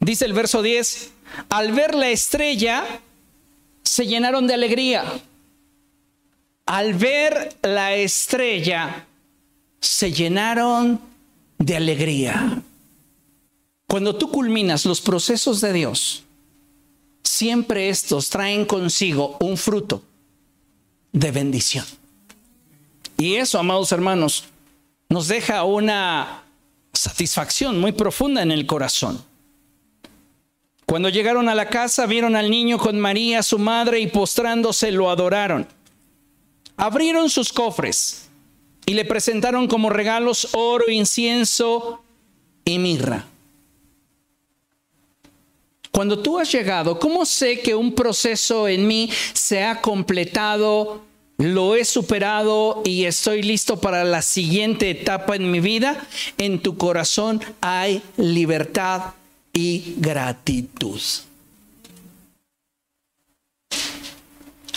Dice 0.00 0.24
el 0.24 0.32
verso 0.32 0.62
10, 0.62 1.12
al 1.50 1.72
ver 1.72 1.94
la 1.94 2.08
estrella, 2.08 3.00
se 3.82 4.06
llenaron 4.06 4.46
de 4.46 4.54
alegría. 4.54 5.20
Al 6.64 6.94
ver 6.94 7.54
la 7.62 7.94
estrella, 7.94 9.06
se 9.80 10.10
llenaron 10.10 10.98
de 11.58 11.76
alegría. 11.76 12.62
Cuando 13.86 14.16
tú 14.16 14.30
culminas 14.30 14.86
los 14.86 15.02
procesos 15.02 15.60
de 15.60 15.74
Dios, 15.74 16.24
siempre 17.22 17.90
estos 17.90 18.30
traen 18.30 18.64
consigo 18.64 19.36
un 19.40 19.58
fruto 19.58 20.02
de 21.12 21.30
bendición. 21.30 21.84
Y 23.18 23.34
eso, 23.34 23.58
amados 23.58 23.92
hermanos, 23.92 24.44
nos 25.08 25.28
deja 25.28 25.64
una 25.64 26.44
satisfacción 26.92 27.80
muy 27.80 27.92
profunda 27.92 28.42
en 28.42 28.50
el 28.50 28.66
corazón. 28.66 29.22
Cuando 30.86 31.08
llegaron 31.08 31.48
a 31.48 31.54
la 31.54 31.68
casa, 31.68 32.06
vieron 32.06 32.36
al 32.36 32.50
niño 32.50 32.78
con 32.78 33.00
María, 33.00 33.42
su 33.42 33.58
madre, 33.58 34.00
y 34.00 34.06
postrándose 34.06 34.90
lo 34.92 35.10
adoraron. 35.10 35.66
Abrieron 36.76 37.30
sus 37.30 37.52
cofres 37.52 38.28
y 38.86 38.94
le 38.94 39.04
presentaron 39.04 39.66
como 39.66 39.90
regalos 39.90 40.48
oro, 40.52 40.90
incienso 40.90 42.02
y 42.64 42.78
mirra. 42.78 43.26
Cuando 45.90 46.18
tú 46.18 46.38
has 46.38 46.50
llegado, 46.50 46.98
¿cómo 46.98 47.24
sé 47.24 47.60
que 47.60 47.74
un 47.74 47.94
proceso 47.94 48.66
en 48.66 48.86
mí 48.86 49.10
se 49.32 49.62
ha 49.62 49.80
completado, 49.80 51.02
lo 51.38 51.74
he 51.74 51.84
superado 51.84 52.82
y 52.84 53.04
estoy 53.04 53.42
listo 53.42 53.80
para 53.80 54.04
la 54.04 54.22
siguiente 54.22 54.90
etapa 54.90 55.36
en 55.36 55.50
mi 55.50 55.60
vida? 55.60 56.06
En 56.38 56.60
tu 56.60 56.76
corazón 56.76 57.40
hay 57.60 58.02
libertad 58.16 59.14
y 59.52 59.94
gratitud. 59.98 61.00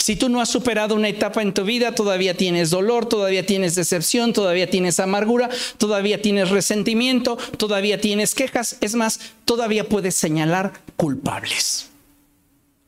Si 0.08 0.16
tú 0.16 0.30
no 0.30 0.40
has 0.40 0.48
superado 0.48 0.94
una 0.94 1.08
etapa 1.08 1.42
en 1.42 1.52
tu 1.52 1.64
vida, 1.64 1.94
todavía 1.94 2.34
tienes 2.34 2.70
dolor, 2.70 3.06
todavía 3.06 3.44
tienes 3.44 3.74
decepción, 3.74 4.32
todavía 4.32 4.70
tienes 4.70 5.00
amargura, 5.00 5.50
todavía 5.76 6.22
tienes 6.22 6.48
resentimiento, 6.48 7.36
todavía 7.58 8.00
tienes 8.00 8.34
quejas, 8.34 8.78
es 8.80 8.94
más, 8.94 9.20
todavía 9.44 9.86
puedes 9.86 10.14
señalar 10.14 10.72
culpables. 10.96 11.90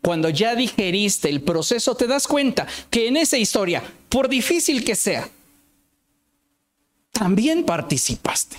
Cuando 0.02 0.30
ya 0.30 0.54
digeriste 0.54 1.28
el 1.28 1.42
proceso, 1.42 1.94
te 1.94 2.06
das 2.06 2.26
cuenta 2.26 2.66
que 2.88 3.08
en 3.08 3.16
esa 3.16 3.36
historia, 3.36 3.82
por 4.08 4.28
difícil 4.28 4.82
que 4.84 4.94
sea, 4.94 5.28
también 7.12 7.64
participaste. 7.64 8.56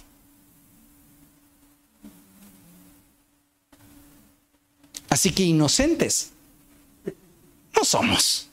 Así 5.09 5.31
que 5.31 5.43
inocentes 5.43 6.31
no 7.75 7.83
somos. 7.83 8.47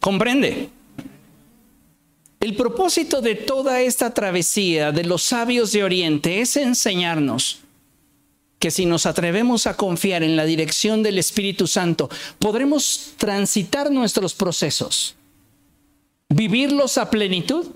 ¿Comprende? 0.00 0.70
El 2.38 2.54
propósito 2.54 3.20
de 3.20 3.34
toda 3.34 3.80
esta 3.80 4.14
travesía 4.14 4.92
de 4.92 5.04
los 5.04 5.24
sabios 5.24 5.72
de 5.72 5.82
Oriente 5.82 6.40
es 6.40 6.56
enseñarnos 6.56 7.58
que 8.58 8.70
si 8.70 8.86
nos 8.86 9.06
atrevemos 9.06 9.66
a 9.66 9.76
confiar 9.76 10.22
en 10.22 10.36
la 10.36 10.44
dirección 10.44 11.02
del 11.02 11.18
Espíritu 11.18 11.66
Santo, 11.66 12.08
podremos 12.38 13.12
transitar 13.16 13.90
nuestros 13.90 14.34
procesos, 14.34 15.14
vivirlos 16.28 16.98
a 16.98 17.10
plenitud, 17.10 17.66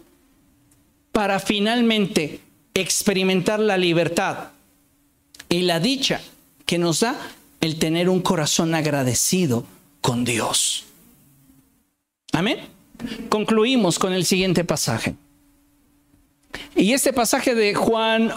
para 1.13 1.41
finalmente 1.41 2.41
experimentar 2.75 3.61
la 3.61 3.77
libertad 3.77 4.51
y 5.49 5.63
la 5.63 5.81
dicha 5.81 6.21
que 6.67 6.79
nos 6.79 7.01
da 7.01 7.17
el 7.61 7.79
tener 7.79 8.09
un 8.09 8.23
corazón 8.23 8.75
agradecido 8.75 9.67
con 10.01 10.25
Dios. 10.25 10.87
Amén. 12.33 12.61
Concluimos 13.29 13.99
con 13.99 14.13
el 14.13 14.25
siguiente 14.25 14.65
pasaje. 14.65 15.15
Y 16.77 16.93
este 16.93 17.13
pasaje 17.13 17.55
de 17.55 17.75
Juan 17.75 18.33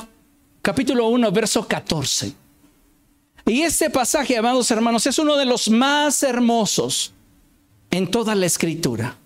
capítulo 0.64 1.08
1, 1.10 1.32
verso 1.32 1.68
14. 1.68 2.34
Y 3.46 3.62
este 3.62 3.90
pasaje, 3.90 4.38
amados 4.38 4.72
hermanos, 4.72 5.06
es 5.06 5.20
uno 5.20 5.36
de 5.36 5.46
los 5.46 5.70
más 5.70 6.24
hermosos 6.24 7.12
en 7.92 8.10
toda 8.10 8.34
la 8.34 8.46
escritura. 8.46 9.18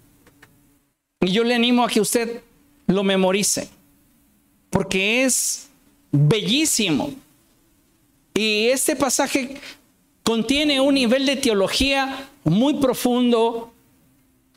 Y 1.21 1.31
yo 1.31 1.43
le 1.43 1.53
animo 1.53 1.83
a 1.83 1.89
que 1.89 2.01
usted 2.01 2.41
lo 2.87 3.03
memorice, 3.03 3.69
porque 4.71 5.23
es 5.23 5.67
bellísimo. 6.11 7.11
Y 8.33 8.69
este 8.69 8.95
pasaje 8.95 9.61
contiene 10.23 10.81
un 10.81 10.95
nivel 10.95 11.27
de 11.27 11.35
teología 11.35 12.29
muy 12.43 12.75
profundo 12.75 13.71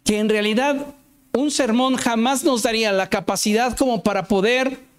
que 0.02 0.18
en 0.18 0.30
realidad 0.30 0.94
un 1.34 1.50
sermón 1.50 1.96
jamás 1.96 2.42
nos 2.42 2.62
daría 2.62 2.90
la 2.90 3.10
capacidad 3.10 3.76
como 3.76 4.02
para 4.02 4.26
poder 4.26 4.89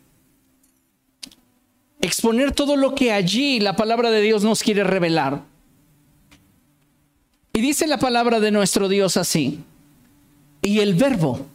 exponer 2.02 2.54
todo 2.54 2.76
lo 2.76 2.95
que 2.95 3.12
allí 3.12 3.60
la 3.60 3.76
palabra 3.76 4.12
de 4.12 4.22
Dios 4.22 4.43
nos 4.43 4.64
quiere 4.64 4.84
revelar. 4.84 5.43
Y 7.54 7.62
dice 7.62 7.88
la 7.88 7.99
palabra 7.99 8.39
de 8.39 8.52
nuestro 8.52 8.88
Dios 8.89 9.18
así. 9.18 9.60
Y 10.62 10.80
el 10.80 10.93
verbo, 10.93 11.45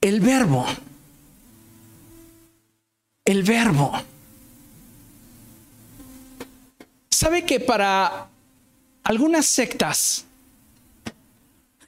el 0.00 0.20
verbo, 0.20 0.66
el 3.24 3.42
verbo 3.42 3.92
¿Sabe 7.22 7.44
que 7.44 7.60
para 7.60 8.26
algunas 9.04 9.46
sectas, 9.46 10.24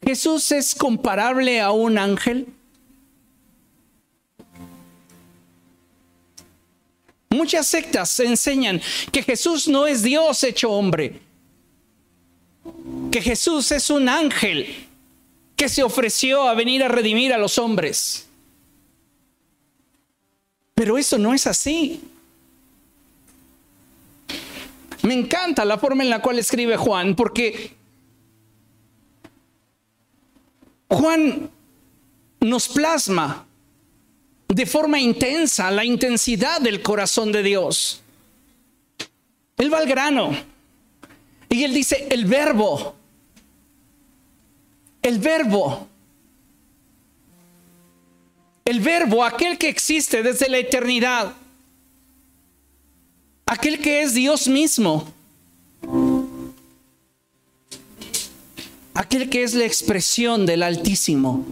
¿Jesús 0.01 0.53
es 0.53 0.77
comparable 0.77 1.61
a 1.61 1.73
un 1.73 1.99
ángel? 1.99 2.47
Muchas 7.35 7.67
sectas 7.67 8.19
enseñan 8.21 8.81
que 9.13 9.23
Jesús 9.23 9.69
no 9.69 9.87
es 9.87 10.03
Dios 10.03 10.43
hecho 10.45 10.71
hombre, 10.71 11.21
que 13.11 13.21
Jesús 13.21 13.71
es 13.73 13.91
un 13.91 14.09
ángel 14.09 14.87
que 15.57 15.69
se 15.69 15.83
ofreció 15.83 16.49
a 16.49 16.55
venir 16.55 16.83
a 16.83 16.89
redimir 16.89 17.33
a 17.33 17.39
los 17.39 17.59
hombres. 17.59 18.27
Pero 20.75 20.99
eso 20.99 21.19
no 21.19 21.33
es 21.33 21.47
así. 21.47 22.01
Me 25.03 25.15
encanta 25.15 25.65
la 25.65 25.79
forma 25.79 26.03
en 26.03 26.11
la 26.11 26.23
cual 26.23 26.39
escribe 26.39 26.77
Juan, 26.77 27.15
porque 27.15 27.75
Juan 30.89 31.51
nos 32.41 32.69
plasma 32.69 33.47
de 34.55 34.67
forma 34.67 35.01
intensa 35.01 35.69
la 35.73 35.85
intensidad 35.85 36.61
del 36.61 36.81
corazón 36.81 37.33
de 37.33 37.43
Dios. 37.43 38.01
Él 39.57 39.73
va 39.73 39.79
al 39.79 39.89
grano 39.89 40.31
y 41.49 41.65
él 41.65 41.75
dice, 41.75 42.07
el 42.09 42.25
verbo, 42.25 42.95
el 45.03 45.19
verbo, 45.19 45.89
el 48.65 48.79
verbo, 48.79 49.25
aquel 49.25 49.59
que 49.59 49.69
existe 49.69 50.23
desde 50.23 50.49
la 50.49 50.59
eternidad, 50.59 51.35
aquel 53.47 53.81
que 53.81 54.03
es 54.03 54.15
Dios 54.15 54.47
mismo, 54.47 55.13
aquel 58.95 59.29
que 59.29 59.43
es 59.43 59.55
la 59.55 59.65
expresión 59.65 60.47
del 60.47 60.63
Altísimo. 60.63 61.45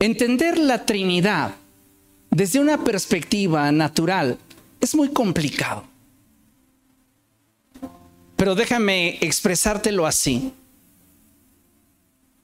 Entender 0.00 0.58
la 0.58 0.86
Trinidad 0.86 1.56
desde 2.30 2.60
una 2.60 2.84
perspectiva 2.84 3.72
natural 3.72 4.38
es 4.80 4.94
muy 4.94 5.08
complicado. 5.08 5.84
Pero 8.36 8.54
déjame 8.54 9.18
expresártelo 9.20 10.06
así. 10.06 10.52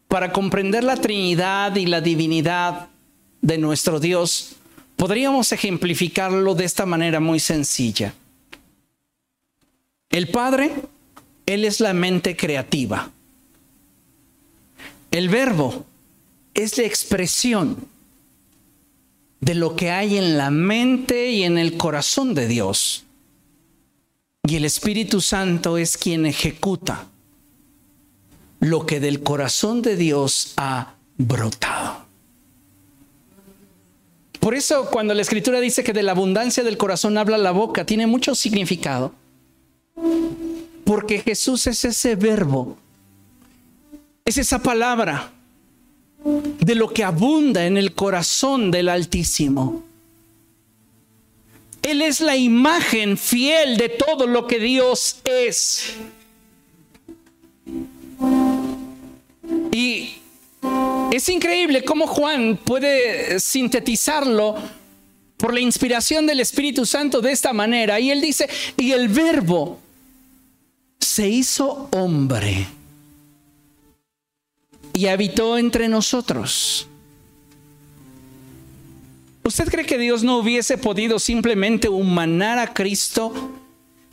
Para 0.08 0.32
comprender 0.32 0.82
la 0.82 0.96
Trinidad 0.96 1.76
y 1.76 1.86
la 1.86 2.00
divinidad 2.00 2.88
de 3.40 3.58
nuestro 3.58 4.00
Dios, 4.00 4.56
podríamos 4.96 5.52
ejemplificarlo 5.52 6.56
de 6.56 6.64
esta 6.64 6.86
manera 6.86 7.20
muy 7.20 7.38
sencilla. 7.38 8.14
El 10.10 10.28
Padre, 10.28 10.72
Él 11.46 11.64
es 11.64 11.78
la 11.78 11.94
mente 11.94 12.36
creativa. 12.36 13.13
El 15.14 15.28
verbo 15.28 15.86
es 16.54 16.76
la 16.76 16.82
expresión 16.82 17.76
de 19.40 19.54
lo 19.54 19.76
que 19.76 19.92
hay 19.92 20.16
en 20.18 20.36
la 20.36 20.50
mente 20.50 21.30
y 21.30 21.44
en 21.44 21.56
el 21.56 21.76
corazón 21.76 22.34
de 22.34 22.48
Dios. 22.48 23.04
Y 24.42 24.56
el 24.56 24.64
Espíritu 24.64 25.20
Santo 25.20 25.78
es 25.78 25.96
quien 25.96 26.26
ejecuta 26.26 27.06
lo 28.58 28.86
que 28.86 28.98
del 28.98 29.22
corazón 29.22 29.82
de 29.82 29.94
Dios 29.94 30.54
ha 30.56 30.94
brotado. 31.16 32.06
Por 34.40 34.56
eso 34.56 34.90
cuando 34.90 35.14
la 35.14 35.22
escritura 35.22 35.60
dice 35.60 35.84
que 35.84 35.92
de 35.92 36.02
la 36.02 36.10
abundancia 36.10 36.64
del 36.64 36.76
corazón 36.76 37.18
habla 37.18 37.38
la 37.38 37.52
boca, 37.52 37.86
tiene 37.86 38.08
mucho 38.08 38.34
significado. 38.34 39.14
Porque 40.84 41.20
Jesús 41.20 41.68
es 41.68 41.84
ese 41.84 42.16
verbo, 42.16 42.78
es 44.24 44.38
esa 44.38 44.62
palabra 44.62 45.30
de 46.24 46.74
lo 46.74 46.88
que 46.88 47.04
abunda 47.04 47.66
en 47.66 47.76
el 47.76 47.94
corazón 47.94 48.70
del 48.70 48.88
Altísimo. 48.88 49.84
Él 51.82 52.00
es 52.00 52.22
la 52.22 52.34
imagen 52.34 53.18
fiel 53.18 53.76
de 53.76 53.90
todo 53.90 54.26
lo 54.26 54.46
que 54.46 54.58
Dios 54.58 55.20
es. 55.24 55.96
Y 59.70 60.14
es 61.12 61.28
increíble 61.28 61.84
cómo 61.84 62.06
Juan 62.06 62.56
puede 62.56 63.38
sintetizarlo 63.38 64.56
por 65.36 65.52
la 65.52 65.60
inspiración 65.60 66.26
del 66.26 66.40
Espíritu 66.40 66.86
Santo 66.86 67.20
de 67.20 67.32
esta 67.32 67.52
manera. 67.52 68.00
Y 68.00 68.10
él 68.10 68.22
dice, 68.22 68.48
y 68.78 68.92
el 68.92 69.08
verbo 69.08 69.78
se 70.98 71.28
hizo 71.28 71.90
hombre 71.92 72.66
y 74.94 75.08
habitó 75.08 75.58
entre 75.58 75.88
nosotros. 75.88 76.86
¿Usted 79.42 79.68
cree 79.68 79.84
que 79.84 79.98
Dios 79.98 80.22
no 80.22 80.38
hubiese 80.38 80.78
podido 80.78 81.18
simplemente 81.18 81.88
humanar 81.90 82.58
a 82.58 82.72
Cristo 82.72 83.50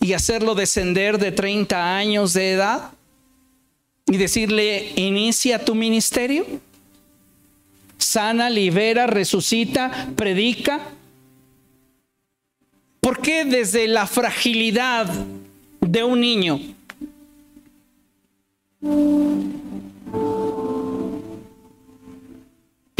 y 0.01 0.11
hacerlo 0.11 0.55
descender 0.55 1.19
de 1.19 1.31
30 1.31 1.95
años 1.95 2.33
de 2.33 2.51
edad? 2.51 2.91
Y 4.07 4.17
decirle, 4.17 4.91
inicia 4.97 5.63
tu 5.63 5.75
ministerio. 5.75 6.45
Sana, 7.97 8.49
libera, 8.49 9.07
resucita, 9.07 10.09
predica. 10.17 10.81
¿Por 12.99 13.21
qué 13.21 13.45
desde 13.45 13.87
la 13.87 14.07
fragilidad 14.07 15.07
de 15.79 16.03
un 16.03 16.19
niño 16.19 16.59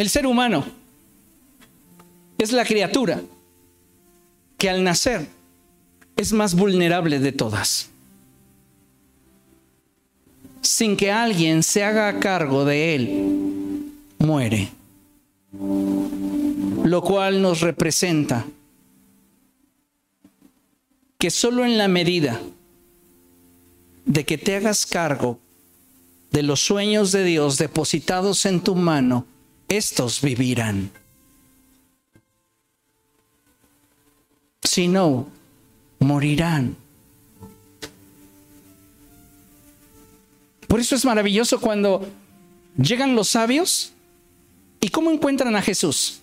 el 0.02 0.10
ser 0.10 0.26
humano 0.26 0.66
es 2.40 2.52
la 2.52 2.66
criatura 2.66 3.22
que 4.58 4.68
al 4.68 4.84
nacer 4.84 5.28
es 6.16 6.34
más 6.34 6.56
vulnerable 6.56 7.20
de 7.20 7.32
todas. 7.32 7.90
Sin 10.62 10.98
que 10.98 11.12
alguien 11.12 11.62
se 11.62 11.84
haga 11.84 12.20
cargo 12.20 12.66
de 12.66 12.96
él, 12.96 13.92
muere. 14.18 14.70
Lo 16.84 17.04
cual 17.04 17.40
nos 17.40 17.62
representa 17.62 18.46
que 21.20 21.30
solo 21.30 21.64
en 21.64 21.78
la 21.78 21.88
medida 21.88 22.42
de 24.06 24.26
que 24.26 24.40
te 24.40 24.56
hagas 24.56 24.88
cargo 24.88 25.38
de 26.32 26.42
los 26.42 26.60
sueños 26.60 27.12
de 27.12 27.24
Dios 27.24 27.60
depositados 27.60 28.48
en 28.48 28.62
tu 28.62 28.74
mano, 28.74 29.28
estos 29.78 30.22
vivirán. 30.22 30.92
Si 34.62 34.88
no, 34.88 35.28
morirán. 36.00 36.76
Por 40.68 40.80
eso 40.80 40.96
es 40.96 41.06
maravilloso 41.06 41.60
cuando 41.60 42.08
llegan 42.78 43.16
los 43.16 43.30
sabios 43.30 43.94
y 44.80 44.90
cómo 44.90 45.12
encuentran 45.12 45.56
a 45.56 45.62
Jesús. 45.62 46.20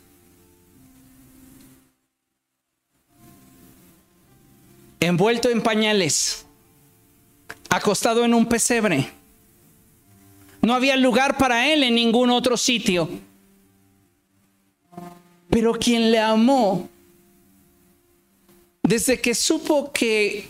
Envuelto 5.01 5.49
en 5.49 5.63
pañales, 5.63 6.45
acostado 7.71 8.25
en 8.25 8.35
un 8.35 8.47
pesebre 8.47 9.19
no 10.61 10.75
había 10.75 10.97
lugar 10.97 11.39
para 11.39 11.73
él 11.73 11.83
en 11.83 11.95
ningún 11.95 12.31
otro 12.31 12.57
sitio. 12.57 13.09
Pero 15.49 15.73
quien 15.73 16.11
le 16.11 16.19
amó, 16.19 16.89
desde 18.83 19.21
que 19.21 19.35
supo 19.35 19.93
que 19.93 20.49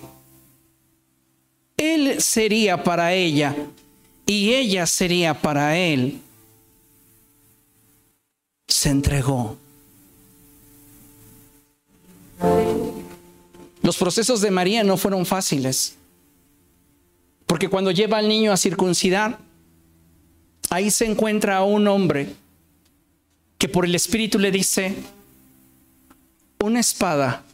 él 1.76 2.20
sería 2.20 2.82
para 2.82 3.14
ella 3.14 3.54
y 4.26 4.52
ella 4.52 4.86
sería 4.86 5.34
para 5.40 5.78
él, 5.78 6.20
se 8.66 8.90
entregó. 8.90 9.56
Los 13.82 13.96
procesos 13.96 14.40
de 14.40 14.50
María 14.50 14.84
no 14.84 14.96
fueron 14.96 15.24
fáciles, 15.24 15.96
porque 17.46 17.68
cuando 17.68 17.90
lleva 17.90 18.18
al 18.18 18.28
niño 18.28 18.52
a 18.52 18.56
circuncidar, 18.56 19.38
ahí 20.68 20.90
se 20.90 21.06
encuentra 21.06 21.62
un 21.62 21.88
hombre 21.88 22.34
que 23.58 23.68
por 23.68 23.84
el 23.84 23.94
Espíritu 23.94 24.38
le 24.38 24.50
dice, 24.50 24.94
una 26.60 26.80
espada 26.80 27.44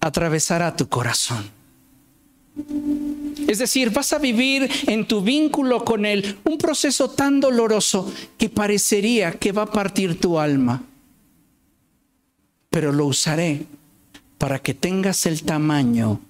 atravesará 0.00 0.74
tu 0.76 0.88
corazón. 0.88 1.44
Es 3.48 3.58
decir, 3.58 3.90
vas 3.90 4.12
a 4.12 4.18
vivir 4.18 4.70
en 4.86 5.06
tu 5.06 5.22
vínculo 5.22 5.84
con 5.84 6.04
Él 6.04 6.38
un 6.44 6.58
proceso 6.58 7.10
tan 7.10 7.40
doloroso 7.40 8.12
que 8.38 8.48
parecería 8.48 9.32
que 9.32 9.52
va 9.52 9.62
a 9.62 9.72
partir 9.72 10.20
tu 10.20 10.38
alma. 10.38 10.82
Pero 12.70 12.92
lo 12.92 13.06
usaré 13.06 13.66
para 14.38 14.58
que 14.58 14.74
tengas 14.74 15.26
el 15.26 15.42
tamaño 15.42 16.20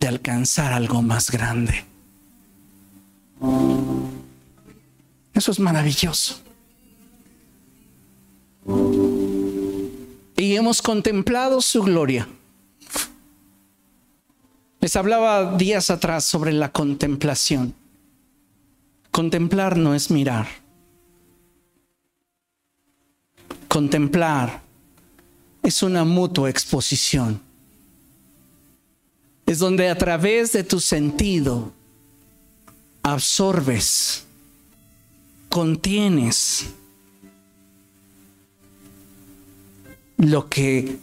de 0.00 0.08
alcanzar 0.08 0.72
algo 0.72 1.02
más 1.02 1.30
grande. 1.30 1.84
Eso 5.34 5.50
es 5.50 5.58
maravilloso. 5.58 6.45
Y 10.36 10.56
hemos 10.56 10.82
contemplado 10.82 11.60
su 11.60 11.82
gloria. 11.82 12.28
Les 14.80 14.94
hablaba 14.96 15.56
días 15.56 15.90
atrás 15.90 16.24
sobre 16.24 16.52
la 16.52 16.70
contemplación. 16.70 17.74
Contemplar 19.10 19.76
no 19.76 19.94
es 19.94 20.10
mirar. 20.10 20.46
Contemplar 23.68 24.62
es 25.62 25.82
una 25.82 26.04
mutua 26.04 26.50
exposición. 26.50 27.40
Es 29.46 29.58
donde 29.58 29.88
a 29.88 29.96
través 29.96 30.52
de 30.52 30.64
tu 30.64 30.80
sentido 30.80 31.72
absorbes, 33.02 34.24
contienes 35.48 36.66
lo 40.16 40.48
que 40.48 40.98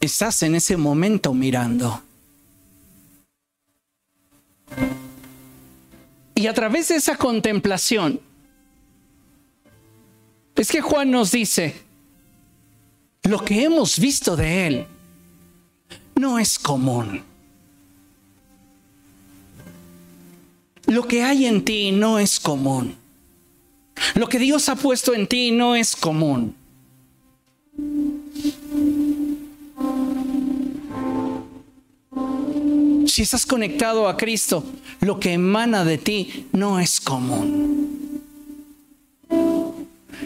estás 0.00 0.42
en 0.42 0.54
ese 0.54 0.76
momento 0.76 1.34
mirando. 1.34 2.02
Y 6.34 6.46
a 6.46 6.54
través 6.54 6.88
de 6.88 6.96
esa 6.96 7.16
contemplación, 7.16 8.20
es 10.54 10.70
que 10.70 10.80
Juan 10.80 11.10
nos 11.10 11.32
dice, 11.32 11.74
lo 13.24 13.44
que 13.44 13.64
hemos 13.64 13.98
visto 13.98 14.36
de 14.36 14.66
Él 14.66 14.86
no 16.14 16.38
es 16.38 16.58
común. 16.58 17.22
Lo 20.86 21.06
que 21.06 21.22
hay 21.22 21.46
en 21.46 21.64
ti 21.64 21.92
no 21.92 22.18
es 22.18 22.40
común. 22.40 22.96
Lo 24.14 24.28
que 24.28 24.38
Dios 24.38 24.68
ha 24.68 24.76
puesto 24.76 25.14
en 25.14 25.26
ti 25.26 25.50
no 25.50 25.74
es 25.74 25.94
común. 25.94 26.54
Si 33.06 33.22
estás 33.22 33.46
conectado 33.46 34.06
a 34.06 34.16
Cristo, 34.16 34.64
lo 35.00 35.18
que 35.18 35.32
emana 35.32 35.84
de 35.84 35.98
ti 35.98 36.46
no 36.52 36.78
es 36.78 37.00
común. 37.00 38.22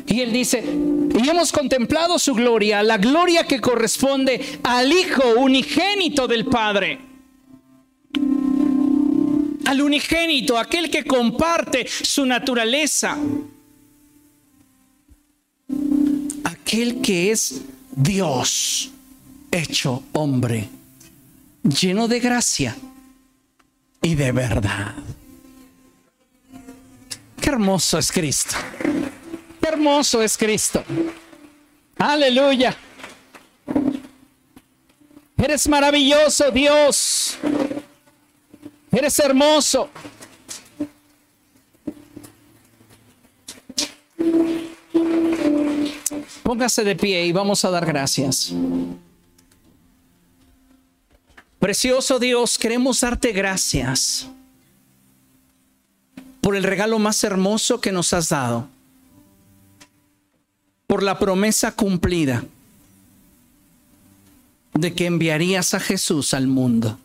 Y 0.06 0.20
él 0.20 0.30
dice, 0.30 0.62
y 0.62 1.28
hemos 1.28 1.52
contemplado 1.52 2.18
su 2.18 2.34
gloria, 2.34 2.82
la 2.82 2.98
gloria 2.98 3.46
que 3.46 3.62
corresponde 3.62 4.58
al 4.62 4.92
Hijo 4.92 5.22
unigénito 5.38 6.28
del 6.28 6.44
Padre. 6.44 7.00
Al 9.64 9.80
unigénito, 9.80 10.58
aquel 10.58 10.90
que 10.90 11.04
comparte 11.04 11.86
su 11.86 12.26
naturaleza. 12.26 13.16
Aquel 16.72 17.02
que 17.02 17.30
es 17.30 17.60
Dios 17.90 18.90
hecho 19.50 20.02
hombre, 20.12 20.70
lleno 21.62 22.08
de 22.08 22.18
gracia 22.18 22.74
y 24.00 24.14
de 24.14 24.32
verdad. 24.32 24.94
Qué 27.38 27.50
hermoso 27.50 27.98
es 27.98 28.10
Cristo 28.10 28.56
hermoso 29.82 30.22
es 30.22 30.36
Cristo. 30.36 30.84
Aleluya. 31.98 32.76
Eres 35.36 35.68
maravilloso, 35.68 36.52
Dios. 36.52 37.36
Eres 38.92 39.18
hermoso. 39.18 39.90
Póngase 46.42 46.84
de 46.84 46.96
pie 46.96 47.26
y 47.26 47.32
vamos 47.32 47.64
a 47.64 47.70
dar 47.70 47.86
gracias. 47.86 48.52
Precioso 51.58 52.18
Dios, 52.18 52.58
queremos 52.58 53.00
darte 53.00 53.32
gracias 53.32 54.28
por 56.40 56.56
el 56.56 56.64
regalo 56.64 56.98
más 56.98 57.22
hermoso 57.22 57.80
que 57.80 57.92
nos 57.92 58.12
has 58.12 58.30
dado 58.30 58.68
por 60.88 61.04
la 61.04 61.18
promesa 61.18 61.72
cumplida 61.72 62.44
de 64.74 64.92
que 64.92 65.06
enviarías 65.06 65.72
a 65.72 65.80
Jesús 65.80 66.34
al 66.34 66.48
mundo. 66.48 66.98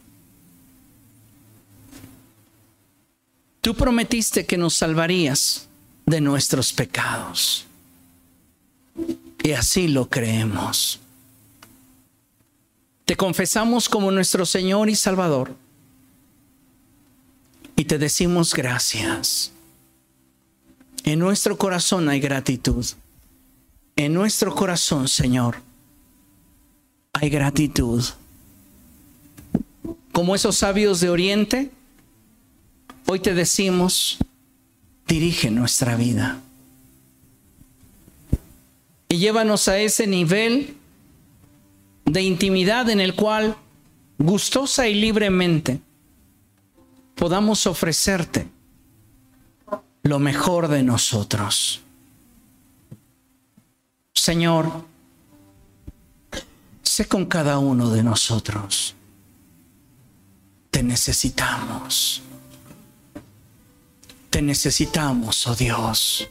Tú 3.62 3.76
prometiste 3.76 4.46
que 4.48 4.58
nos 4.58 4.74
salvarías 4.74 5.68
de 6.08 6.20
nuestros 6.20 6.74
pecados. 6.74 7.67
Y 9.44 9.52
así 9.52 9.88
lo 9.88 10.10
creemos. 10.10 11.00
Te 13.06 13.16
confesamos 13.16 13.88
como 13.88 14.12
nuestro 14.12 14.46
Señor 14.46 14.90
y 14.90 14.96
Salvador. 14.96 15.56
Y 17.76 17.86
te 17.86 17.98
decimos 17.98 18.54
gracias. 18.54 19.52
En 21.04 21.20
nuestro 21.20 21.58
corazón 21.58 22.10
hay 22.10 22.20
gratitud 22.20 22.86
en 23.98 24.14
nuestro 24.14 24.54
corazón, 24.54 25.08
Señor, 25.08 25.58
hay 27.14 27.30
gratitud. 27.30 28.04
Como 30.12 30.36
esos 30.36 30.56
sabios 30.56 31.00
de 31.00 31.10
Oriente, 31.10 31.72
hoy 33.08 33.20
te 33.20 33.34
decimos, 33.34 34.20
dirige 35.08 35.50
nuestra 35.50 35.96
vida. 35.96 36.40
Y 39.10 39.18
llévanos 39.18 39.68
a 39.68 39.78
ese 39.80 40.08
nivel 40.08 40.76
de 42.06 42.22
intimidad 42.22 42.90
en 42.90 43.00
el 43.00 43.16
cual 43.16 43.56
gustosa 44.18 44.88
y 44.88 44.96
libremente 44.96 45.80
podamos 47.16 47.68
ofrecerte 47.68 48.48
lo 50.04 50.20
mejor 50.20 50.68
de 50.68 50.84
nosotros. 50.84 51.82
Señor, 54.14 54.86
sé 56.82 57.08
con 57.08 57.26
cada 57.26 57.60
uno 57.60 57.90
de 57.90 58.04
nosotros. 58.04 58.96
Te 60.72 60.84
necesitamos. 60.84 62.22
Te 64.30 64.42
necesitamos, 64.42 65.48
oh 65.48 65.56
Dios. 65.56 66.28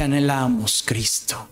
Te 0.00 0.04
anhelamos, 0.04 0.82
Cristo. 0.86 1.46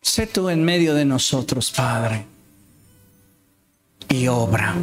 Sé 0.00 0.26
tú 0.26 0.48
en 0.48 0.64
medio 0.64 0.92
de 0.92 1.04
nosotros, 1.04 1.70
Padre. 1.70 2.26
Y 4.08 4.26
obra. 4.26 4.74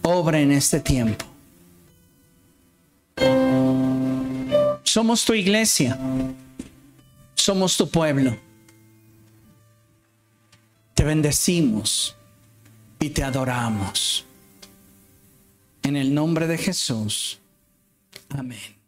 Obra 0.00 0.40
en 0.40 0.52
este 0.52 0.80
tiempo. 0.80 1.26
Somos 4.82 5.22
tu 5.22 5.34
iglesia. 5.34 5.98
Somos 7.34 7.76
tu 7.76 7.90
pueblo. 7.90 8.34
Te 10.94 11.04
bendecimos 11.04 12.16
y 12.98 13.10
te 13.10 13.22
adoramos. 13.22 14.24
En 15.82 15.94
el 15.94 16.14
nombre 16.14 16.46
de 16.46 16.56
Jesús. 16.56 17.38
Amén. 18.30 18.81